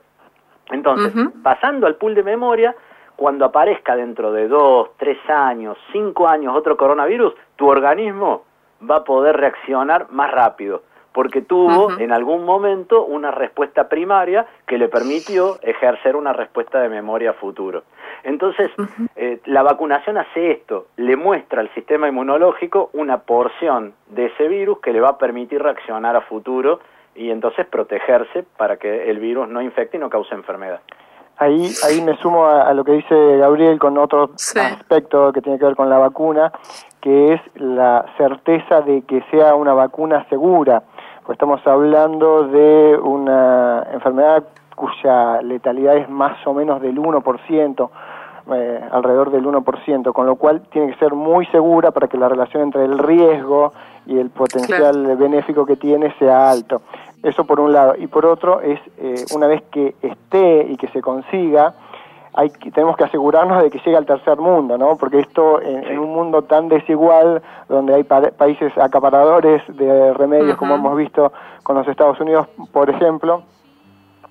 Entonces, 0.72 1.16
uh 1.16 1.20
-huh. 1.20 1.42
pasando 1.42 1.88
al 1.88 1.96
pool 1.96 2.14
de 2.14 2.22
memoria, 2.22 2.76
cuando 3.16 3.46
aparezca 3.46 3.96
dentro 3.96 4.32
de 4.32 4.48
dos, 4.48 4.92
tres 4.98 5.18
años, 5.28 5.76
cinco 5.92 6.30
años 6.30 6.56
otro 6.56 6.78
coronavirus, 6.78 7.34
tu 7.56 7.68
organismo 7.68 8.44
va 8.88 8.98
a 8.98 9.04
poder 9.04 9.36
reaccionar 9.38 10.08
más 10.12 10.32
rápido, 10.32 10.84
porque 11.14 11.42
tuvo 11.42 11.88
uh 11.88 11.90
-huh. 11.92 12.02
en 12.02 12.12
algún 12.12 12.46
momento 12.46 13.06
una 13.06 13.32
respuesta 13.32 13.90
primaria 13.90 14.46
que 14.68 14.78
le 14.78 14.88
permitió 14.88 15.60
ejercer 15.62 16.16
una 16.16 16.34
respuesta 16.34 16.80
de 16.80 16.90
memoria 16.90 17.34
futuro. 17.34 17.84
Entonces, 18.24 18.72
uh 18.78 18.84
-huh. 18.84 19.10
eh, 19.16 19.40
la 19.46 19.64
vacunación 19.64 20.18
hace 20.18 20.52
esto, 20.52 20.88
le 20.98 21.16
muestra 21.16 21.62
al 21.62 21.70
sistema 21.74 22.08
inmunológico 22.08 22.90
una 22.94 23.20
porción 23.20 23.94
de 24.08 24.28
ese 24.28 24.48
virus 24.48 24.80
que 24.80 24.94
le 24.94 25.02
va 25.02 25.10
a 25.10 25.18
permitir 25.18 25.62
reaccionar 25.62 26.16
a 26.16 26.22
futuro 26.22 26.80
y 27.16 27.32
entonces 27.32 27.66
protegerse 27.66 28.44
para 28.58 28.78
que 28.78 29.10
el 29.10 29.20
virus 29.20 29.48
no 29.48 29.62
infecte 29.62 29.98
y 29.98 30.00
no 30.00 30.10
cause 30.10 30.34
enfermedad. 30.34 30.80
Ahí, 31.38 31.70
ahí 31.88 32.02
me 32.02 32.18
sumo 32.18 32.46
a, 32.46 32.64
a 32.64 32.74
lo 32.74 32.84
que 32.84 32.92
dice 32.92 33.38
Gabriel 33.38 33.80
con 33.80 33.98
otro 33.98 34.32
sí. 34.36 34.60
aspecto 34.60 35.32
que 35.32 35.42
tiene 35.42 35.58
que 35.58 35.66
ver 35.66 35.76
con 35.76 35.90
la 35.90 35.98
vacuna, 35.98 36.52
que 37.02 37.34
es 37.34 37.42
la 37.56 38.06
certeza 38.18 38.82
de 38.82 39.04
que 39.04 39.22
sea 39.32 39.56
una 39.56 39.74
vacuna 39.74 40.26
segura. 40.30 40.84
Pues 41.26 41.36
estamos 41.36 41.66
hablando 41.68 42.48
de 42.48 42.98
una 43.02 43.86
enfermedad 43.92 44.44
cuya 44.76 45.42
letalidad 45.42 45.98
es 45.98 46.10
más 46.10 46.46
o 46.48 46.54
menos 46.54 46.82
del 46.82 46.98
1%, 46.98 47.90
eh, 48.52 48.82
alrededor 48.92 49.30
del 49.30 49.46
1%, 49.46 50.14
con 50.14 50.26
lo 50.26 50.36
cual 50.36 50.62
tiene 50.72 50.94
que 50.94 51.00
ser 51.00 51.14
muy 51.14 51.46
segura 51.48 51.92
para 51.92 52.08
que 52.08 52.18
la 52.18 52.30
relación 52.30 52.64
entre 52.64 52.86
el 52.86 52.98
riesgo 52.98 53.74
y 54.08 54.18
el 54.18 54.30
potencial 54.30 55.04
claro. 55.04 55.18
benéfico 55.18 55.66
que 55.66 55.76
tiene 55.76 56.14
sea 56.18 56.50
alto. 56.50 56.82
Eso 57.22 57.44
por 57.44 57.60
un 57.60 57.74
lado. 57.74 57.96
Y 57.98 58.08
por 58.08 58.26
otro 58.26 58.62
es, 58.62 58.80
eh, 58.98 59.26
una 59.36 59.48
vez 59.48 59.62
que 59.70 59.96
esté 60.02 60.66
y 60.70 60.78
que 60.78 60.88
se 60.88 61.02
consiga, 61.02 61.74
hay, 62.34 62.50
tenemos 62.50 62.96
que 62.96 63.04
asegurarnos 63.06 63.64
de 63.64 63.70
que 63.70 63.80
llegue 63.80 63.98
al 63.98 64.06
tercer 64.06 64.38
mundo, 64.38 64.78
¿no? 64.78 64.96
Porque 64.98 65.20
esto, 65.20 65.62
en, 65.62 65.84
en 65.84 66.00
un 66.00 66.14
mundo 66.14 66.44
tan 66.44 66.70
desigual, 66.70 67.42
donde 67.68 67.96
hay 67.96 68.04
pa 68.04 68.22
países 68.32 68.72
acaparadores 68.78 69.62
de 69.68 70.14
remedios, 70.14 70.50
uh 70.50 70.54
-huh. 70.54 70.58
como 70.58 70.76
hemos 70.76 70.96
visto 70.96 71.32
con 71.64 71.76
los 71.76 71.88
Estados 71.88 72.20
Unidos, 72.20 72.48
por 72.72 72.90
ejemplo, 72.90 73.44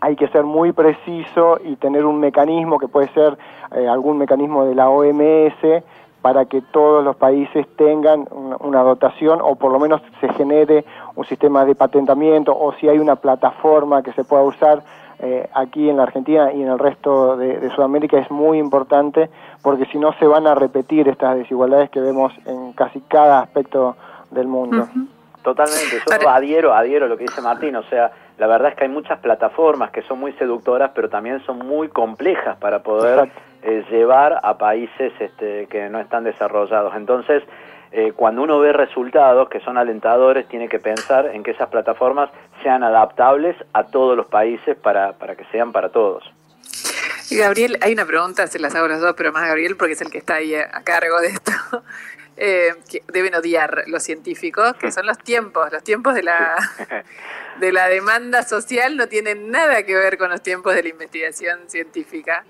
hay 0.01 0.17
que 0.17 0.29
ser 0.29 0.45
muy 0.45 0.73
preciso 0.73 1.59
y 1.65 1.77
tener 1.77 2.05
un 2.05 2.21
mecanismo 2.21 2.79
que 2.79 2.89
puede 2.89 3.09
ser 3.09 3.37
eh, 3.73 3.89
algún 3.89 4.19
mecanismo 4.19 4.65
de 4.65 4.75
la 4.75 4.89
OMS 4.89 5.83
para 6.23 6.45
que 6.47 6.61
todos 6.61 7.05
los 7.05 7.17
países 7.17 7.67
tengan 7.77 8.27
una, 8.31 8.57
una, 8.61 8.83
dotación 8.83 9.41
o 9.43 9.55
por 9.57 9.73
lo 9.73 9.79
menos 9.79 10.01
se 10.21 10.29
genere 10.35 10.85
un 11.15 11.25
sistema 11.25 11.65
de 11.65 11.75
patentamiento 11.75 12.57
o 12.57 12.73
si 12.75 12.89
hay 12.89 12.99
una 12.99 13.17
plataforma 13.17 14.03
que 14.03 14.13
se 14.13 14.25
pueda 14.25 14.43
usar 14.43 14.83
eh, 15.21 15.49
aquí 15.55 15.89
en 15.89 15.97
la 15.97 16.05
Argentina 16.05 16.53
y 16.53 16.63
en 16.63 16.69
el 16.69 16.79
resto 16.79 17.37
de, 17.37 17.59
de, 17.59 17.71
Sudamérica 17.71 18.19
es 18.19 18.31
muy 18.31 18.59
importante 18.59 19.29
porque 19.63 19.87
si 19.87 19.99
no 19.99 20.13
se 20.15 20.27
van 20.27 20.47
a 20.47 20.55
repetir 20.55 21.09
estas 21.09 21.37
desigualdades 21.37 21.91
que 21.91 22.01
vemos 22.01 22.33
en 22.47 22.73
casi 22.73 23.01
cada 23.01 23.41
aspecto 23.41 23.97
del 24.31 24.47
mundo. 24.47 24.89
Uh 24.95 24.99
-huh. 24.99 25.09
Totalmente, 25.43 25.97
yo 26.21 26.29
adhiero, 26.29 26.75
adhiero 26.75 27.07
a 27.07 27.09
lo 27.09 27.17
que 27.17 27.25
dice 27.25 27.41
Martín, 27.41 27.75
o 27.77 27.83
sea, 27.85 28.11
la 28.39 28.47
verdad 28.47 28.71
es 28.71 28.77
que 28.77 28.85
hay 28.85 28.91
muchas 28.91 29.19
plataformas 29.21 29.91
que 29.91 30.03
son 30.03 30.21
muy 30.21 30.33
seductoras, 30.33 30.91
pero 30.95 31.09
también 31.09 31.41
son 31.47 31.67
muy 31.67 31.89
complejas 31.89 32.57
para 32.59 32.83
poder 32.83 33.31
eh, 33.63 33.85
llevar 33.91 34.41
a 34.43 34.59
países 34.59 35.13
este, 35.19 35.67
que 35.67 35.89
no 35.89 36.01
están 36.01 36.25
desarrollados. 36.25 36.95
Entonces, 36.97 37.43
eh, 37.93 38.13
cuando 38.15 38.43
uno 38.43 38.59
ve 38.59 38.73
resultados 38.73 39.49
que 39.49 39.61
son 39.61 39.79
alentadores, 39.79 40.47
tiene 40.49 40.69
que 40.69 40.79
pensar 40.79 41.27
en 41.27 41.43
que 41.43 41.53
esas 41.53 41.69
plataformas 41.69 42.31
sean 42.63 42.83
adaptables 42.83 43.57
a 43.73 43.85
todos 43.85 44.17
los 44.17 44.27
países 44.27 44.77
para, 44.77 45.13
para 45.15 45.37
que 45.37 45.45
sean 45.53 45.73
para 45.73 45.91
todos. 45.91 46.25
Gabriel, 47.31 47.79
hay 47.83 47.93
una 47.93 48.07
pregunta, 48.07 48.47
se 48.47 48.59
las 48.59 48.75
hago 48.75 48.89
las 48.89 49.01
dos, 49.01 49.15
pero 49.17 49.33
más 49.33 49.47
Gabriel 49.47 49.77
porque 49.77 49.93
es 49.93 50.01
el 50.01 50.11
que 50.11 50.19
está 50.19 50.37
ahí 50.37 50.55
a, 50.55 50.69
a 50.73 50.83
cargo 50.83 51.21
de 51.21 51.29
esto. 51.29 51.53
eh, 52.39 52.75
que 52.89 53.03
deben 53.13 53.35
odiar 53.35 53.85
los 53.89 54.03
científicos, 54.03 54.75
que 54.75 54.93
son 54.93 55.07
los 55.07 55.19
tiempos. 55.19 55.71
Los 55.73 55.83
tiempos 55.83 56.15
de 56.15 56.23
la, 56.23 56.57
de 57.61 57.73
la 57.73 57.89
demanda 57.89 58.43
social 58.45 58.97
no 58.97 59.09
tienen 59.09 59.51
nada 59.51 59.83
que 59.83 59.95
ver 59.97 60.17
con 60.19 60.31
los 60.31 60.43
tiempos 60.43 60.75
de 60.75 60.85
la 60.85 60.89
investigación 60.89 61.69
científica. 61.69 62.45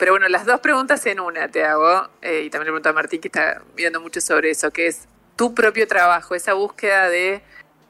Pero 0.00 0.12
bueno, 0.12 0.28
las 0.28 0.46
dos 0.46 0.60
preguntas 0.60 1.04
en 1.04 1.20
una 1.20 1.48
te 1.48 1.62
hago, 1.62 2.08
eh, 2.22 2.44
y 2.46 2.48
también 2.48 2.68
le 2.68 2.72
pregunto 2.72 2.88
a 2.88 2.92
Martín 2.94 3.20
que 3.20 3.28
está 3.28 3.62
viendo 3.76 4.00
mucho 4.00 4.22
sobre 4.22 4.48
eso, 4.48 4.70
que 4.70 4.86
es 4.86 5.06
tu 5.36 5.54
propio 5.54 5.86
trabajo, 5.86 6.34
esa 6.34 6.54
búsqueda 6.54 7.10
de 7.10 7.42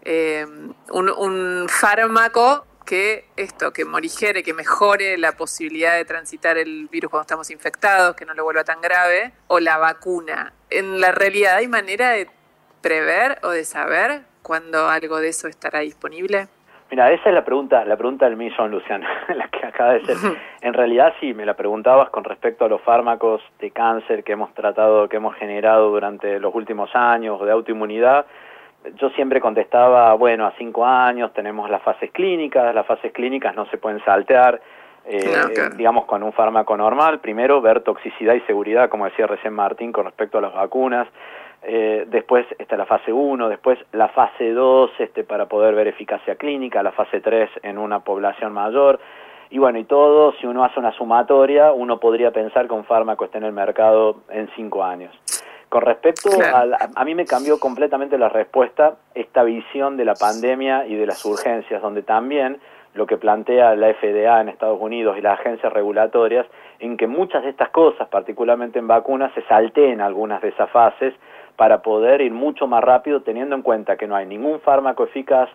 eh, 0.03 0.45
un, 0.91 1.09
un 1.09 1.69
fármaco 1.69 2.67
que 2.85 3.27
esto, 3.37 3.73
que 3.73 3.85
morigere, 3.85 4.43
que 4.43 4.53
mejore 4.53 5.19
la 5.19 5.37
posibilidad 5.37 5.95
de 5.95 6.05
transitar 6.05 6.59
el 6.59 6.89
virus 6.89 7.13
cuando 7.13 7.23
estamos 7.23 7.49
infectados, 7.49 8.17
que 8.17 8.25
no 8.25 8.35
lo 8.35 8.43
vuelva 8.43 8.65
tan 8.65 8.81
grave, 8.81 9.33
o 9.47 9.61
la 9.61 9.79
vacuna. 9.79 10.53
En 10.69 11.01
la 11.01 11.13
realidad, 11.13 11.59
¿hay 11.59 11.69
manera 11.69 12.11
de 12.11 12.29
prever 12.81 13.39
o 13.45 13.51
de 13.51 13.65
saber 13.65 14.23
cuándo 14.43 14.89
algo 14.89 15.21
de 15.21 15.29
eso 15.29 15.47
estará 15.47 15.79
disponible? 15.79 16.49
Mira, 16.91 17.11
esa 17.13 17.29
es 17.29 17.35
la 17.35 17.45
pregunta, 17.45 17.85
la 17.85 17.97
pregunta 17.97 18.27
del 18.27 18.37
millón, 18.37 18.71
Luciana, 18.71 19.09
la 19.35 19.49
que 19.49 19.67
acaba 19.67 19.93
de 19.95 20.05
ser. 20.05 20.17
En 20.63 20.75
realidad, 20.75 21.15
sí, 21.21 21.33
me 21.33 21.47
la 21.47 21.55
preguntabas 21.55 22.11
con 22.11 22.23
respecto 22.23 22.67
a 22.67 22.69
los 22.69 22.83
fármacos 22.83 23.43
de 23.61 23.71
cáncer 23.71 24.23
que 24.25 24.33
hemos 24.33 24.53
tratado, 24.53 25.09
que 25.09 25.17
hemos 25.17 25.35
generado 25.37 25.91
durante 25.91 26.39
los 26.39 26.55
últimos 26.55 26.95
años, 26.95 27.41
de 27.41 27.51
autoinmunidad 27.51 28.27
yo 28.97 29.11
siempre 29.11 29.41
contestaba, 29.41 30.15
bueno, 30.15 30.47
a 30.47 30.53
cinco 30.57 30.87
años 30.87 31.33
tenemos 31.35 31.69
las 31.71 31.83
fases 31.83 32.11
clínicas, 32.13 32.75
las 32.75 32.87
fases 32.87 33.13
clínicas 33.13 33.55
no 33.55 33.67
se 33.67 33.77
pueden 33.77 34.03
saltear, 34.05 34.61
eh, 35.05 35.21
digamos, 35.77 36.07
con 36.07 36.23
un 36.23 36.33
fármaco 36.33 36.77
normal. 36.77 37.21
Primero, 37.21 37.61
ver 37.61 37.81
toxicidad 37.83 38.35
y 38.35 38.41
seguridad, 38.43 38.89
como 38.89 39.05
decía 39.05 39.27
recién 39.27 39.53
Martín, 39.53 39.93
con 39.93 40.07
respecto 40.07 40.39
a 40.39 40.41
las 40.41 40.55
vacunas. 40.55 41.07
Eh, 41.63 42.07
después 42.09 42.47
está 42.59 42.77
la 42.77 42.87
fase 42.87 43.13
1, 43.13 43.49
después 43.49 43.79
la 43.93 44.09
fase 44.09 44.53
2 44.53 44.91
este, 44.99 45.25
para 45.25 45.47
poder 45.47 45.75
ver 45.75 45.89
eficacia 45.89 46.37
clínica, 46.37 46.83
la 46.83 46.93
fase 46.93 47.21
3 47.21 47.51
en 47.63 47.79
una 47.79 48.01
población 48.01 48.53
mayor. 48.53 48.99
Y 49.51 49.59
bueno, 49.59 49.79
y 49.79 49.85
todo, 49.85 50.33
si 50.41 50.47
uno 50.47 50.65
hace 50.65 50.79
una 50.79 50.93
sumatoria, 50.93 51.73
uno 51.73 51.99
podría 51.99 52.31
pensar 52.31 52.67
que 52.67 52.75
un 52.75 52.85
fármaco 52.85 53.25
esté 53.25 53.39
en 53.39 53.45
el 53.45 53.53
mercado 53.53 54.23
en 54.31 54.49
cinco 54.57 54.85
años. 54.85 55.15
Con 55.69 55.83
respecto 55.83 56.31
a, 56.43 56.67
a 56.95 57.05
mí 57.05 57.15
me 57.15 57.27
cambió 57.27 57.61
completamente 57.61 58.17
la 58.17 58.29
respuesta 58.29 58.97
esta 59.15 59.43
visión 59.43 59.97
de 59.97 60.05
la 60.05 60.15
pandemia 60.15 60.87
y 60.87 60.95
de 60.95 61.07
las 61.07 61.25
urgencias, 61.25 61.83
donde 61.83 62.03
también 62.03 62.59
lo 62.95 63.07
que 63.07 63.17
plantea 63.17 63.77
la 63.77 63.93
FDA 63.95 64.41
en 64.41 64.49
Estados 64.49 64.81
Unidos 64.81 65.17
y 65.17 65.21
las 65.21 65.39
agencias 65.39 65.73
regulatorias, 65.73 66.47
en 66.81 66.97
que 66.97 67.07
muchas 67.07 67.45
de 67.45 67.51
estas 67.51 67.69
cosas, 67.71 68.09
particularmente 68.09 68.79
en 68.79 68.89
vacunas, 68.89 69.33
se 69.35 69.43
salteen 69.43 70.01
algunas 70.01 70.43
de 70.43 70.49
esas 70.49 70.71
fases 70.71 71.15
para 71.61 71.83
poder 71.83 72.23
ir 72.23 72.33
mucho 72.33 72.67
más 72.67 72.83
rápido, 72.83 73.21
teniendo 73.21 73.55
en 73.55 73.61
cuenta 73.61 73.99
que 73.99 74.07
no 74.07 74.17
hay 74.17 74.25
ningún 74.25 74.61
fármaco 74.61 75.05
eficaz 75.05 75.51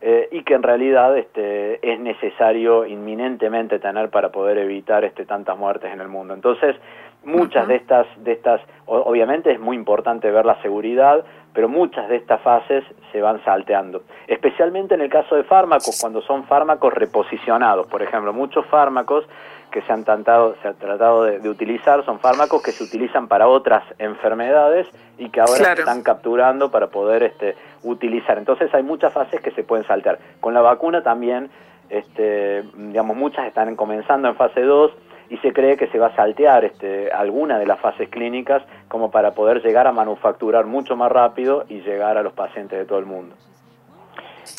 eh, 0.00 0.26
y 0.32 0.42
que 0.42 0.54
en 0.54 0.62
realidad 0.62 1.18
este, 1.18 1.86
es 1.86 2.00
necesario 2.00 2.86
inminentemente 2.86 3.78
tener 3.78 4.08
para 4.08 4.30
poder 4.30 4.56
evitar 4.56 5.04
este, 5.04 5.26
tantas 5.26 5.58
muertes 5.58 5.92
en 5.92 6.00
el 6.00 6.08
mundo. 6.08 6.32
Entonces, 6.32 6.76
muchas 7.24 7.68
de 7.68 7.76
estas, 7.76 8.06
de 8.24 8.32
estas, 8.32 8.62
obviamente 8.86 9.52
es 9.52 9.60
muy 9.60 9.76
importante 9.76 10.30
ver 10.30 10.46
la 10.46 10.58
seguridad, 10.62 11.22
pero 11.52 11.68
muchas 11.68 12.08
de 12.08 12.16
estas 12.16 12.40
fases 12.40 12.82
se 13.12 13.20
van 13.20 13.44
salteando, 13.44 14.04
especialmente 14.28 14.94
en 14.94 15.02
el 15.02 15.10
caso 15.10 15.36
de 15.36 15.44
fármacos, 15.44 15.98
cuando 16.00 16.22
son 16.22 16.44
fármacos 16.44 16.94
reposicionados, 16.94 17.86
por 17.88 18.00
ejemplo, 18.00 18.32
muchos 18.32 18.64
fármacos 18.64 19.26
que 19.70 19.82
se 19.82 19.92
han, 19.92 20.04
tratado, 20.04 20.56
se 20.62 20.68
ha 20.68 20.72
tratado 20.74 21.24
de, 21.24 21.48
utilizar 21.48 22.04
son 22.04 22.20
fármacos 22.20 22.62
que 22.62 22.72
se 22.72 22.84
utilizan 22.84 23.28
para 23.28 23.48
otras 23.48 23.82
enfermedades 23.98 24.86
y 25.18 25.30
que 25.30 25.40
ahora 25.40 25.74
se 25.74 25.80
están 25.80 26.02
capturando 26.02 26.70
para 26.70 26.88
poder 26.88 27.22
este, 27.22 27.56
utilizar. 27.82 28.38
Entonces 28.38 28.72
hay 28.74 28.82
muchas 28.82 29.12
fases 29.12 29.40
que 29.40 29.50
se 29.52 29.62
pueden 29.62 29.86
saltear. 29.86 30.18
Con 30.40 30.54
la 30.54 30.60
vacuna 30.60 31.02
también, 31.02 31.50
este, 31.88 32.62
digamos, 32.74 33.16
muchas 33.16 33.46
están 33.46 33.76
comenzando 33.76 34.28
en 34.28 34.36
fase 34.36 34.62
2 34.62 34.92
y 35.30 35.36
se 35.38 35.52
cree 35.52 35.76
que 35.76 35.86
se 35.88 35.98
va 35.98 36.08
a 36.08 36.16
saltear 36.16 36.64
este, 36.64 37.10
alguna 37.12 37.58
de 37.58 37.66
las 37.66 37.80
fases 37.80 38.08
clínicas 38.08 38.62
como 38.88 39.10
para 39.10 39.32
poder 39.32 39.62
llegar 39.62 39.86
a 39.86 39.92
manufacturar 39.92 40.66
mucho 40.66 40.96
más 40.96 41.10
rápido 41.10 41.64
y 41.68 41.80
llegar 41.80 42.18
a 42.18 42.22
los 42.22 42.32
pacientes 42.32 42.78
de 42.78 42.84
todo 42.84 42.98
el 42.98 43.06
mundo. 43.06 43.36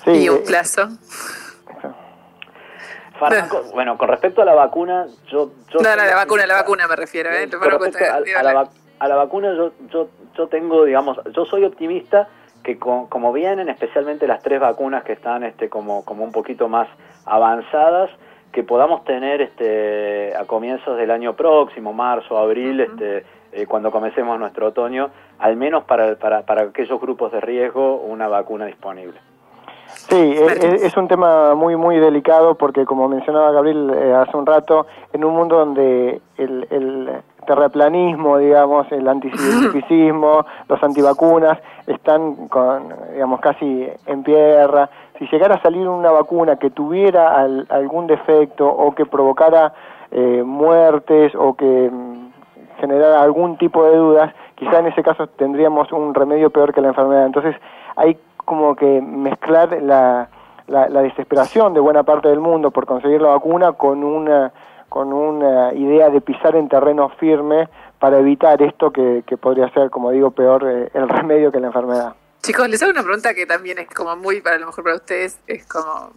¿Y 0.06 0.30
un 0.30 0.38
eh, 0.38 0.44
bueno, 3.74 3.98
con 3.98 4.10
respecto 4.10 4.42
a 4.42 4.46
la 4.46 4.54
vacuna, 4.54 5.08
yo... 5.28 5.52
no, 5.74 5.82
no, 5.82 5.96
la 5.96 6.16
vacuna, 6.16 6.46
la 6.46 6.56
vacuna 6.56 6.88
me 6.88 6.96
refiero, 6.96 7.30
¿eh? 7.30 7.50
a, 8.38 8.44
la, 8.44 8.70
a, 9.00 9.08
la, 9.08 9.16
vacuna 9.16 9.54
yo, 9.56 9.72
yo, 9.90 10.10
yo 10.38 10.48
tengo, 10.48 10.86
digamos, 10.86 11.20
yo 11.34 11.46
soy 11.46 11.64
optimista 11.64 12.28
que 12.64 12.78
como 12.78 13.34
vienen 13.34 13.70
especialmente 13.70 14.28
las 14.28 14.42
tres 14.44 14.60
vacunas 14.60 15.04
que 15.04 15.14
están 15.14 15.44
este, 15.44 15.70
como, 15.70 16.06
como 16.06 16.24
un 16.24 16.32
poquito 16.32 16.68
más 16.68 16.88
avanzadas, 17.26 18.12
que 18.52 18.64
podamos 18.64 19.04
tener 19.06 19.42
este, 19.42 20.36
a 20.36 20.46
comienzos 20.46 20.98
del 20.98 21.10
año 21.10 21.36
próximo, 21.36 21.94
marzo, 21.94 22.38
abril, 22.38 22.82
este, 22.82 23.26
eh, 23.52 23.66
cuando 23.66 23.92
comencemos 23.92 24.38
nuestro 24.40 24.68
otoño, 24.68 25.10
al 25.40 25.56
menos 25.56 25.86
para, 25.86 26.16
para, 26.16 26.44
para 26.46 26.64
aquellos 26.64 27.00
grupos 27.00 27.32
de 27.32 27.42
riesgo, 27.42 27.96
una 27.96 28.28
vacuna 28.28 28.66
disponible. 28.66 29.20
Sí, 30.10 30.36
es, 30.38 30.98
un 30.98 31.08
tema 31.08 31.56
muy 31.56 31.76
muy 31.76 31.98
delicado 31.98 32.56
porque 32.56 32.86
como 32.86 33.08
mencionaba 33.08 33.52
Gabriel 33.52 33.92
eh, 33.96 34.14
hace 34.14 34.36
un 34.36 34.46
rato, 34.46 34.88
en 35.14 35.24
un 35.24 35.36
mundo 35.36 35.58
donde 35.58 36.22
el, 36.38 36.68
el 36.70 37.22
terraplanismo, 37.46 38.38
digamos, 38.38 38.92
el 38.92 39.08
anticientificismo, 39.08 40.46
los 40.68 40.84
antivacunas 40.84 41.60
están 41.88 42.48
con, 42.48 42.94
digamos, 43.14 43.40
casi 43.42 43.88
en 44.06 44.24
tierra. 44.24 44.90
Si 45.18 45.28
llegara 45.28 45.56
a 45.56 45.62
salir 45.62 45.88
una 45.88 46.12
vacuna 46.12 46.56
que 46.56 46.70
tuviera 46.70 47.42
algún 47.70 48.08
defecto 48.08 48.68
o 48.68 48.94
que 48.94 49.06
provocara 49.06 49.74
eh, 50.12 50.44
muertes 50.46 51.34
o 51.36 51.54
que 51.54 51.90
mm, 51.92 52.32
generara 52.80 53.22
algún 53.22 53.58
tipo 53.58 53.84
de 53.84 53.98
dudas, 53.98 54.34
quizá 54.56 54.80
en 54.80 54.88
ese 54.88 55.04
caso 55.04 55.28
tendríamos 55.28 55.92
un 55.92 56.14
remedio 56.14 56.50
peor 56.50 56.74
que 56.74 56.82
la 56.82 56.90
enfermedad. 56.90 57.26
Entonces 57.26 57.56
hay 57.96 58.18
como 58.46 58.76
que 58.76 59.02
mezclar 59.02 59.82
la, 59.82 60.30
la, 60.68 61.02
desesperación 61.02 61.74
de 61.74 61.80
buena 61.80 62.04
parte 62.04 62.30
del 62.30 62.40
mundo 62.40 62.72
por 62.72 62.86
conseguir 62.86 63.22
la 63.22 63.30
vacuna 63.30 63.74
con 63.74 64.04
una, 64.04 64.52
con 64.90 65.14
una 65.14 65.74
idea 65.74 66.10
de 66.10 66.22
pisar 66.22 66.56
en 66.56 66.70
terreno 66.70 67.10
firme 67.20 67.70
para 68.00 68.20
evitar 68.20 68.62
esto 68.62 68.92
que, 68.92 69.24
que 69.28 69.38
podría 69.38 69.70
ser, 69.74 69.90
como 69.90 70.12
digo, 70.12 70.32
peor 70.32 70.68
eh, 70.68 70.90
el 70.94 71.10
remedio 71.10 71.52
que 71.52 71.60
la 71.60 71.68
enfermedad. 71.68 72.16
Chicos, 72.42 72.68
les 72.70 72.82
hago 72.82 72.92
una 72.92 73.04
pregunta 73.04 73.34
que 73.34 73.46
también 73.46 73.78
es 73.78 73.88
como 73.90 74.16
muy, 74.16 74.42
para 74.42 74.58
lo 74.58 74.68
mejor 74.68 74.84
para 74.84 74.96
ustedes, 74.96 75.40
es 75.46 75.66
como 75.68 76.12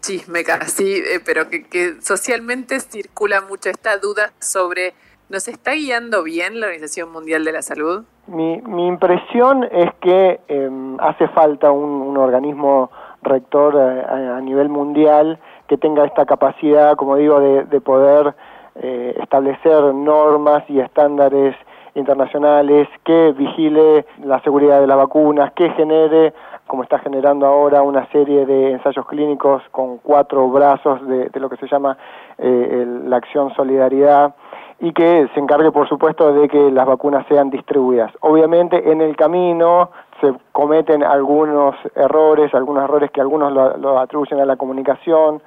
chisme 0.00 0.44
casi, 0.44 0.96
eh, 0.96 1.20
pero 1.24 1.48
que, 1.48 1.64
que 1.64 2.00
socialmente 2.00 2.80
circula 2.80 3.40
mucho 3.42 3.70
esta 3.70 3.96
duda 3.98 4.32
sobre 4.40 4.94
¿Nos 5.32 5.48
está 5.48 5.72
guiando 5.72 6.24
bien 6.24 6.60
la 6.60 6.66
Organización 6.66 7.10
Mundial 7.10 7.42
de 7.42 7.52
la 7.52 7.62
Salud? 7.62 8.04
Mi, 8.26 8.60
mi 8.66 8.86
impresión 8.86 9.64
es 9.64 9.90
que 10.02 10.40
em, 10.46 11.00
hace 11.00 11.26
falta 11.28 11.70
un, 11.70 12.18
organismo 12.18 12.90
rector 13.22 13.74
eh, 13.74 14.04
a, 14.06 14.38
nivel 14.42 14.68
mundial 14.68 15.38
que 15.68 15.78
tenga 15.78 16.04
esta 16.04 16.26
capacidad, 16.26 16.96
como 16.96 17.16
digo, 17.16 17.40
de, 17.40 17.64
de 17.64 17.80
poder 17.80 18.34
eh, 18.74 19.16
establecer 19.22 19.82
normas 19.94 20.64
y 20.68 20.80
estándares 20.80 21.56
internacionales, 21.94 22.86
que 23.02 23.32
vigile 23.32 24.04
la 24.22 24.38
seguridad 24.42 24.82
de 24.82 24.86
las 24.86 24.98
vacunas, 24.98 25.54
que 25.54 25.70
genere, 25.70 26.34
como 26.66 26.82
está 26.82 26.98
generando 26.98 27.46
ahora, 27.46 27.82
una 27.82 28.06
serie 28.10 28.46
de 28.46 28.72
ensayos 28.72 29.06
clínicos 29.06 29.62
con 29.70 29.98
cuatro 29.98 30.48
brazos 30.48 31.06
de, 31.06 31.30
lo 31.34 31.50
que 31.50 31.56
se 31.56 31.66
llama 31.66 31.96
eh, 32.38 32.86
la 33.04 33.16
acción 33.16 33.54
solidaridad 33.54 34.34
y 34.80 34.92
que 34.92 35.28
se 35.32 35.40
encargue, 35.40 35.70
por 35.70 35.88
supuesto, 35.88 36.32
de 36.32 36.48
que 36.48 36.70
las 36.72 36.86
vacunas 36.86 37.24
sean 37.28 37.50
distribuidas. 37.50 38.12
Obviamente, 38.20 38.90
en 38.90 39.00
el 39.00 39.14
camino 39.16 39.90
se 40.20 40.32
cometen 40.50 41.04
algunos 41.04 41.76
errores, 41.94 42.52
algunos 42.52 42.84
errores 42.84 43.10
que 43.12 43.20
algunos 43.20 43.52
lo, 43.52 43.98
atribuyen 43.98 44.40
a 44.40 44.44
la 44.44 44.56
comunicación, 44.56 45.40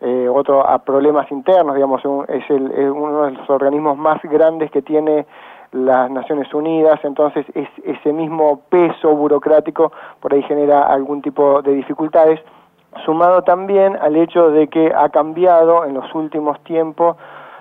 eh, 0.00 0.28
otro 0.28 0.66
a 0.66 0.78
problemas 0.78 1.30
internos, 1.30 1.74
digamos, 1.74 2.00
es, 2.28 2.48
el, 2.48 2.90
uno 2.90 3.24
de 3.24 3.32
los 3.32 3.50
organismos 3.50 3.98
más 3.98 4.22
grandes 4.22 4.70
que 4.70 4.80
tiene 4.80 5.26
las 5.72 6.10
Naciones 6.10 6.52
Unidas, 6.54 6.98
entonces 7.02 7.46
es, 7.54 7.68
ese 7.84 8.12
mismo 8.12 8.60
peso 8.68 9.14
burocrático 9.14 9.92
por 10.20 10.32
ahí 10.32 10.42
genera 10.42 10.86
algún 10.86 11.22
tipo 11.22 11.62
de 11.62 11.72
dificultades, 11.74 12.40
sumado 13.04 13.42
también 13.42 13.96
al 14.00 14.16
hecho 14.16 14.50
de 14.50 14.68
que 14.68 14.92
ha 14.94 15.08
cambiado 15.10 15.84
en 15.84 15.94
los 15.94 16.14
últimos 16.14 16.58
tiempos 16.64 17.16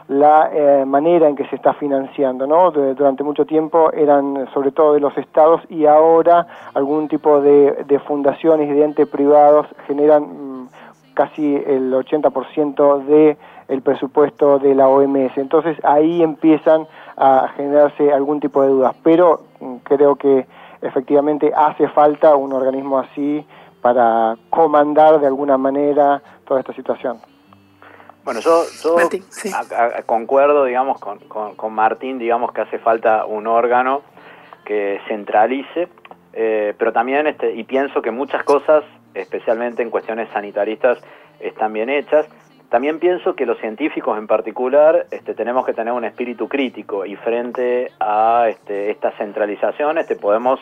la 0.08 0.50
eh, 0.54 0.86
manera 0.86 1.28
en 1.28 1.36
que 1.36 1.46
se 1.48 1.58
está 1.58 1.74
financiando, 1.74 2.48
¿no? 2.48 2.72
durante 2.72 3.24
mucho 3.24 3.46
tiempo 3.46 3.92
eran 3.92 4.48
sobre 4.54 4.72
todo 4.72 4.94
de 4.94 5.02
los 5.02 5.18
estados 5.18 5.62
y 5.70 5.86
ahora 5.86 6.48
algún 6.74 7.10
tipo 7.10 7.42
de, 7.42 7.84
de 7.86 8.00
fundaciones 8.00 8.70
y 8.70 8.74
de 8.74 8.86
entes 8.86 9.08
privados 9.10 9.68
generan 9.86 10.24
mm, 10.24 10.70
casi 11.14 11.56
el 11.56 11.92
80% 11.94 13.04
de 13.06 13.38
el 13.68 13.82
presupuesto 13.82 14.60
de 14.60 14.76
la 14.76 14.88
OMS. 14.88 15.38
Entonces 15.38 15.78
ahí 15.84 16.24
empiezan 16.24 16.88
a 17.18 17.50
generarse 17.56 18.14
algún 18.14 18.40
tipo 18.40 18.62
de 18.62 18.70
dudas, 18.70 18.96
pero 19.04 19.42
mm, 19.60 19.78
creo 19.78 20.16
que 20.16 20.46
efectivamente 20.82 21.52
hace 21.56 21.88
falta 21.90 22.36
un 22.36 22.54
organismo 22.54 23.00
así 23.00 23.46
para 23.82 24.38
comandar 24.50 25.20
de 25.20 25.28
alguna 25.28 25.58
manera 25.58 26.22
toda 26.46 26.60
esta 26.60 26.74
situación. 26.74 27.20
Bueno, 28.24 28.42
yo, 28.42 28.64
concuerdo, 30.06 30.66
digamos, 30.66 31.00
con, 31.00 31.20
con, 31.20 31.74
Martín, 31.74 32.20
digamos 32.20 32.52
que 32.52 32.62
hace 32.62 32.78
falta 32.78 33.26
un 33.26 33.48
órgano 33.48 34.02
que 34.66 35.00
centralice, 35.08 35.88
eh, 36.34 36.74
pero 36.78 36.92
también, 36.92 37.26
este, 37.26 37.54
y 37.54 37.64
pienso 37.64 38.02
que 38.02 38.12
muchas 38.12 38.44
cosas, 38.44 38.84
especialmente 39.14 39.82
en 39.82 39.90
cuestiones 39.90 40.30
sanitaristas, 40.34 41.00
están 41.40 41.72
bien 41.72 41.90
hechas. 41.90 42.28
También 42.70 43.00
pienso 43.00 43.34
que 43.34 43.46
los 43.46 43.58
científicos 43.60 44.18
en 44.18 44.28
particular 44.28 45.08
este, 45.12 45.34
tenemos 45.34 45.66
que 45.66 45.74
tener 45.74 45.94
un 45.94 46.04
espíritu 46.04 46.50
crítico 46.50 47.06
y 47.06 47.16
frente 47.16 47.92
a 48.00 48.48
este, 48.50 48.92
esta 48.92 49.12
centralización 49.12 49.98
este, 49.98 50.18
podemos 50.18 50.60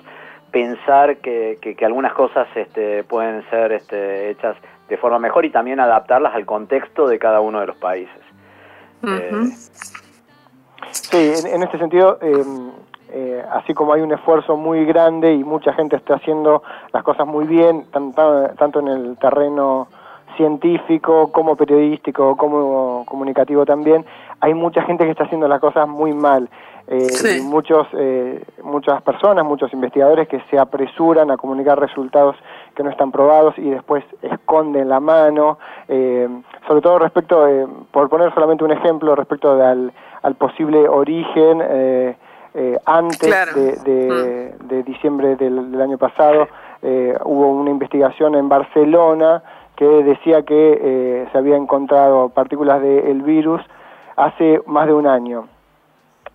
pensar 0.51 1.17
que, 1.17 1.57
que, 1.59 1.85
algunas 1.85 2.13
cosas 2.13 2.47
este, 2.55 3.03
pueden 3.03 3.43
ser 3.49 3.71
este, 3.71 4.29
hechas 4.29 4.55
de 4.87 4.97
forma 4.97 5.17
mejor 5.17 5.45
y 5.45 5.49
también 5.49 5.79
adaptarlas 5.79 6.35
al 6.35 6.45
contexto 6.45 7.07
de 7.07 7.17
cada 7.17 7.41
uno 7.41 7.59
de 7.59 7.67
los 7.67 7.75
países. 7.77 8.21
Eh, 9.03 9.31
sí, 10.91 11.33
en, 11.45 11.63
este 11.63 11.77
sentido, 11.77 12.19
em, 12.21 12.71
eh, 13.09 13.43
así 13.51 13.73
como 13.73 13.93
hay 13.93 14.01
un 14.01 14.11
esfuerzo 14.13 14.55
muy 14.55 14.85
grande 14.85 15.33
y 15.33 15.43
mucha 15.43 15.73
gente 15.73 15.95
está 15.95 16.15
haciendo 16.15 16.63
las 16.93 17.03
cosas 17.03 17.25
muy 17.27 17.45
bien, 17.45 17.85
tanto, 17.91 18.49
tanto 18.57 18.79
en 18.79 18.87
el 18.87 19.17
terreno 19.17 19.87
científico 20.37 21.31
como 21.31 21.55
periodístico 21.55 22.35
como 22.37 23.05
comunicativo 23.05 23.65
también, 23.65 24.05
hay 24.39 24.53
mucha 24.53 24.83
gente 24.83 25.05
que 25.05 25.11
está 25.11 25.23
haciendo 25.23 25.47
las 25.47 25.59
cosas 25.59 25.87
muy 25.87 26.13
mal. 26.13 26.49
Eh, 26.87 27.41
muchos, 27.41 27.87
eh, 27.93 28.43
muchas 28.63 29.01
personas, 29.01 29.43
muchos 29.43 29.73
investigadores 29.73 30.27
que 30.27 30.39
se 30.51 30.59
apresuran 30.59 31.31
a 31.31 31.37
comunicar 31.37 31.79
resultados 31.79 32.35
que 32.75 32.83
no 32.83 32.91
están 32.91 33.11
probados 33.11 33.57
y 33.57 33.69
después 33.71 34.03
esconden 34.21 34.89
la 34.89 34.99
mano, 34.99 35.57
eh, 35.87 36.27
sobre 36.67 36.81
todo 36.81 36.99
respecto, 36.99 37.47
eh, 37.47 37.65
por 37.91 38.07
poner 38.09 38.31
solamente 38.33 38.63
un 38.63 38.71
ejemplo, 38.71 39.15
respecto 39.15 39.51
al, 39.63 39.91
al 40.21 40.35
posible 40.35 40.87
origen 40.87 41.63
eh, 41.67 42.15
antes 42.85 43.19
de, 43.83 44.59
mm. 44.61 44.67
de, 44.67 44.83
diciembre 44.83 45.35
del, 45.35 45.71
del, 45.71 45.81
año 45.81 45.97
pasado, 45.97 46.47
hubo 47.25 47.49
una 47.49 47.69
investigación 47.69 48.35
en 48.35 48.47
Barcelona 48.47 49.43
que 49.75 49.85
decía 49.85 50.43
que 50.43 51.27
se 51.31 51.37
había 51.37 51.57
encontrado 51.57 52.29
partículas 52.29 52.81
del 52.81 53.21
virus 53.21 53.61
hace 54.15 54.61
más 54.65 54.87
de 54.87 54.93
un 54.93 55.07
año. 55.07 55.47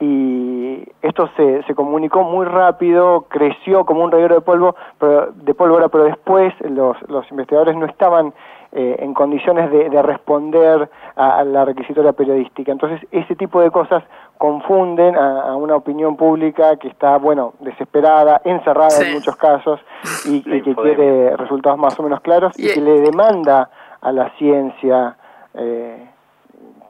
Y 0.00 0.82
esto 1.02 1.28
se, 1.36 1.62
se 1.64 1.74
comunicó 1.74 2.22
muy 2.22 2.46
rápido, 2.46 3.26
creció 3.28 3.84
como 3.84 4.02
un 4.02 4.10
reguero 4.10 4.36
de 4.36 4.40
polvo, 4.40 4.74
pero, 4.98 5.30
de 5.32 5.52
pólvora, 5.52 5.88
pero 5.88 6.04
después 6.04 6.54
los, 6.60 6.96
los 7.08 7.30
investigadores 7.30 7.76
no 7.76 7.84
estaban 7.84 8.32
eh, 8.72 8.96
en 9.00 9.14
condiciones 9.14 9.68
de, 9.72 9.90
de 9.90 10.02
responder 10.02 10.88
a, 11.16 11.42
la 11.42 11.64
requisitoria 11.64 12.12
periodística. 12.12 12.70
Entonces, 12.70 13.00
ese 13.10 13.34
tipo 13.34 13.60
de 13.60 13.70
cosas 13.70 14.04
confunden 14.38 15.16
a, 15.16 15.56
una 15.56 15.74
opinión 15.74 16.16
pública 16.16 16.76
que 16.76 16.86
está, 16.86 17.18
bueno, 17.18 17.54
desesperada, 17.58 18.40
encerrada 18.44 19.04
en 19.04 19.14
muchos 19.14 19.34
casos 19.34 19.80
y, 20.24 20.42
que 20.42 20.74
quiere 20.76 21.36
resultados 21.36 21.78
más 21.80 21.98
o 21.98 22.04
menos 22.04 22.20
claros 22.20 22.56
y, 22.56 22.72
que 22.72 22.80
le 22.80 23.00
demanda 23.00 23.68
a 24.00 24.12
la 24.12 24.30
ciencia 24.38 25.16
eh, 25.54 26.08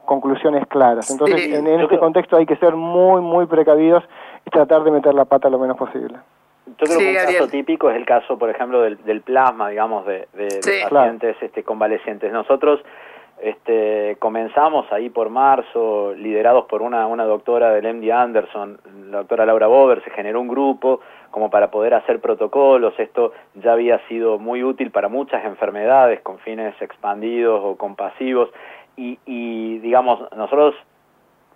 conclusiones 0.05 0.67
claras. 0.67 1.09
Entonces, 1.09 1.51
en, 1.51 1.65
este 1.65 1.97
contexto 1.97 2.37
hay 2.37 2.45
que 2.45 2.57
ser 2.57 2.75
muy, 2.75 3.21
muy 3.21 3.47
precavidos 3.47 4.03
y 4.45 4.49
tratar 4.51 4.83
de 4.83 4.91
meter 4.91 5.13
la 5.13 5.25
pata 5.25 5.49
lo 5.49 5.57
menos 5.57 5.77
posible. 5.77 6.19
Yo 6.77 6.85
creo 6.85 6.99
que 6.99 7.09
un 7.09 7.15
caso 7.15 7.47
típico 7.47 7.89
es 7.89 7.95
el 7.97 8.05
caso, 8.05 8.37
por 8.37 8.49
ejemplo, 8.49 8.81
del, 8.81 9.03
del 9.03 9.21
plasma, 9.21 9.69
digamos, 9.69 10.05
de, 10.05 10.27
de, 10.33 10.87
pacientes 10.89 11.35
este, 11.41 11.63
convalecientes. 11.63 12.31
Nosotros 12.31 12.81
este, 13.41 14.17
comenzamos 14.19 14.91
ahí 14.91 15.09
por 15.09 15.29
marzo, 15.29 16.13
liderados 16.15 16.65
por 16.65 16.81
una, 16.81 17.07
una 17.07 17.25
doctora 17.25 17.71
del 17.71 17.95
MD 17.95 18.11
Anderson, 18.11 18.79
la 19.09 19.19
doctora 19.19 19.45
Laura 19.45 19.67
Bober, 19.67 20.03
se 20.03 20.11
generó 20.11 20.39
un 20.41 20.47
grupo 20.47 21.01
como 21.31 21.49
para 21.49 21.71
poder 21.71 21.95
hacer 21.95 22.19
protocolos. 22.19 22.93
Esto 22.99 23.33
ya 23.55 23.73
había 23.73 23.99
sido 24.07 24.37
muy 24.37 24.63
útil 24.63 24.91
para 24.91 25.07
muchas 25.07 25.43
enfermedades 25.43 26.21
con 26.21 26.37
fines 26.39 26.79
expandidos 26.81 27.61
o 27.63 27.77
compasivos 27.77 28.49
y, 28.97 29.79
digamos, 29.79 30.31
nosotros 30.35 30.75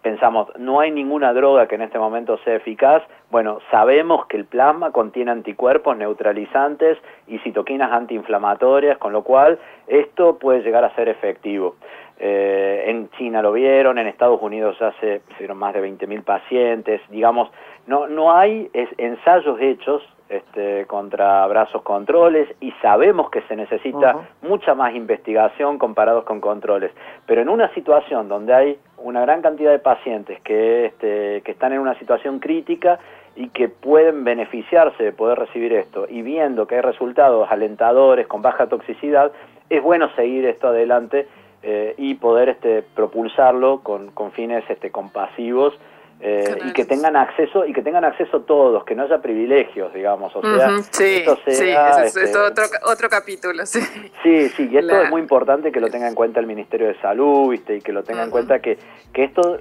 pensamos, 0.05 0.47
no 0.59 0.81
hay 0.81 0.91
ninguna 0.91 1.33
droga 1.33 1.67
que 1.67 1.73
en 1.73 1.81
este 1.81 1.97
momento 1.97 2.37
sea 2.43 2.57
eficaz, 2.57 3.01
bueno, 3.31 3.57
sabemos 3.71 4.27
que 4.27 4.37
el 4.37 4.45
plasma 4.45 4.91
contiene 4.91 5.31
anticuerpos 5.31 5.97
neutralizantes 5.97 6.99
y 7.25 7.39
citoquinas 7.39 7.91
antiinflamatorias, 7.91 8.99
con 8.99 9.13
lo 9.13 9.23
cual 9.23 9.57
esto 9.87 10.37
puede 10.37 10.61
llegar 10.61 10.85
a 10.85 10.93
ser 10.93 11.09
efectivo. 11.09 11.77
Eh, 12.19 12.83
en 12.85 13.09
China 13.17 13.41
lo 13.41 13.51
vieron, 13.51 13.97
en 13.97 14.05
Estados 14.05 14.39
Unidos 14.43 14.77
ya 14.79 14.93
se 14.99 15.23
hicieron 15.31 15.57
más 15.57 15.73
de 15.73 15.81
20.000 15.81 16.23
pacientes, 16.23 17.01
digamos, 17.09 17.49
no, 17.87 18.05
no 18.07 18.31
hay 18.31 18.69
ensayos 18.99 19.59
hechos 19.59 20.03
este, 20.29 20.85
contra 20.85 21.45
brazos 21.47 21.81
controles 21.81 22.47
y 22.59 22.71
sabemos 22.81 23.31
que 23.31 23.41
se 23.43 23.55
necesita 23.55 24.15
mucha 24.43 24.75
más 24.75 24.93
investigación 24.93 25.79
comparados 25.79 26.25
con 26.25 26.41
controles. 26.41 26.91
Pero 27.25 27.41
en 27.41 27.49
una 27.49 27.73
situación 27.73 28.27
donde 28.27 28.53
hay 28.53 28.79
una 28.97 29.21
gran 29.21 29.41
cantidad 29.41 29.71
de 29.71 29.79
pacientes 29.79 30.39
que, 30.41 30.85
este, 30.85 31.41
que 31.41 31.51
están 31.51 31.73
en 31.73 31.79
una 31.79 31.97
situación 31.99 32.39
crítica 32.39 32.99
y 33.35 33.49
que 33.49 33.67
pueden 33.67 34.23
beneficiarse 34.23 35.03
de 35.03 35.11
poder 35.11 35.37
recibir 35.39 35.73
esto. 35.73 36.07
Y 36.09 36.21
viendo 36.21 36.67
que 36.67 36.75
hay 36.75 36.81
resultados 36.81 37.47
alentadores 37.51 38.27
con 38.27 38.41
baja 38.41 38.67
toxicidad, 38.67 39.31
es 39.69 39.81
bueno 39.81 40.09
seguir 40.15 40.45
esto 40.45 40.67
adelante 40.67 41.27
eh, 41.63 41.95
y 41.97 42.15
poder 42.15 42.49
este, 42.49 42.83
propulsarlo 42.83 43.81
con, 43.81 44.11
con 44.11 44.31
fines 44.31 44.63
este, 44.69 44.91
compasivos 44.91 45.73
eh, 46.21 46.57
y 46.65 46.71
que 46.71 46.85
tengan 46.85 47.17
acceso 47.17 47.65
y 47.65 47.73
que 47.73 47.81
tengan 47.81 48.05
acceso 48.05 48.41
todos, 48.41 48.85
que 48.85 48.95
no 48.95 49.03
haya 49.03 49.21
privilegios, 49.21 49.93
digamos, 49.93 50.33
o 50.33 50.41
sea, 50.41 50.69
sí, 50.79 50.83
sí, 50.91 51.23
eso 51.23 51.37
es, 51.45 52.15
este, 52.15 52.37
otro, 52.37 52.63
otro 52.83 53.09
capítulo, 53.09 53.65
sí. 53.65 53.81
Sí, 54.23 54.49
sí, 54.49 54.69
y 54.71 54.77
esto 54.77 55.01
es 55.01 55.09
muy 55.09 55.21
importante 55.21 55.73
que 55.73 55.81
lo 55.81 55.89
tenga 55.89 56.07
en 56.07 56.15
cuenta 56.15 56.39
el 56.39 56.47
Ministerio 56.47 56.87
de 56.87 56.99
Salud, 57.01 57.49
¿viste? 57.49 57.75
y 57.75 57.81
que 57.81 57.91
lo 57.91 58.03
tenga 58.03 58.23
en 58.23 58.29
cuenta 58.29 58.59
que, 58.59 58.77
que 59.11 59.25
esto, 59.25 59.59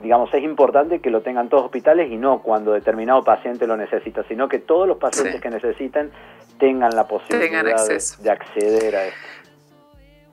digamos, 0.00 0.32
es 0.32 0.42
importante 0.44 1.00
que 1.00 1.10
lo 1.10 1.22
tengan 1.22 1.48
todos 1.48 1.64
los 1.64 1.66
hospitales 1.66 2.10
y 2.12 2.16
no 2.16 2.42
cuando 2.42 2.72
determinado 2.72 3.24
paciente 3.24 3.66
lo 3.66 3.76
necesita, 3.76 4.22
sino 4.28 4.48
que 4.48 4.60
todos 4.60 4.86
los 4.86 4.98
pacientes 4.98 5.40
que 5.40 5.50
necesiten 5.50 6.12
tengan 6.60 6.94
la 6.94 7.08
posibilidad 7.08 7.64
de, 7.64 8.02
de 8.20 8.30
acceder 8.30 8.96
a 8.96 9.04
esto. 9.06 9.20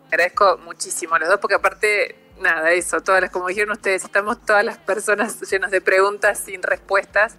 Agradezco 0.07 0.59
muchísimo 0.63 1.16
a 1.16 1.20
los 1.20 1.28
dos 1.28 1.39
porque 1.39 1.55
aparte 1.55 2.24
nada, 2.45 2.71
eso, 2.71 3.01
todas 3.01 3.21
las, 3.21 3.31
como 3.31 3.47
dijeron 3.47 3.71
ustedes, 3.71 4.05
estamos 4.05 4.39
todas 4.45 4.63
las 4.63 4.77
personas 4.77 5.41
llenas 5.51 5.71
de 5.71 5.81
preguntas 5.81 6.39
sin 6.39 6.63
respuestas. 6.63 7.35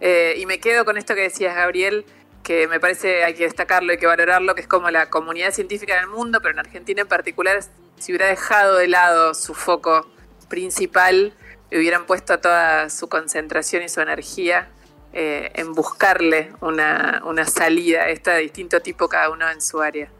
Eh, 0.00 0.34
y 0.38 0.46
me 0.46 0.60
quedo 0.60 0.84
con 0.84 0.96
esto 0.96 1.14
que 1.14 1.22
decías, 1.22 1.56
Gabriel, 1.56 2.04
que 2.42 2.68
me 2.68 2.78
parece 2.78 3.24
hay 3.24 3.34
que 3.34 3.44
destacarlo, 3.44 3.90
hay 3.92 3.98
que 3.98 4.06
valorarlo, 4.06 4.54
que 4.54 4.60
es 4.60 4.68
como 4.68 4.90
la 4.90 5.10
comunidad 5.10 5.50
científica 5.50 5.96
del 5.96 6.06
mundo, 6.06 6.40
pero 6.40 6.52
en 6.52 6.60
Argentina 6.60 7.02
en 7.02 7.08
particular, 7.08 7.60
si 7.98 8.12
hubiera 8.12 8.26
dejado 8.26 8.76
de 8.76 8.88
lado 8.88 9.34
su 9.34 9.54
foco 9.54 10.08
principal, 10.48 11.34
hubieran 11.70 12.06
puesto 12.06 12.38
toda 12.38 12.88
su 12.88 13.08
concentración 13.08 13.82
y 13.82 13.88
su 13.88 14.00
energía 14.00 14.68
eh, 15.12 15.50
en 15.54 15.74
buscarle 15.74 16.52
una, 16.60 17.22
una 17.24 17.46
salida, 17.46 18.08
esta 18.08 18.34
de 18.34 18.42
distinto 18.42 18.80
tipo 18.80 19.08
cada 19.08 19.30
uno 19.30 19.48
en 19.50 19.60
su 19.60 19.80
área 19.80 20.10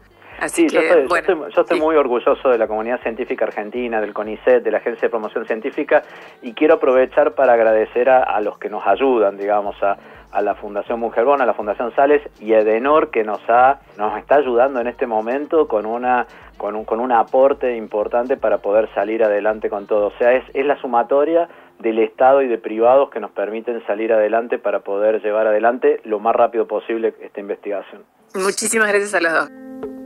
sí, 0.47 0.67
yo, 0.69 0.81
estoy, 0.81 1.79
muy 1.79 1.95
orgulloso 1.95 2.49
de 2.49 2.57
la 2.57 2.67
comunidad 2.67 3.01
científica 3.01 3.45
argentina, 3.45 4.01
del 4.01 4.13
CONICET, 4.13 4.63
de 4.63 4.71
la 4.71 4.77
Agencia 4.77 5.07
de 5.07 5.09
Promoción 5.09 5.45
Científica, 5.45 6.03
y 6.41 6.53
quiero 6.53 6.75
aprovechar 6.75 7.33
para 7.33 7.53
agradecer 7.53 8.09
a, 8.09 8.39
los 8.41 8.57
que 8.57 8.69
nos 8.69 8.85
ayudan, 8.85 9.37
digamos, 9.37 9.75
a, 9.81 9.97
la 10.41 10.55
Fundación 10.55 10.99
Mujerbón, 10.99 11.41
a 11.41 11.45
la 11.45 11.53
Fundación 11.53 11.93
Sales 11.93 12.21
y 12.39 12.53
a 12.53 12.59
Edenor, 12.59 13.11
que 13.11 13.23
nos, 13.23 13.41
ha, 13.49 13.79
nos 13.97 14.17
está 14.17 14.35
ayudando 14.35 14.79
en 14.79 14.87
este 14.87 15.05
momento 15.05 15.67
con 15.67 15.85
una 15.85 16.25
con 16.57 16.75
un, 16.75 16.85
con 16.85 16.99
un 16.99 17.11
aporte 17.11 17.75
importante 17.75 18.37
para 18.37 18.59
poder 18.59 18.87
salir 18.93 19.23
adelante 19.23 19.67
con 19.67 19.87
todo. 19.87 20.07
O 20.07 20.13
sea, 20.19 20.33
es, 20.33 20.43
es 20.53 20.63
la 20.63 20.79
sumatoria 20.79 21.49
del 21.81 21.99
Estado 21.99 22.41
y 22.43 22.47
de 22.47 22.57
privados 22.57 23.09
que 23.09 23.19
nos 23.19 23.31
permiten 23.31 23.83
salir 23.87 24.13
adelante 24.13 24.59
para 24.59 24.81
poder 24.81 25.21
llevar 25.21 25.47
adelante 25.47 25.99
lo 26.03 26.19
más 26.19 26.35
rápido 26.35 26.67
posible 26.67 27.15
esta 27.21 27.39
investigación. 27.39 28.03
Muchísimas 28.35 28.89
gracias 28.89 29.13
a 29.15 29.21
los 29.21 29.33
dos. 29.33 30.00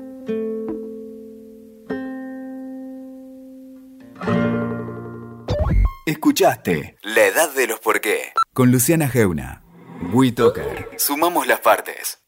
Escuchaste 6.07 6.97
La 7.01 7.25
Edad 7.25 7.49
de 7.55 7.65
los 7.65 7.79
Por 7.79 7.99
qué 7.99 8.31
con 8.53 8.71
Luciana 8.71 9.09
Geuna. 9.09 9.63
WeToker. 10.13 10.91
Sumamos 10.97 11.47
las 11.47 11.61
partes. 11.61 12.19